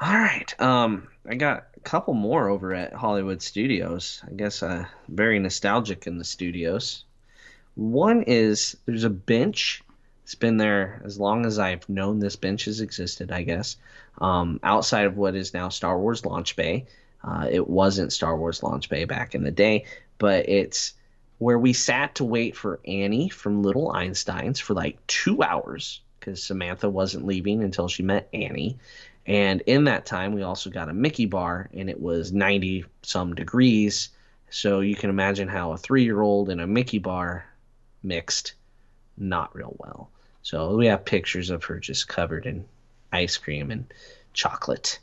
All 0.00 0.12
right. 0.12 0.60
Um, 0.60 1.08
I 1.28 1.34
got 1.36 1.68
a 1.76 1.80
couple 1.80 2.14
more 2.14 2.48
over 2.48 2.74
at 2.74 2.92
Hollywood 2.94 3.40
Studios. 3.42 4.22
I 4.26 4.32
guess 4.32 4.62
uh, 4.62 4.86
very 5.08 5.38
nostalgic 5.38 6.06
in 6.06 6.18
the 6.18 6.24
studios. 6.24 7.04
One 7.76 8.22
is 8.26 8.76
there's 8.86 9.04
a 9.04 9.10
bench. 9.10 9.82
It's 10.24 10.34
been 10.34 10.56
there 10.56 11.02
as 11.04 11.18
long 11.20 11.44
as 11.46 11.58
I've 11.58 11.88
known 11.88 12.18
this 12.18 12.34
bench 12.36 12.64
has 12.64 12.80
existed. 12.80 13.30
I 13.30 13.42
guess 13.42 13.76
um, 14.20 14.58
outside 14.62 15.04
of 15.06 15.16
what 15.16 15.34
is 15.36 15.54
now 15.54 15.68
Star 15.68 15.98
Wars 15.98 16.24
Launch 16.24 16.56
Bay. 16.56 16.86
Uh, 17.22 17.46
it 17.50 17.68
wasn't 17.68 18.12
Star 18.12 18.36
Wars 18.36 18.62
Launch 18.62 18.88
Bay 18.88 19.04
back 19.04 19.34
in 19.34 19.44
the 19.44 19.50
day, 19.50 19.84
but 20.18 20.48
it's 20.48 20.94
where 21.38 21.58
we 21.58 21.72
sat 21.72 22.16
to 22.16 22.24
wait 22.24 22.56
for 22.56 22.80
Annie 22.86 23.28
from 23.28 23.62
Little 23.62 23.92
Einsteins 23.92 24.60
for 24.60 24.74
like 24.74 25.04
two 25.06 25.42
hours 25.42 26.00
because 26.18 26.42
Samantha 26.42 26.88
wasn't 26.88 27.26
leaving 27.26 27.62
until 27.62 27.88
she 27.88 28.02
met 28.02 28.28
Annie. 28.32 28.78
And 29.26 29.62
in 29.62 29.84
that 29.84 30.06
time, 30.06 30.32
we 30.32 30.42
also 30.42 30.70
got 30.70 30.88
a 30.88 30.94
Mickey 30.94 31.26
bar, 31.26 31.70
and 31.72 31.88
it 31.88 32.00
was 32.00 32.32
90 32.32 32.84
some 33.02 33.34
degrees. 33.34 34.10
So 34.50 34.80
you 34.80 34.94
can 34.94 35.10
imagine 35.10 35.48
how 35.48 35.72
a 35.72 35.78
three 35.78 36.04
year 36.04 36.20
old 36.20 36.50
and 36.50 36.60
a 36.60 36.66
Mickey 36.66 36.98
bar 36.98 37.46
mixed 38.02 38.54
not 39.16 39.54
real 39.54 39.74
well. 39.78 40.10
So 40.42 40.76
we 40.76 40.86
have 40.86 41.04
pictures 41.04 41.50
of 41.50 41.64
her 41.64 41.78
just 41.78 42.06
covered 42.06 42.46
in 42.46 42.66
ice 43.12 43.36
cream 43.36 43.70
and 43.70 43.86
chocolate. 44.32 44.98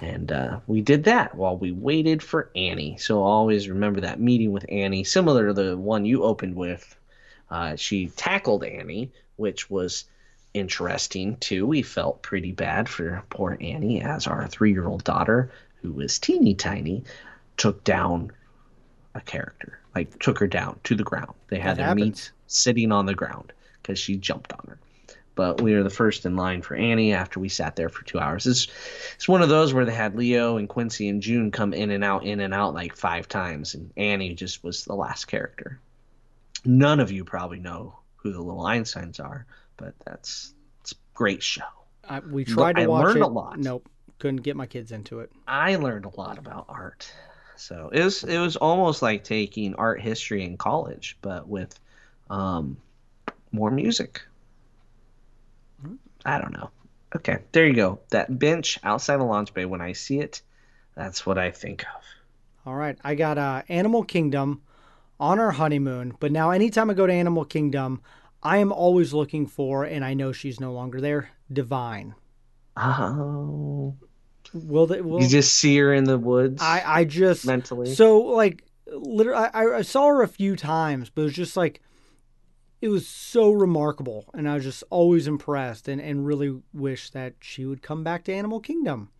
And 0.00 0.32
uh, 0.32 0.60
we 0.66 0.80
did 0.80 1.04
that 1.04 1.34
while 1.34 1.56
we 1.56 1.72
waited 1.72 2.22
for 2.22 2.50
Annie. 2.56 2.96
So 2.98 3.22
always 3.22 3.68
remember 3.68 4.00
that 4.00 4.20
meeting 4.20 4.50
with 4.52 4.64
Annie, 4.68 5.04
similar 5.04 5.48
to 5.48 5.52
the 5.52 5.76
one 5.76 6.04
you 6.06 6.22
opened 6.22 6.56
with. 6.56 6.96
Uh, 7.50 7.76
she 7.76 8.08
tackled 8.16 8.64
Annie, 8.64 9.12
which 9.36 9.68
was 9.68 10.04
interesting 10.54 11.36
too. 11.36 11.66
We 11.66 11.82
felt 11.82 12.22
pretty 12.22 12.52
bad 12.52 12.88
for 12.88 13.22
poor 13.30 13.58
Annie 13.60 14.00
as 14.02 14.26
our 14.26 14.46
three 14.48 14.72
year 14.72 14.86
old 14.86 15.04
daughter, 15.04 15.50
who 15.82 15.92
was 15.92 16.18
teeny 16.18 16.54
tiny, 16.54 17.04
took 17.56 17.84
down 17.84 18.32
a 19.14 19.20
character. 19.20 19.78
Like 19.94 20.18
took 20.20 20.38
her 20.38 20.46
down 20.46 20.78
to 20.84 20.94
the 20.94 21.02
ground. 21.02 21.34
They 21.48 21.58
had 21.58 21.76
That 21.76 21.86
their 21.86 21.94
meet 21.94 22.04
happens. 22.04 22.32
sitting 22.46 22.92
on 22.92 23.06
the 23.06 23.14
ground 23.14 23.52
because 23.82 23.98
she 23.98 24.16
jumped 24.16 24.52
on 24.52 24.64
her. 24.68 24.78
But 25.34 25.60
we 25.60 25.74
were 25.74 25.82
the 25.82 25.90
first 25.90 26.26
in 26.26 26.36
line 26.36 26.60
for 26.60 26.74
Annie 26.74 27.14
after 27.14 27.40
we 27.40 27.48
sat 27.48 27.76
there 27.76 27.88
for 27.88 28.04
two 28.04 28.18
hours. 28.18 28.46
It's, 28.46 28.66
it's 29.14 29.28
one 29.28 29.42
of 29.42 29.48
those 29.48 29.72
where 29.72 29.84
they 29.84 29.94
had 29.94 30.16
Leo 30.16 30.56
and 30.56 30.68
Quincy 30.68 31.08
and 31.08 31.22
June 31.22 31.50
come 31.50 31.72
in 31.72 31.90
and 31.90 32.04
out, 32.04 32.24
in 32.24 32.40
and 32.40 32.52
out 32.52 32.74
like 32.74 32.96
five 32.96 33.28
times, 33.28 33.74
and 33.74 33.90
Annie 33.96 34.34
just 34.34 34.62
was 34.62 34.84
the 34.84 34.94
last 34.94 35.26
character. 35.26 35.80
None 36.64 37.00
of 37.00 37.10
you 37.10 37.24
probably 37.24 37.58
know 37.58 37.98
who 38.16 38.32
the 38.32 38.40
little 38.42 38.64
Einsteins 38.64 39.18
are, 39.18 39.46
but 39.76 39.94
that's 40.04 40.52
it's 40.82 40.92
a 40.92 40.96
great 41.14 41.42
show. 41.42 41.62
I, 42.06 42.20
we 42.20 42.44
tried 42.44 42.76
to 42.76 42.82
I 42.82 42.86
watch 42.86 43.06
learned 43.06 43.18
it. 43.18 43.22
a 43.22 43.28
lot. 43.28 43.58
Nope, 43.58 43.88
couldn't 44.18 44.42
get 44.42 44.56
my 44.56 44.66
kids 44.66 44.92
into 44.92 45.20
it. 45.20 45.30
I 45.46 45.76
learned 45.76 46.04
a 46.04 46.20
lot 46.20 46.38
about 46.38 46.66
art. 46.68 47.10
So 47.56 47.90
it 47.92 48.02
was 48.02 48.24
it 48.24 48.38
was 48.38 48.56
almost 48.56 49.00
like 49.00 49.24
taking 49.24 49.74
art 49.74 50.00
history 50.00 50.44
in 50.44 50.56
college, 50.56 51.16
but 51.22 51.46
with 51.48 51.78
um, 52.28 52.76
more 53.52 53.70
music. 53.70 54.22
I 56.24 56.38
don't 56.38 56.52
know. 56.52 56.70
Okay, 57.16 57.38
there 57.52 57.66
you 57.66 57.74
go. 57.74 58.00
That 58.10 58.38
bench 58.38 58.78
outside 58.84 59.18
the 59.18 59.24
launch 59.24 59.52
bay. 59.52 59.64
When 59.64 59.80
I 59.80 59.92
see 59.92 60.20
it, 60.20 60.42
that's 60.94 61.26
what 61.26 61.38
I 61.38 61.50
think 61.50 61.82
of. 61.82 62.02
All 62.66 62.74
right, 62.74 62.98
I 63.02 63.14
got 63.14 63.38
uh, 63.38 63.62
Animal 63.68 64.04
Kingdom 64.04 64.62
on 65.18 65.38
our 65.38 65.52
honeymoon, 65.52 66.14
but 66.20 66.30
now 66.30 66.50
anytime 66.50 66.90
I 66.90 66.94
go 66.94 67.06
to 67.06 67.12
Animal 67.12 67.44
Kingdom, 67.44 68.00
I 68.42 68.58
am 68.58 68.72
always 68.72 69.12
looking 69.12 69.46
for, 69.46 69.84
and 69.84 70.04
I 70.04 70.14
know 70.14 70.32
she's 70.32 70.60
no 70.60 70.72
longer 70.72 71.00
there, 71.00 71.30
DiVine. 71.52 72.14
Oh, 72.76 73.96
Will 74.52 74.86
they? 74.86 75.00
Will 75.00 75.22
you 75.22 75.28
just 75.28 75.56
see 75.56 75.76
her 75.78 75.92
in 75.92 76.04
the 76.04 76.18
woods 76.18 76.62
I? 76.62 76.82
I 76.84 77.04
just 77.04 77.46
mentally. 77.46 77.94
So 77.94 78.18
like, 78.18 78.64
literally, 78.86 79.48
I, 79.52 79.64
I 79.76 79.82
saw 79.82 80.08
her 80.08 80.22
a 80.22 80.28
few 80.28 80.56
times, 80.56 81.10
but 81.10 81.22
it 81.22 81.24
was 81.26 81.34
just 81.34 81.56
like, 81.56 81.80
it 82.80 82.88
was 82.88 83.06
so 83.06 83.50
remarkable, 83.50 84.24
and 84.32 84.48
I 84.48 84.54
was 84.54 84.64
just 84.64 84.84
always 84.90 85.26
impressed, 85.26 85.88
and 85.88 86.00
and 86.00 86.26
really 86.26 86.60
wish 86.72 87.10
that 87.10 87.34
she 87.40 87.66
would 87.66 87.82
come 87.82 88.02
back 88.02 88.24
to 88.24 88.32
Animal 88.32 88.60
Kingdom. 88.60 89.10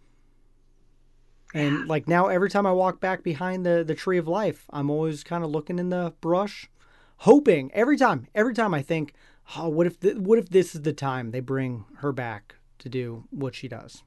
And 1.53 1.87
like 1.89 2.09
now, 2.09 2.29
every 2.29 2.49
time 2.49 2.67
I 2.67 2.73
walk 2.73 3.01
back 3.01 3.23
behind 3.23 3.67
the 3.67 3.85
the 3.85 3.95
tree 3.95 4.19
of 4.19 4.29
life, 4.29 4.67
I'm 4.71 4.91
always 4.91 5.25
kind 5.25 5.45
of 5.45 5.51
looking 5.51 5.79
in 5.79 5.91
the 5.91 6.15
brush, 6.21 6.71
hoping 7.19 7.71
every 7.75 7.97
time. 7.97 8.29
Every 8.35 8.55
time 8.55 8.73
I 8.73 8.83
think, 8.83 9.15
oh, 9.57 9.69
what 9.69 9.87
if 9.87 10.01
th- 10.01 10.17
what 10.17 10.39
if 10.39 10.49
this 10.49 10.75
is 10.75 10.83
the 10.83 10.93
time 10.93 11.31
they 11.31 11.41
bring 11.41 11.85
her 11.97 12.13
back 12.13 12.55
to 12.79 12.89
do 12.89 13.25
what 13.31 13.55
she 13.55 13.69
does? 13.69 14.05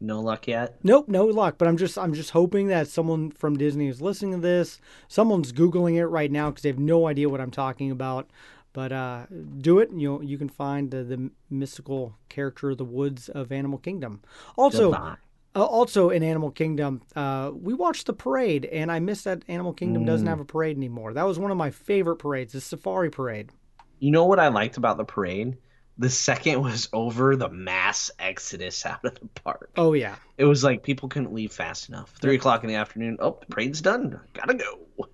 No 0.00 0.20
luck 0.20 0.46
yet. 0.46 0.78
Nope, 0.82 1.08
no 1.08 1.26
luck. 1.26 1.56
But 1.58 1.68
I'm 1.68 1.76
just 1.76 1.98
I'm 1.98 2.14
just 2.14 2.30
hoping 2.30 2.68
that 2.68 2.88
someone 2.88 3.30
from 3.30 3.56
Disney 3.56 3.88
is 3.88 4.00
listening 4.00 4.32
to 4.32 4.38
this. 4.38 4.80
Someone's 5.08 5.52
googling 5.52 5.96
it 5.96 6.06
right 6.06 6.30
now 6.30 6.50
because 6.50 6.62
they 6.62 6.68
have 6.68 6.78
no 6.78 7.06
idea 7.06 7.28
what 7.28 7.40
I'm 7.40 7.50
talking 7.50 7.90
about. 7.90 8.30
But 8.72 8.92
uh, 8.92 9.26
do 9.58 9.80
it, 9.80 9.90
and 9.90 10.00
you 10.00 10.22
you 10.22 10.38
can 10.38 10.48
find 10.48 10.90
the, 10.90 11.02
the 11.02 11.30
mystical 11.50 12.14
character 12.28 12.70
of 12.70 12.78
the 12.78 12.84
woods 12.84 13.28
of 13.28 13.50
Animal 13.50 13.78
Kingdom. 13.78 14.20
Also, 14.56 14.92
uh, 14.92 15.16
also 15.54 16.10
in 16.10 16.22
Animal 16.22 16.52
Kingdom, 16.52 17.02
uh, 17.16 17.50
we 17.52 17.74
watched 17.74 18.06
the 18.06 18.12
parade, 18.12 18.66
and 18.66 18.92
I 18.92 19.00
miss 19.00 19.22
that 19.22 19.42
Animal 19.48 19.72
Kingdom 19.72 20.04
doesn't 20.04 20.26
have 20.26 20.38
a 20.38 20.44
parade 20.44 20.76
anymore. 20.76 21.12
That 21.12 21.24
was 21.24 21.38
one 21.38 21.50
of 21.50 21.56
my 21.56 21.70
favorite 21.70 22.16
parades, 22.16 22.52
the 22.52 22.60
Safari 22.60 23.10
Parade. 23.10 23.50
You 23.98 24.12
know 24.12 24.26
what 24.26 24.38
I 24.38 24.46
liked 24.46 24.76
about 24.76 24.96
the 24.96 25.04
parade? 25.04 25.56
The 26.00 26.10
second 26.10 26.62
was 26.62 26.88
over, 26.92 27.34
the 27.34 27.48
mass 27.48 28.10
exodus 28.20 28.86
out 28.86 29.04
of 29.04 29.14
the 29.18 29.26
park. 29.42 29.70
Oh 29.76 29.94
yeah, 29.94 30.14
It 30.36 30.44
was 30.44 30.62
like 30.62 30.82
people 30.84 31.08
couldn't 31.08 31.32
leave 31.34 31.52
fast 31.52 31.88
enough. 31.88 32.12
Three 32.20 32.36
o'clock 32.36 32.62
in 32.62 32.68
the 32.68 32.76
afternoon. 32.76 33.16
Oh, 33.20 33.36
the 33.40 33.46
parade's 33.46 33.80
done. 33.80 34.20
Gotta 34.32 34.54
go. 34.54 35.08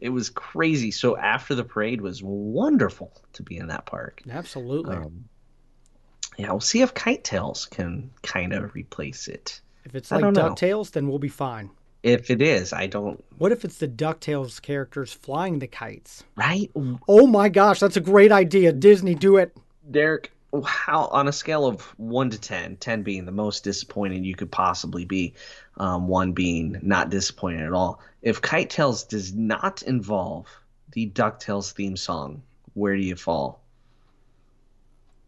It 0.00 0.10
was 0.10 0.30
crazy. 0.30 0.90
So 0.90 1.16
after 1.16 1.54
the 1.54 1.64
parade 1.64 2.00
was 2.00 2.22
wonderful 2.22 3.12
to 3.32 3.42
be 3.42 3.56
in 3.56 3.68
that 3.68 3.86
park. 3.86 4.22
absolutely. 4.30 4.96
Um, 4.96 5.24
yeah, 6.36 6.50
we'll 6.50 6.60
see 6.60 6.82
if 6.82 6.94
Kite 6.94 7.24
Tails 7.24 7.64
can 7.64 8.10
kind 8.22 8.52
of 8.52 8.74
replace 8.74 9.26
it. 9.26 9.60
if 9.84 9.94
it's 9.96 10.10
like. 10.12 10.22
Ducktales, 10.22 10.92
then 10.92 11.08
we'll 11.08 11.18
be 11.18 11.28
fine. 11.28 11.70
If 12.04 12.30
it 12.30 12.40
is, 12.40 12.72
I 12.72 12.86
don't. 12.86 13.24
What 13.38 13.50
if 13.50 13.64
it's 13.64 13.78
the 13.78 13.88
Ducktales 13.88 14.62
characters 14.62 15.12
flying 15.12 15.58
the 15.58 15.66
kites? 15.66 16.22
Right, 16.36 16.70
Oh 17.08 17.26
my 17.26 17.48
gosh, 17.48 17.80
that's 17.80 17.96
a 17.96 18.00
great 18.00 18.30
idea. 18.30 18.72
Disney, 18.72 19.16
do 19.16 19.36
it. 19.38 19.56
Derek? 19.90 20.32
How 20.64 21.06
on 21.08 21.28
a 21.28 21.32
scale 21.32 21.66
of 21.66 21.82
one 21.98 22.30
to 22.30 22.40
10, 22.40 22.76
10 22.76 23.02
being 23.02 23.26
the 23.26 23.32
most 23.32 23.64
disappointed 23.64 24.24
you 24.24 24.34
could 24.34 24.50
possibly 24.50 25.04
be, 25.04 25.34
um, 25.76 26.08
one 26.08 26.32
being 26.32 26.78
not 26.82 27.10
disappointed 27.10 27.62
at 27.66 27.72
all. 27.72 28.00
If 28.22 28.40
Kite 28.40 28.70
Tails 28.70 29.04
does 29.04 29.34
not 29.34 29.82
involve 29.82 30.46
the 30.92 31.10
Ducktales 31.10 31.72
theme 31.72 31.96
song, 31.98 32.42
where 32.72 32.96
do 32.96 33.02
you 33.02 33.14
fall? 33.14 33.60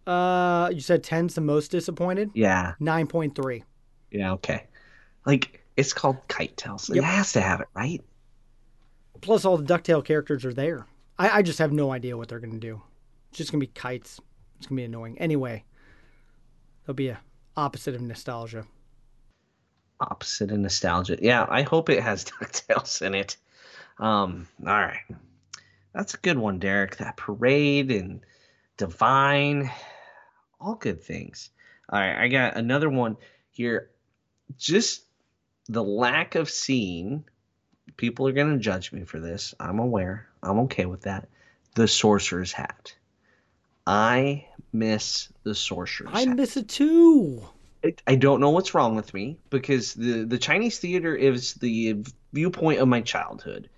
Uh, 0.06 0.70
you 0.72 0.80
said 0.80 1.02
10's 1.04 1.34
the 1.34 1.42
most 1.42 1.70
disappointed? 1.70 2.30
Yeah, 2.34 2.72
9.3. 2.80 3.62
yeah, 4.10 4.32
okay. 4.32 4.64
Like 5.26 5.62
it's 5.76 5.92
called 5.92 6.16
Kite 6.28 6.56
Tails. 6.56 6.88
It 6.88 7.04
has 7.04 7.32
to 7.34 7.40
have 7.40 7.60
it, 7.60 7.68
right? 7.74 8.02
Plus, 9.20 9.44
all 9.44 9.58
the 9.58 9.64
Ducktail 9.64 10.02
characters 10.04 10.44
are 10.46 10.54
there. 10.54 10.86
I, 11.18 11.38
I 11.38 11.42
just 11.42 11.58
have 11.58 11.72
no 11.72 11.92
idea 11.92 12.16
what 12.16 12.28
they're 12.28 12.40
going 12.40 12.54
to 12.54 12.58
do. 12.58 12.80
It's 13.28 13.38
just 13.38 13.52
going 13.52 13.60
to 13.60 13.66
be 13.66 13.72
kites. 13.74 14.18
It's 14.60 14.68
to 14.68 14.74
be 14.74 14.84
annoying. 14.84 15.18
Anyway, 15.18 15.64
there'll 16.84 16.94
be 16.94 17.08
a 17.08 17.20
opposite 17.56 17.94
of 17.94 18.02
nostalgia. 18.02 18.66
opposite 20.00 20.50
of 20.50 20.58
nostalgia. 20.58 21.18
Yeah, 21.20 21.46
I 21.48 21.62
hope 21.62 21.88
it 21.90 22.02
has 22.02 22.24
DuckTales 22.40 23.02
in 23.02 23.14
it. 23.14 23.36
Um, 23.98 24.48
all 24.66 24.72
right. 24.72 25.00
That's 25.94 26.14
a 26.14 26.18
good 26.18 26.38
one, 26.38 26.58
Derek. 26.58 26.98
That 26.98 27.16
parade 27.16 27.90
and 27.90 28.20
DiVine, 28.78 29.70
all 30.60 30.74
good 30.76 31.02
things. 31.02 31.50
All 31.90 32.00
right, 32.00 32.22
I 32.22 32.28
got 32.28 32.56
another 32.56 32.88
one 32.88 33.16
here. 33.50 33.90
Just 34.56 35.02
the 35.68 35.82
lack 35.84 36.34
of 36.34 36.48
seeing, 36.50 37.24
people 37.96 38.28
are 38.28 38.32
going 38.32 38.52
to 38.52 38.58
judge 38.58 38.92
me 38.92 39.04
for 39.04 39.20
this. 39.20 39.54
I'm 39.60 39.78
aware. 39.80 40.28
I'm 40.42 40.60
okay 40.60 40.86
with 40.86 41.02
that. 41.02 41.28
The 41.74 41.88
Sorcerer's 41.88 42.52
Hat. 42.52 42.94
I 43.92 44.46
miss 44.72 45.28
the 45.42 45.52
Sorcerer's 45.54 46.10
I 46.14 46.24
miss 46.26 46.56
it 46.56 46.68
too. 46.68 47.42
I- 47.84 47.94
I 48.06 48.14
don't 48.14 48.40
know 48.40 48.50
what's 48.50 48.72
wrong 48.72 48.94
with 48.94 49.12
me 49.12 49.36
because 49.50 49.94
the 49.94 50.22
the 50.24 50.38
Chinese 50.38 50.78
theater 50.78 51.16
is 51.16 51.54
the 51.54 52.04
viewpoint 52.32 52.78
of 52.80 52.86
my 52.88 53.00
childhood. 53.00 53.68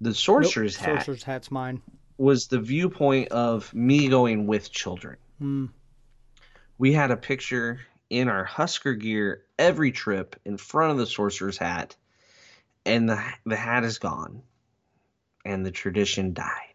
The 0.00 0.10
Nope, 0.10 0.16
sorcerer's 0.16 0.76
hat 0.76 1.00
Sorcerer's 1.04 1.22
hat's 1.22 1.50
mine. 1.50 1.82
was 2.16 2.46
the 2.46 2.60
viewpoint 2.60 3.28
of 3.28 3.72
me 3.74 4.08
going 4.08 4.46
with 4.46 4.70
children. 4.72 5.16
Hmm. 5.38 5.66
We 6.78 6.92
had 6.92 7.10
a 7.10 7.16
picture 7.16 7.80
in 8.08 8.28
our 8.28 8.44
Husker 8.44 8.94
gear 8.94 9.42
every 9.58 9.92
trip 9.92 10.36
in 10.46 10.56
front 10.56 10.92
of 10.92 10.98
the 10.98 11.06
sorcerer's 11.06 11.58
hat, 11.58 11.94
and 12.86 13.06
the 13.08 13.22
the 13.44 13.56
hat 13.56 13.84
is 13.84 13.98
gone, 13.98 14.40
and 15.44 15.66
the 15.66 15.72
tradition 15.72 16.32
died. 16.32 16.67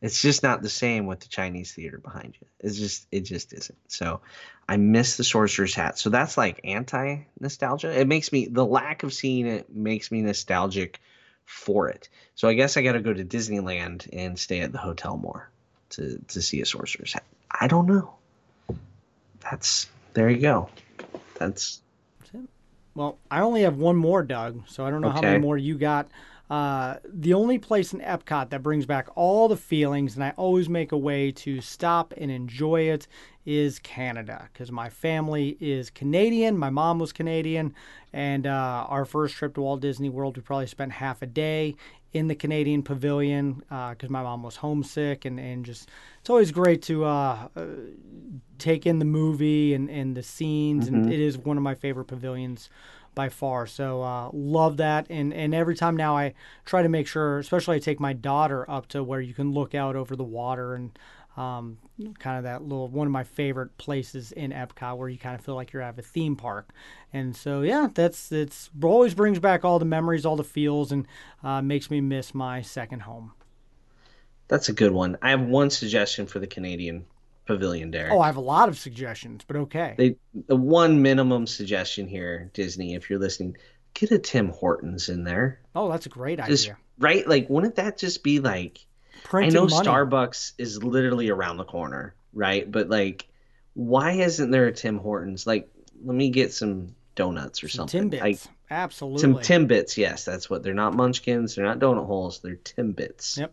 It's 0.00 0.22
just 0.22 0.42
not 0.42 0.62
the 0.62 0.68
same 0.68 1.06
with 1.06 1.20
the 1.20 1.28
Chinese 1.28 1.72
theater 1.72 1.98
behind 1.98 2.36
you. 2.40 2.46
It's 2.60 2.78
just 2.78 3.06
it 3.10 3.20
just 3.20 3.52
isn't. 3.52 3.78
So 3.88 4.20
I 4.68 4.76
miss 4.76 5.16
the 5.16 5.24
sorcerer's 5.24 5.74
hat. 5.74 5.98
So 5.98 6.08
that's 6.08 6.36
like 6.38 6.60
anti 6.62 7.24
nostalgia. 7.40 7.98
It 7.98 8.06
makes 8.06 8.30
me 8.30 8.46
the 8.46 8.64
lack 8.64 9.02
of 9.02 9.12
seeing 9.12 9.46
it 9.46 9.74
makes 9.74 10.12
me 10.12 10.22
nostalgic 10.22 11.00
for 11.46 11.88
it. 11.88 12.08
So 12.36 12.46
I 12.46 12.54
guess 12.54 12.76
I 12.76 12.82
got 12.82 12.92
to 12.92 13.00
go 13.00 13.12
to 13.12 13.24
Disneyland 13.24 14.08
and 14.12 14.38
stay 14.38 14.60
at 14.60 14.70
the 14.70 14.78
hotel 14.78 15.16
more 15.16 15.50
to 15.90 16.20
to 16.28 16.42
see 16.42 16.60
a 16.60 16.66
sorcerer's 16.66 17.14
hat. 17.14 17.24
I 17.50 17.66
don't 17.66 17.86
know. 17.86 18.14
That's 19.40 19.88
there 20.14 20.30
you 20.30 20.40
go. 20.40 20.68
That's 21.38 21.80
Well, 22.94 23.18
I 23.30 23.40
only 23.40 23.62
have 23.62 23.78
one 23.78 23.96
more, 23.96 24.22
Doug, 24.22 24.62
so 24.68 24.84
I 24.84 24.90
don't 24.90 25.00
know 25.00 25.10
how 25.10 25.22
many 25.22 25.38
more 25.38 25.56
you 25.56 25.78
got. 25.78 26.08
Uh, 26.50 26.96
the 27.04 27.34
only 27.34 27.58
place 27.58 27.92
in 27.92 28.00
Epcot 28.00 28.48
that 28.50 28.62
brings 28.62 28.86
back 28.86 29.08
all 29.14 29.48
the 29.48 29.56
feelings, 29.56 30.14
and 30.14 30.24
I 30.24 30.32
always 30.36 30.68
make 30.68 30.92
a 30.92 30.96
way 30.96 31.30
to 31.32 31.60
stop 31.60 32.14
and 32.16 32.30
enjoy 32.30 32.82
it, 32.82 33.06
is 33.44 33.78
Canada. 33.78 34.48
Because 34.52 34.70
my 34.70 34.88
family 34.88 35.56
is 35.60 35.90
Canadian. 35.90 36.58
My 36.58 36.70
mom 36.70 36.98
was 36.98 37.12
Canadian. 37.12 37.74
And 38.12 38.46
uh, 38.46 38.86
our 38.88 39.04
first 39.04 39.34
trip 39.34 39.54
to 39.54 39.62
Walt 39.62 39.80
Disney 39.80 40.08
World, 40.08 40.36
we 40.36 40.42
probably 40.42 40.66
spent 40.66 40.92
half 40.92 41.22
a 41.22 41.26
day 41.26 41.74
in 42.12 42.28
the 42.28 42.34
Canadian 42.34 42.82
pavilion 42.82 43.62
because 43.68 44.08
my 44.10 44.22
mom 44.22 44.42
was 44.42 44.56
homesick. 44.56 45.24
And, 45.24 45.38
and 45.38 45.64
just, 45.64 45.88
it's 46.20 46.30
always 46.30 46.50
great 46.50 46.82
to 46.82 47.04
uh, 47.04 47.48
uh, 47.56 47.66
take 48.58 48.86
in 48.86 48.98
the 48.98 49.04
movie 49.04 49.74
and, 49.74 49.88
and 49.90 50.14
the 50.14 50.22
scenes. 50.22 50.88
And 50.88 51.10
it 51.10 51.20
is 51.20 51.38
one 51.38 51.56
of 51.56 51.62
my 51.62 51.74
favorite 51.74 52.06
pavilions 52.06 52.68
by 53.14 53.28
far. 53.28 53.66
So 53.66 54.02
uh, 54.02 54.30
love 54.32 54.76
that. 54.78 55.06
And 55.10 55.32
and 55.32 55.54
every 55.54 55.74
time 55.76 55.96
now 55.96 56.16
I 56.16 56.34
try 56.64 56.82
to 56.82 56.88
make 56.88 57.06
sure, 57.06 57.38
especially 57.38 57.76
I 57.76 57.80
take 57.80 58.00
my 58.00 58.12
daughter 58.12 58.68
up 58.70 58.88
to 58.88 59.02
where 59.02 59.20
you 59.20 59.34
can 59.34 59.52
look 59.52 59.74
out 59.74 59.96
over 59.96 60.16
the 60.16 60.24
water 60.24 60.74
and 60.74 60.98
um, 61.36 61.78
kind 62.18 62.36
of 62.36 62.44
that 62.44 62.62
little 62.62 62.88
one 62.88 63.06
of 63.06 63.12
my 63.12 63.22
favorite 63.24 63.76
places 63.78 64.32
in 64.32 64.50
Epcot 64.50 64.96
where 64.96 65.08
you 65.08 65.18
kind 65.18 65.36
of 65.36 65.44
feel 65.44 65.54
like 65.54 65.72
you're 65.72 65.82
at 65.82 65.98
a 65.98 66.02
theme 66.02 66.34
park. 66.36 66.70
And 67.12 67.34
so 67.36 67.62
yeah, 67.62 67.88
that's 67.94 68.32
it's 68.32 68.70
always 68.82 69.14
brings 69.14 69.38
back 69.38 69.64
all 69.64 69.78
the 69.78 69.84
memories, 69.84 70.26
all 70.26 70.36
the 70.36 70.44
feels, 70.44 70.90
and 70.90 71.06
uh, 71.44 71.62
makes 71.62 71.90
me 71.90 72.00
miss 72.00 72.34
my 72.34 72.62
second 72.62 73.02
home. 73.02 73.32
that's 74.48 74.68
a 74.68 74.72
good 74.72 74.92
one. 74.92 75.16
I 75.22 75.30
have 75.30 75.42
one 75.42 75.70
suggestion 75.70 76.26
for 76.26 76.38
the 76.40 76.46
Canadian 76.46 77.06
pavilion, 77.48 77.90
Derek. 77.90 78.12
Oh, 78.12 78.20
I 78.20 78.26
have 78.26 78.36
a 78.36 78.40
lot 78.40 78.68
of 78.68 78.78
suggestions, 78.78 79.42
but 79.44 79.56
okay. 79.56 79.94
they 79.98 80.16
the 80.46 80.54
one 80.54 81.02
minimum 81.02 81.48
suggestion 81.48 82.06
here, 82.06 82.50
Disney, 82.54 82.94
if 82.94 83.10
you're 83.10 83.18
listening, 83.18 83.56
get 83.94 84.12
a 84.12 84.18
Tim 84.18 84.50
Hortons 84.50 85.08
in 85.08 85.24
there. 85.24 85.60
oh, 85.74 85.90
that's 85.90 86.06
a 86.06 86.10
great 86.10 86.38
Just 86.46 86.66
idea. 86.66 86.78
right, 86.98 87.26
like 87.26 87.50
wouldn't 87.50 87.76
that 87.76 87.98
just 87.98 88.22
be 88.22 88.38
like 88.38 88.86
Printing 89.24 89.56
I 89.56 89.60
know 89.60 89.66
money. 89.66 89.86
Starbucks 89.86 90.52
is 90.58 90.82
literally 90.82 91.30
around 91.30 91.56
the 91.56 91.64
corner, 91.64 92.14
right? 92.32 92.70
But 92.70 92.88
like, 92.88 93.26
why 93.74 94.12
isn't 94.12 94.50
there 94.50 94.66
a 94.66 94.72
Tim 94.72 94.98
Hortons? 94.98 95.46
Like, 95.46 95.68
let 96.04 96.14
me 96.14 96.30
get 96.30 96.52
some 96.52 96.94
donuts 97.14 97.64
or 97.64 97.68
something. 97.68 98.10
Timbits. 98.10 98.20
Like 98.20 98.38
Absolutely. 98.70 99.20
some 99.20 99.34
Timbits. 99.34 99.96
Yes, 99.96 100.24
that's 100.24 100.48
what 100.48 100.62
they're 100.62 100.74
not 100.74 100.94
Munchkins. 100.94 101.54
They're 101.54 101.64
not 101.64 101.78
donut 101.78 102.06
holes. 102.06 102.40
They're 102.40 102.56
Timbits. 102.56 103.38
Yep. 103.38 103.52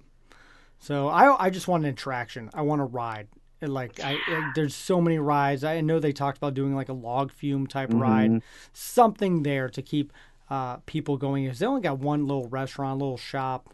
So 0.79 1.07
I 1.07 1.45
I 1.45 1.49
just 1.49 1.67
want 1.67 1.83
an 1.83 1.89
attraction. 1.89 2.49
I 2.53 2.61
want 2.61 2.79
to 2.79 2.85
ride. 2.85 3.27
And, 3.65 3.73
Like 3.73 3.99
I, 4.03 4.13
I- 4.27 4.51
there's 4.55 4.73
so 4.75 5.01
many 5.01 5.19
rides. 5.19 5.63
I 5.65 5.81
know 5.81 5.99
they 5.99 6.13
talked 6.13 6.37
about 6.37 6.53
doing 6.53 6.73
like 6.75 6.89
a 6.89 6.93
log 6.93 7.31
flume 7.31 7.67
type 7.67 7.89
Mm-hmm. 7.89 7.99
ride, 8.01 8.41
something 8.73 9.43
there 9.43 9.67
to 9.69 9.81
keep 9.81 10.13
uh, 10.49 10.77
people 10.85 11.17
going. 11.17 11.43
Is 11.45 11.59
they 11.59 11.65
only 11.65 11.81
got 11.81 11.99
one 11.99 12.25
little 12.27 12.47
restaurant, 12.47 12.99
little 12.99 13.17
shop. 13.17 13.73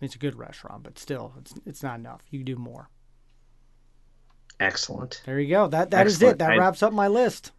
It's 0.00 0.14
a 0.14 0.18
good 0.18 0.36
restaurant, 0.36 0.82
but 0.82 0.98
still, 0.98 1.34
it's 1.38 1.54
it's 1.66 1.82
not 1.82 1.98
enough. 1.98 2.22
You 2.30 2.38
can 2.40 2.46
do 2.46 2.56
more. 2.56 2.88
Excellent. 4.60 5.22
There 5.26 5.38
you 5.40 5.50
go. 5.50 5.68
That 5.68 5.90
that 5.90 6.06
is 6.06 6.14
Excellent. 6.14 6.34
it. 6.34 6.38
That 6.38 6.50
I- 6.52 6.56
wraps 6.58 6.82
up 6.82 6.92
my 6.92 7.08
list. 7.08 7.52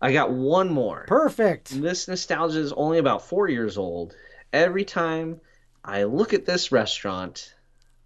I 0.00 0.12
got 0.12 0.30
one 0.30 0.68
more. 0.70 1.04
Perfect. 1.08 1.80
This 1.80 2.06
nostalgia 2.06 2.58
is 2.60 2.72
only 2.74 2.98
about 2.98 3.22
four 3.22 3.48
years 3.48 3.78
old. 3.78 4.14
Every 4.52 4.84
time 4.84 5.40
I 5.84 6.02
look 6.04 6.34
at 6.34 6.44
this 6.44 6.70
restaurant, 6.70 7.54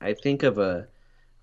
I 0.01 0.15
think 0.15 0.43
of 0.45 0.59
a 0.59 0.87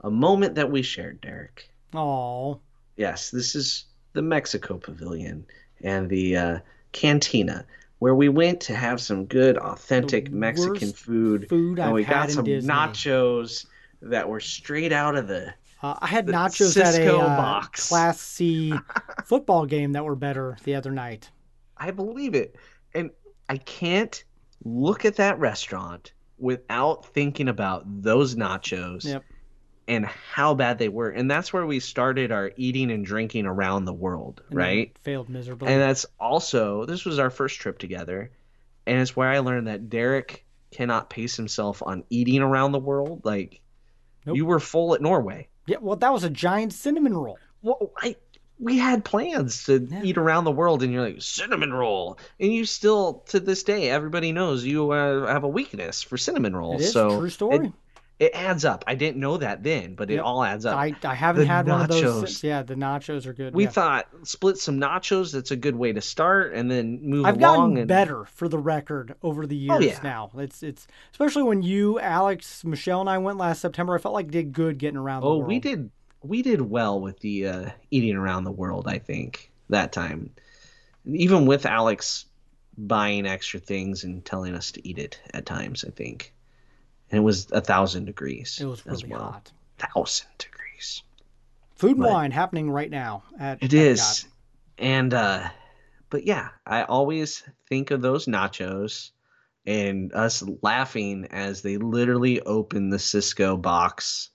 a 0.02 0.10
moment 0.12 0.56
that 0.56 0.72
we 0.72 0.84
shared, 0.84 1.20
Derek. 1.22 1.70
Oh, 1.94 2.60
Yes, 2.98 3.30
this 3.30 3.56
is 3.56 3.86
the 4.14 4.22
Mexico 4.24 4.78
Pavilion 4.78 5.46
and 5.84 6.10
the 6.10 6.36
uh, 6.36 6.60
Cantina, 6.92 7.66
where 8.00 8.16
we 8.16 8.28
went 8.28 8.60
to 8.62 8.76
have 8.76 9.00
some 9.00 9.26
good, 9.26 9.58
authentic 9.60 10.32
Mexican 10.32 10.90
worst 10.90 10.98
food. 10.98 11.48
food 11.48 11.78
and 11.78 11.90
I've 11.90 11.94
we 11.94 12.04
got 12.04 12.32
some 12.32 12.46
Disney. 12.46 12.74
nachos 12.74 13.68
that 14.02 14.28
were 14.28 14.40
straight 14.40 14.92
out 14.92 15.16
of 15.16 15.28
the. 15.28 15.54
Uh, 15.84 15.96
I 16.02 16.08
had 16.08 16.26
The 16.26 16.34
nachos 16.34 16.76
at 16.82 16.96
a 16.96 16.98
Sysco 16.98 17.20
uh. 17.22 17.68
Class 17.72 18.20
C 18.20 18.74
football 19.26 19.68
game 19.68 19.92
that 19.92 20.04
were 20.04 20.16
better 20.16 20.58
the 20.64 20.74
other 20.74 20.92
night. 20.92 21.30
I 21.78 21.92
believe 21.92 22.34
it. 22.34 22.56
And 22.96 23.12
I 23.48 23.58
can't 23.58 24.24
look 24.66 25.06
at 25.06 25.18
that 25.18 25.40
restaurant 25.40 26.14
without 26.40 27.06
thinking 27.06 27.48
about 27.48 27.84
those 28.02 28.36
nachos 28.36 29.06
Yep. 29.06 29.24
And 29.88 30.06
how 30.06 30.54
bad 30.54 30.78
they 30.80 30.90
were. 30.90 31.10
And 31.10 31.30
that's 31.32 31.54
where 31.54 31.66
we 31.66 31.80
started 31.80 32.32
our 32.32 32.52
eating 32.58 32.92
and 32.92 33.06
drinking 33.06 33.46
around 33.46 33.86
the 33.86 33.94
world, 33.94 34.42
And 34.50 34.58
right? 34.58 34.96
Failed 35.02 35.30
miserably. 35.30 35.72
And 35.72 35.82
that's 35.82 36.06
also 36.20 36.86
this 36.86 37.06
was 37.06 37.20
our 37.20 37.30
first 37.30 37.60
trip 37.60 37.78
together, 37.80 38.32
and 38.86 39.00
it's 39.02 39.16
where 39.16 39.30
I 39.30 39.40
learned 39.40 39.68
that 39.68 39.90
Derek 39.90 40.46
cannot 40.72 41.10
pace 41.10 41.36
himself 41.38 41.82
on 41.82 42.04
eating 42.10 42.42
around 42.42 42.72
the 42.74 42.80
world. 42.80 43.22
Like 43.24 43.62
Nope. 44.26 44.36
you 44.36 44.46
were 44.46 44.60
full 44.60 44.94
at 44.94 45.02
Norway. 45.02 45.48
yeah, 45.66 45.78
well, 45.80 45.96
that 45.96 46.12
was 46.12 46.24
a 46.26 46.30
giant 46.30 46.74
cinnamon 46.74 47.16
roll. 47.16 47.38
Well, 47.62 47.92
I 48.02 48.16
we 48.60 48.78
had 48.80 49.06
plans 49.06 49.66
to 49.66 49.88
Yeah. 49.90 50.02
eat 50.04 50.18
around 50.18 50.44
the 50.44 50.52
world, 50.52 50.82
and 50.84 50.92
you're 50.92 51.04
like 51.04 51.22
cinnamon 51.22 51.72
roll, 51.72 52.18
and 52.40 52.52
you 52.52 52.66
still 52.66 53.24
to 53.28 53.40
this 53.40 53.64
day 53.64 53.90
everybody 53.90 54.32
knows 54.32 54.66
you 54.66 54.92
uh, 54.92 55.28
have 55.28 55.44
a 55.44 55.48
weakness 55.48 56.02
for 56.02 56.18
cinnamon 56.18 56.56
rolls. 56.56 56.82
is 56.82 56.92
so 56.92 57.20
true 57.20 57.30
story. 57.30 57.68
It, 57.68 57.74
it 58.20 58.32
adds 58.34 58.66
up. 58.66 58.84
I 58.88 58.96
didn't 58.96 59.18
know 59.20 59.38
that 59.38 59.62
then, 59.62 59.94
but 59.94 60.10
it 60.10 60.16
Yep. 60.16 60.24
all 60.24 60.44
adds 60.44 60.66
up. 60.66 60.76
I, 60.76 60.96
I 61.04 61.14
haven't 61.14 61.42
the 61.44 61.48
had 61.48 61.68
one 61.68 61.82
of 61.82 61.88
those 61.88 62.02
nachos. 62.24 62.44
Yeah, 62.44 62.64
the 62.64 62.74
nachos 62.76 63.26
are 63.28 63.34
good. 63.34 63.54
we 63.54 63.66
yeah. 63.66 63.70
thought 63.70 64.08
split 64.24 64.58
some 64.58 64.80
nachos. 64.80 65.32
That's 65.34 65.52
a 65.52 65.56
good 65.56 65.76
way 65.76 65.94
to 65.94 66.02
start, 66.02 66.54
and 66.56 66.70
then 66.72 67.00
move 67.04 67.26
I've 67.26 67.38
along. 67.38 67.76
gotten 67.76 67.78
and 67.78 67.92
Oh, 67.92 67.94
better 67.94 68.26
for 68.26 68.48
the 68.50 68.58
record 68.58 69.14
over 69.22 69.46
the 69.46 69.56
years 69.56 69.84
yeah. 69.86 70.00
now. 70.04 70.32
It's 70.38 70.64
it's 70.64 70.88
especially 71.12 71.44
when 71.44 71.62
you, 71.62 72.00
Alex, 72.00 72.64
Michelle, 72.66 73.02
and 73.02 73.10
I 73.10 73.20
went 73.20 73.38
last 73.38 73.62
September. 73.62 73.94
I 73.96 74.00
felt 74.00 74.16
like 74.16 74.32
did 74.32 74.52
good 74.52 74.80
getting 74.80 74.98
around. 74.98 75.22
the 75.22 75.28
Oh, 75.28 75.38
world. 75.38 75.48
we 75.48 75.60
did 75.60 75.92
we 76.24 76.42
did 76.42 76.60
well 76.62 77.00
with 77.00 77.20
the 77.20 77.48
uh, 77.48 77.70
eating 77.92 78.16
around 78.16 78.44
the 78.46 78.52
world. 78.52 78.88
I 78.88 78.98
think 78.98 79.52
that 79.70 79.92
time, 79.92 80.32
even 81.06 81.46
with 81.46 81.68
Alex 81.68 82.26
buying 82.80 83.26
extra 83.28 83.60
things 83.60 84.04
and 84.04 84.26
telling 84.26 84.56
us 84.56 84.72
to 84.72 84.88
eat 84.88 84.98
it 84.98 85.20
at 85.34 85.46
times. 85.46 85.86
I 85.86 85.92
think, 85.92 86.34
and 87.12 87.18
it 87.20 87.22
was 87.22 87.50
a 87.52 87.62
thousand 87.62 88.06
degrees. 88.06 88.60
It 88.62 88.66
was 88.66 88.86
as 88.88 89.04
really 89.04 89.16
well. 89.16 89.32
hot. 89.32 89.52
Thousand 89.78 90.28
degrees. 90.38 91.04
Food 91.76 91.92
and 91.92 92.00
But- 92.00 92.12
wine 92.12 92.32
happening 92.32 92.70
right 92.72 92.90
now 92.90 93.24
at 93.40 93.62
It 93.62 93.74
is, 93.74 94.26
and 94.78 95.14
uh, 95.14 95.50
but 96.10 96.26
yeah, 96.26 96.50
I 96.66 96.84
always 96.84 97.44
think 97.70 97.92
of 97.92 98.02
those 98.02 98.26
nachos. 98.26 99.12
And 99.66 100.14
us 100.14 100.42
laughing 100.62 101.28
as 101.30 101.62
they 101.62 101.76
literally 101.76 102.40
open 102.44 102.90
the 102.90 102.96
Sysco 102.96 103.62
box 103.62 104.30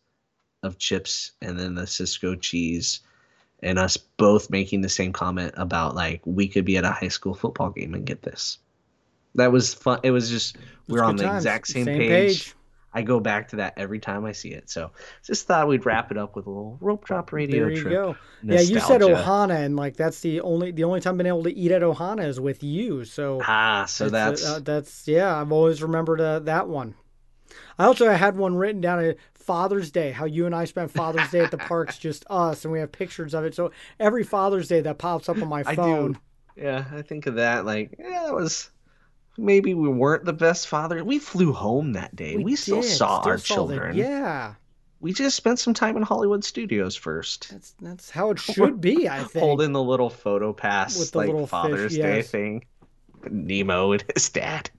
of 0.62 0.76
chips 0.76 1.32
and 1.40 1.58
then 1.58 1.74
the 1.74 1.84
Sysco 1.84 2.38
cheese 2.38 3.00
and 3.62 3.78
us 3.78 3.96
both 3.96 4.50
making 4.50 4.82
the 4.82 4.90
same 4.90 5.10
comment 5.10 5.54
about 5.56 5.94
like 5.94 6.20
we 6.26 6.46
could 6.48 6.66
be 6.66 6.76
at 6.76 6.84
a 6.84 6.90
high 6.90 7.08
school 7.08 7.32
football 7.32 7.70
game 7.70 7.94
and 7.94 8.04
get 8.04 8.20
this. 8.20 8.58
That 9.34 9.50
was 9.52 9.72
fun. 9.72 10.00
It 10.02 10.10
was 10.10 10.28
just 10.28 10.58
we 10.86 10.98
were 10.98 11.04
on 11.04 11.16
the 11.16 11.24
times. 11.24 11.44
exact 11.46 11.68
same, 11.68 11.86
Same 11.86 11.96
page. 11.98 12.08
page. 12.44 12.54
I 12.94 13.02
go 13.02 13.20
back 13.20 13.48
to 13.48 13.56
that 13.56 13.74
every 13.78 13.98
time 14.00 14.24
I 14.24 14.32
see 14.32 14.50
it. 14.50 14.68
So 14.68 14.90
just 15.24 15.46
thought 15.46 15.66
we'd 15.68 15.86
wrap 15.86 16.10
it 16.10 16.18
up 16.18 16.36
with 16.36 16.46
a 16.46 16.50
little 16.50 16.76
rope 16.80 17.04
drop 17.04 17.32
radio 17.32 17.64
There 17.64 17.70
you 17.70 17.80
trip. 17.80 17.92
go. 17.92 18.16
Yeah, 18.42 18.60
you 18.60 18.80
said. 18.80 19.00
Ohana, 19.00 19.64
and 19.64 19.76
like 19.76 19.96
that's 19.96 20.20
the 20.20 20.40
only 20.42 20.72
the 20.72 20.84
only 20.84 21.00
time 21.00 21.12
I've 21.14 21.18
been 21.18 21.26
able 21.26 21.44
to 21.44 21.54
eat 21.54 21.70
at 21.70 21.82
Ohana 21.82 22.26
is 22.26 22.38
with 22.38 22.62
you. 22.62 23.04
So 23.04 23.40
Ah, 23.46 23.86
so 23.86 24.06
uh, 24.06 24.08
that's 24.10 24.44
uh, 24.46 24.60
that's 24.60 25.08
yeah. 25.08 25.40
I've 25.40 25.52
always 25.52 25.82
remembered 25.82 26.20
uh, 26.20 26.40
that 26.40 26.68
one. 26.68 26.94
I 27.78 27.84
also 27.84 28.10
had 28.10 28.36
one 28.36 28.54
written 28.56 28.80
down 28.80 29.02
at 29.02 29.16
Father's 29.34 29.90
Day. 29.90 30.10
How 30.12 30.24
you 30.26 30.46
and 30.46 30.54
I 30.54 30.64
spent 30.66 30.90
Father's 30.90 31.30
Day 31.30 31.40
at 31.40 31.50
the 31.50 31.58
parks, 31.72 31.98
just 31.98 32.24
us, 32.30 32.64
and 32.64 32.72
we 32.72 32.80
have 32.80 32.92
pictures 32.92 33.34
of 33.34 33.44
it. 33.44 33.54
So 33.54 33.72
every 33.98 34.24
Father's 34.24 34.68
Day 34.68 34.80
that 34.82 34.98
pops 34.98 35.28
up 35.28 35.36
on 35.40 35.48
my 35.48 35.62
I 35.66 35.74
phone. 35.74 36.12
do. 36.12 36.18
Yeah, 36.56 36.84
I 36.92 37.00
think 37.02 37.26
of 37.26 37.36
that. 37.36 37.64
Like, 37.64 37.94
yeah, 37.98 38.24
that 38.24 38.34
was 38.34 38.70
maybe 39.36 39.74
we 39.74 39.88
weren't 39.88 40.24
the 40.24 40.32
best 40.32 40.68
father. 40.68 41.02
We 41.04 41.18
flew 41.18 41.52
home 41.52 41.92
that 41.94 42.14
day. 42.14 42.36
We, 42.36 42.56
still 42.56 42.82
saw 42.82 43.20
still 43.20 43.30
our 43.32 43.38
saw 43.38 43.54
children. 43.54 43.96
yeah, 43.96 44.54
We 45.00 45.12
just 45.12 45.36
spent 45.36 45.58
some 45.58 45.74
time 45.74 45.96
in 45.96 46.02
Hollywood 46.02 46.44
studios 46.44 46.94
first. 46.96 47.50
that's 47.50 47.74
that's 47.80 48.10
how 48.10 48.30
it 48.30 48.38
should 48.40 48.80
be. 48.80 49.08
I 49.08 49.24
think. 49.24 49.42
Holding 49.42 49.72
the 49.72 49.82
little 49.82 50.10
photo 50.10 50.52
pass, 50.52 50.98
With 50.98 51.12
the 51.12 51.18
like 51.18 51.26
little 51.26 51.42
fish, 51.46 51.50
Father's 51.50 51.96
Day 51.96 52.16
yes. 52.18 52.30
thing. 52.30 52.64
Nemo 53.30 53.92
and 53.92 54.04
his 54.14 54.28
dad. 54.30 54.70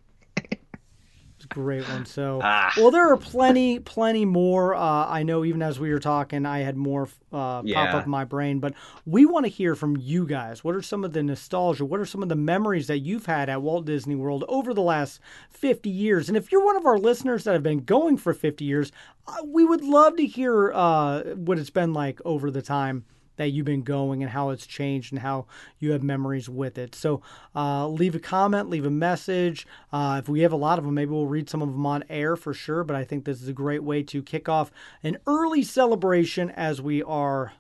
Great 1.54 1.88
one. 1.90 2.06
So, 2.06 2.40
Ah. 2.44 2.72
well, 2.78 2.92
there 2.92 3.12
are 3.12 3.18
plenty, 3.18 3.80
plenty 3.80 4.26
more. 4.26 4.76
Uh, 4.76 5.08
I 5.08 5.24
know 5.24 5.46
even 5.46 5.62
as 5.62 5.80
we 5.80 5.92
were 5.92 6.00
talking, 6.00 6.46
I 6.46 6.60
had 6.60 6.76
more 6.78 7.08
uh, 7.32 7.62
pop 7.64 7.94
up 7.94 8.06
in 8.06 8.12
my 8.12 8.26
brain, 8.26 8.60
but 8.60 8.74
we 9.06 9.26
want 9.26 9.46
to 9.46 9.50
hear 9.50 9.76
from 9.76 9.98
you 9.98 10.26
guys. 10.26 10.64
What 10.64 10.76
are 10.76 10.82
some 10.82 11.04
of 11.04 11.14
the 11.14 11.24
nostalgia? 11.24 11.86
What 11.86 12.00
are 12.00 12.06
some 12.06 12.24
of 12.24 12.30
the 12.30 12.36
memories 12.36 12.88
that 12.88 13.00
you've 13.00 13.26
had 13.26 13.50
at 13.50 13.62
Walt 13.62 13.86
Disney 13.86 14.16
World 14.16 14.44
over 14.48 14.74
the 14.74 14.82
last 14.82 15.20
50 15.50 15.90
years? 15.90 16.28
And 16.28 16.38
if 16.38 16.52
you're 16.52 16.66
one 16.66 16.76
of 16.78 16.86
our 16.86 16.98
listeners 16.98 17.44
that 17.44 17.54
have 17.54 17.64
been 17.64 17.84
going 17.84 18.18
for 18.18 18.34
50 18.34 18.66
years, 18.66 18.92
uh, 19.28 19.38
we 19.46 19.64
would 19.66 19.82
love 19.84 20.18
to 20.18 20.26
hear 20.26 20.72
uh, 20.74 21.22
what 21.36 21.58
it's 21.60 21.70
been 21.70 21.94
like 21.94 22.20
over 22.26 22.52
the 22.52 22.62
time 22.62 23.06
that 23.38 23.50
you've 23.50 23.66
been 23.66 23.82
going 23.84 24.22
and 24.22 24.32
how 24.32 24.50
it's 24.50 24.66
changed 24.68 25.12
and 25.12 25.22
how 25.22 25.46
you 25.80 25.92
have 25.92 26.04
memories 26.04 26.50
with 26.50 26.78
it. 26.78 26.94
So 26.96 27.22
uh, 27.56 27.88
leave 27.88 28.16
a 28.16 28.20
comment, 28.20 28.70
leave 28.70 28.86
a 28.86 28.92
message. 28.92 29.66
Uh, 29.92 30.18
if 30.22 30.30
we 30.30 30.42
have 30.42 30.52
a 30.52 30.58
lot 30.58 30.78
of 30.78 30.86
them, 30.86 30.94
maybe 30.94 31.12
we'll 31.12 31.28
read 31.28 31.50
some 31.50 31.62
of 31.62 31.70
them 31.72 31.86
on 31.86 32.04
air 32.10 32.36
for 32.36 32.54
sure. 32.54 32.84
But 32.84 32.96
I 32.96 33.04
think 33.04 33.26
this 33.26 33.42
is 33.42 33.48
a 33.48 33.54
great 33.54 33.84
way 33.84 34.04
to 34.04 34.22
kick 34.22 34.48
off 34.48 34.72
an 35.04 35.18
early 35.28 35.64
celebration 35.64 36.50
as 36.52 36.82
we 36.82 37.02
are 37.04 37.54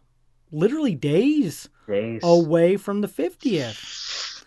literally 0.51 0.95
days 0.95 1.69
Days. 1.87 2.21
away 2.23 2.77
from 2.77 3.01
the 3.01 3.07
50th. 3.07 4.43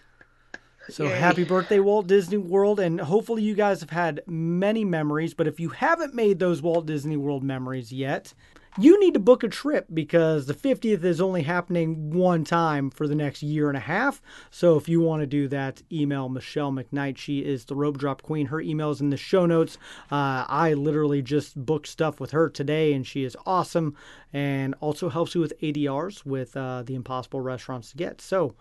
So 0.89 1.05
Yay. 1.05 1.19
happy 1.19 1.43
birthday, 1.43 1.81
Walt 1.81 2.07
Disney 2.07 2.37
World. 2.37 2.79
And 2.79 3.01
hopefully 3.01 3.43
you 3.43 3.55
guys 3.55 3.81
have 3.81 3.91
had 3.91 4.21
many 4.27 4.85
memories. 4.85 5.35
But 5.35 5.49
if 5.49 5.59
you 5.59 5.71
haven't 5.71 6.15
made 6.15 6.39
those 6.39 6.63
Walt 6.63 6.87
Disney 6.87 7.17
World 7.17 7.43
memories 7.43 7.93
yet, 7.93 8.33
you 8.79 8.99
need 9.01 9.15
to 9.15 9.21
book 9.21 9.43
a 9.43 9.49
trip 9.49 9.87
because 9.93 10.47
the 10.47 10.55
50th 10.55 11.05
is 11.05 11.21
only 11.21 11.43
happening 11.43 12.11
one 12.11 12.45
time 12.45 12.91
for 12.91 13.07
the 13.07 13.15
next 13.15 13.43
year 13.43 13.69
and 13.69 13.77
a 13.77 13.81
half. 13.81 14.21
So 14.51 14.77
if 14.77 14.89
you 14.89 15.01
want 15.01 15.23
to 15.23 15.27
do 15.27 15.49
that, 15.49 15.83
email 15.91 16.29
Michelle 16.29 16.73
McKnight. 16.73 17.17
She 17.17 17.41
is 17.41 17.65
the 17.65 17.75
rope 17.75 17.99
drop 17.99 18.23
queen. 18.23 18.47
Her 18.47 18.61
email 18.61 18.91
is 18.91 19.01
in 19.01 19.11
the 19.11 19.17
show 19.17 19.47
notes. 19.47 19.79
Uh, 20.11 20.45
I 20.49 20.75
literally 20.75 21.23
just 21.23 21.57
booked 21.57 21.87
stuff 21.87 22.21
with 22.21 22.31
her 22.33 22.49
today, 22.49 22.93
and 22.93 23.07
she 23.07 23.25
is 23.25 23.37
awesome 23.47 23.97
and 24.33 24.75
also 24.81 25.09
helps 25.09 25.35
you 25.35 25.41
with 25.41 25.59
ADRs 25.61 26.27
with 26.27 26.57
uh, 26.57 26.83
the 26.83 26.95
impossible 26.95 27.41
restaurants 27.41 27.91
to 27.91 27.97
get. 27.97 28.21
So 28.21 28.55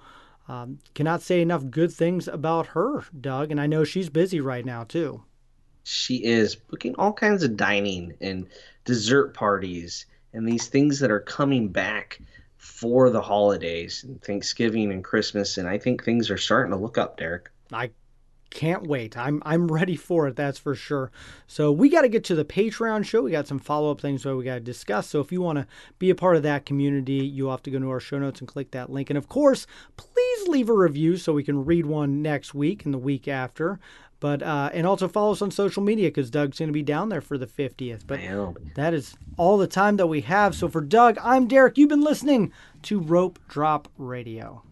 um, 0.48 0.80
cannot 0.94 1.22
say 1.22 1.42
enough 1.42 1.70
good 1.70 1.92
things 1.92 2.28
about 2.28 2.68
her, 2.68 3.04
Doug. 3.20 3.52
And 3.52 3.60
I 3.60 3.68
know 3.68 3.84
she's 3.84 4.10
busy 4.10 4.40
right 4.40 4.66
now, 4.66 4.84
too. 4.84 5.24
She 5.88 6.16
is 6.24 6.56
booking 6.56 6.96
all 6.96 7.14
kinds 7.14 7.44
of 7.44 7.56
dining 7.56 8.16
and 8.20 8.48
dessert 8.86 9.36
parties 9.36 10.08
and 10.34 10.48
these 10.48 10.68
things 10.68 11.00
that 11.00 11.12
are 11.12 11.20
coming 11.20 11.68
back 11.68 12.20
for 12.58 13.12
the 13.12 13.22
holidays 13.22 14.04
and 14.04 14.20
Thanksgiving 14.24 14.92
and 14.92 15.04
Christmas. 15.04 15.60
And 15.60 15.68
I 15.70 15.78
think 15.78 16.04
things 16.04 16.32
are 16.32 16.38
starting 16.38 16.72
to 16.72 16.78
look 16.78 16.98
up, 16.98 17.18
Derek. 17.18 17.52
I 17.72 17.92
can't 18.50 18.88
wait. 18.88 19.18
I'm 19.18 19.44
I'm 19.46 19.68
ready 19.72 19.96
for 19.96 20.28
it. 20.28 20.36
That's 20.36 20.58
for 20.58 20.74
sure. 20.74 21.12
So 21.46 21.72
we 21.72 21.90
got 21.90 22.02
to 22.02 22.10
get 22.10 22.24
to 22.26 22.36
the 22.36 22.46
Patreon 22.46 23.06
show. 23.06 23.22
We 23.22 23.32
got 23.32 23.48
some 23.48 23.60
follow 23.60 23.92
up 23.92 24.02
things 24.02 24.24
that 24.24 24.36
we 24.36 24.46
got 24.46 24.56
to 24.56 24.60
discuss. 24.62 25.08
So 25.08 25.20
if 25.20 25.32
you 25.32 25.42
want 25.42 25.60
to 25.60 25.68
be 26.00 26.10
a 26.10 26.16
part 26.16 26.38
of 26.38 26.44
that 26.44 26.66
community, 26.66 27.26
you'll 27.26 27.52
have 27.52 27.64
to 27.64 27.72
go 27.72 27.80
to 27.80 27.90
our 27.90 28.00
show 28.00 28.18
notes 28.18 28.40
and 28.40 28.48
click 28.48 28.72
that 28.72 28.90
link. 28.90 29.10
And 29.10 29.18
of 29.18 29.28
course, 29.28 29.68
please 29.98 30.48
leave 30.48 30.70
a 30.70 30.74
review 30.74 31.18
so 31.18 31.34
we 31.34 31.44
can 31.44 31.66
read 31.66 31.86
one 31.86 32.22
next 32.22 32.54
week 32.54 32.86
and 32.86 32.94
the 32.94 32.98
week 32.98 33.28
after. 33.28 33.80
But 34.26 34.42
uh, 34.42 34.72
and 34.74 34.88
also 34.88 35.08
follow 35.08 35.34
us 35.34 35.44
on 35.44 35.52
social 35.52 35.84
media 35.84 36.08
because 36.08 36.32
Doug's 36.32 36.58
going 36.58 36.70
to 36.70 36.74
be 36.74 36.82
down 36.82 37.10
there 37.10 37.22
for 37.22 37.38
the 37.38 37.46
50th. 37.46 38.08
But 38.08 38.22
that 38.74 38.92
is 38.92 39.16
all 39.38 39.60
the 39.60 39.68
time 39.68 39.98
that 39.98 40.08
we 40.08 40.22
have. 40.22 40.56
So 40.56 40.68
for 40.68 40.82
Doug, 40.82 41.20
I'm 41.22 41.48
Derek. 41.48 41.78
You've 41.78 41.90
been 41.90 42.02
listening 42.02 42.52
to 42.82 43.00
Rope 43.00 43.38
Drop 43.48 43.88
Radio. 44.00 44.64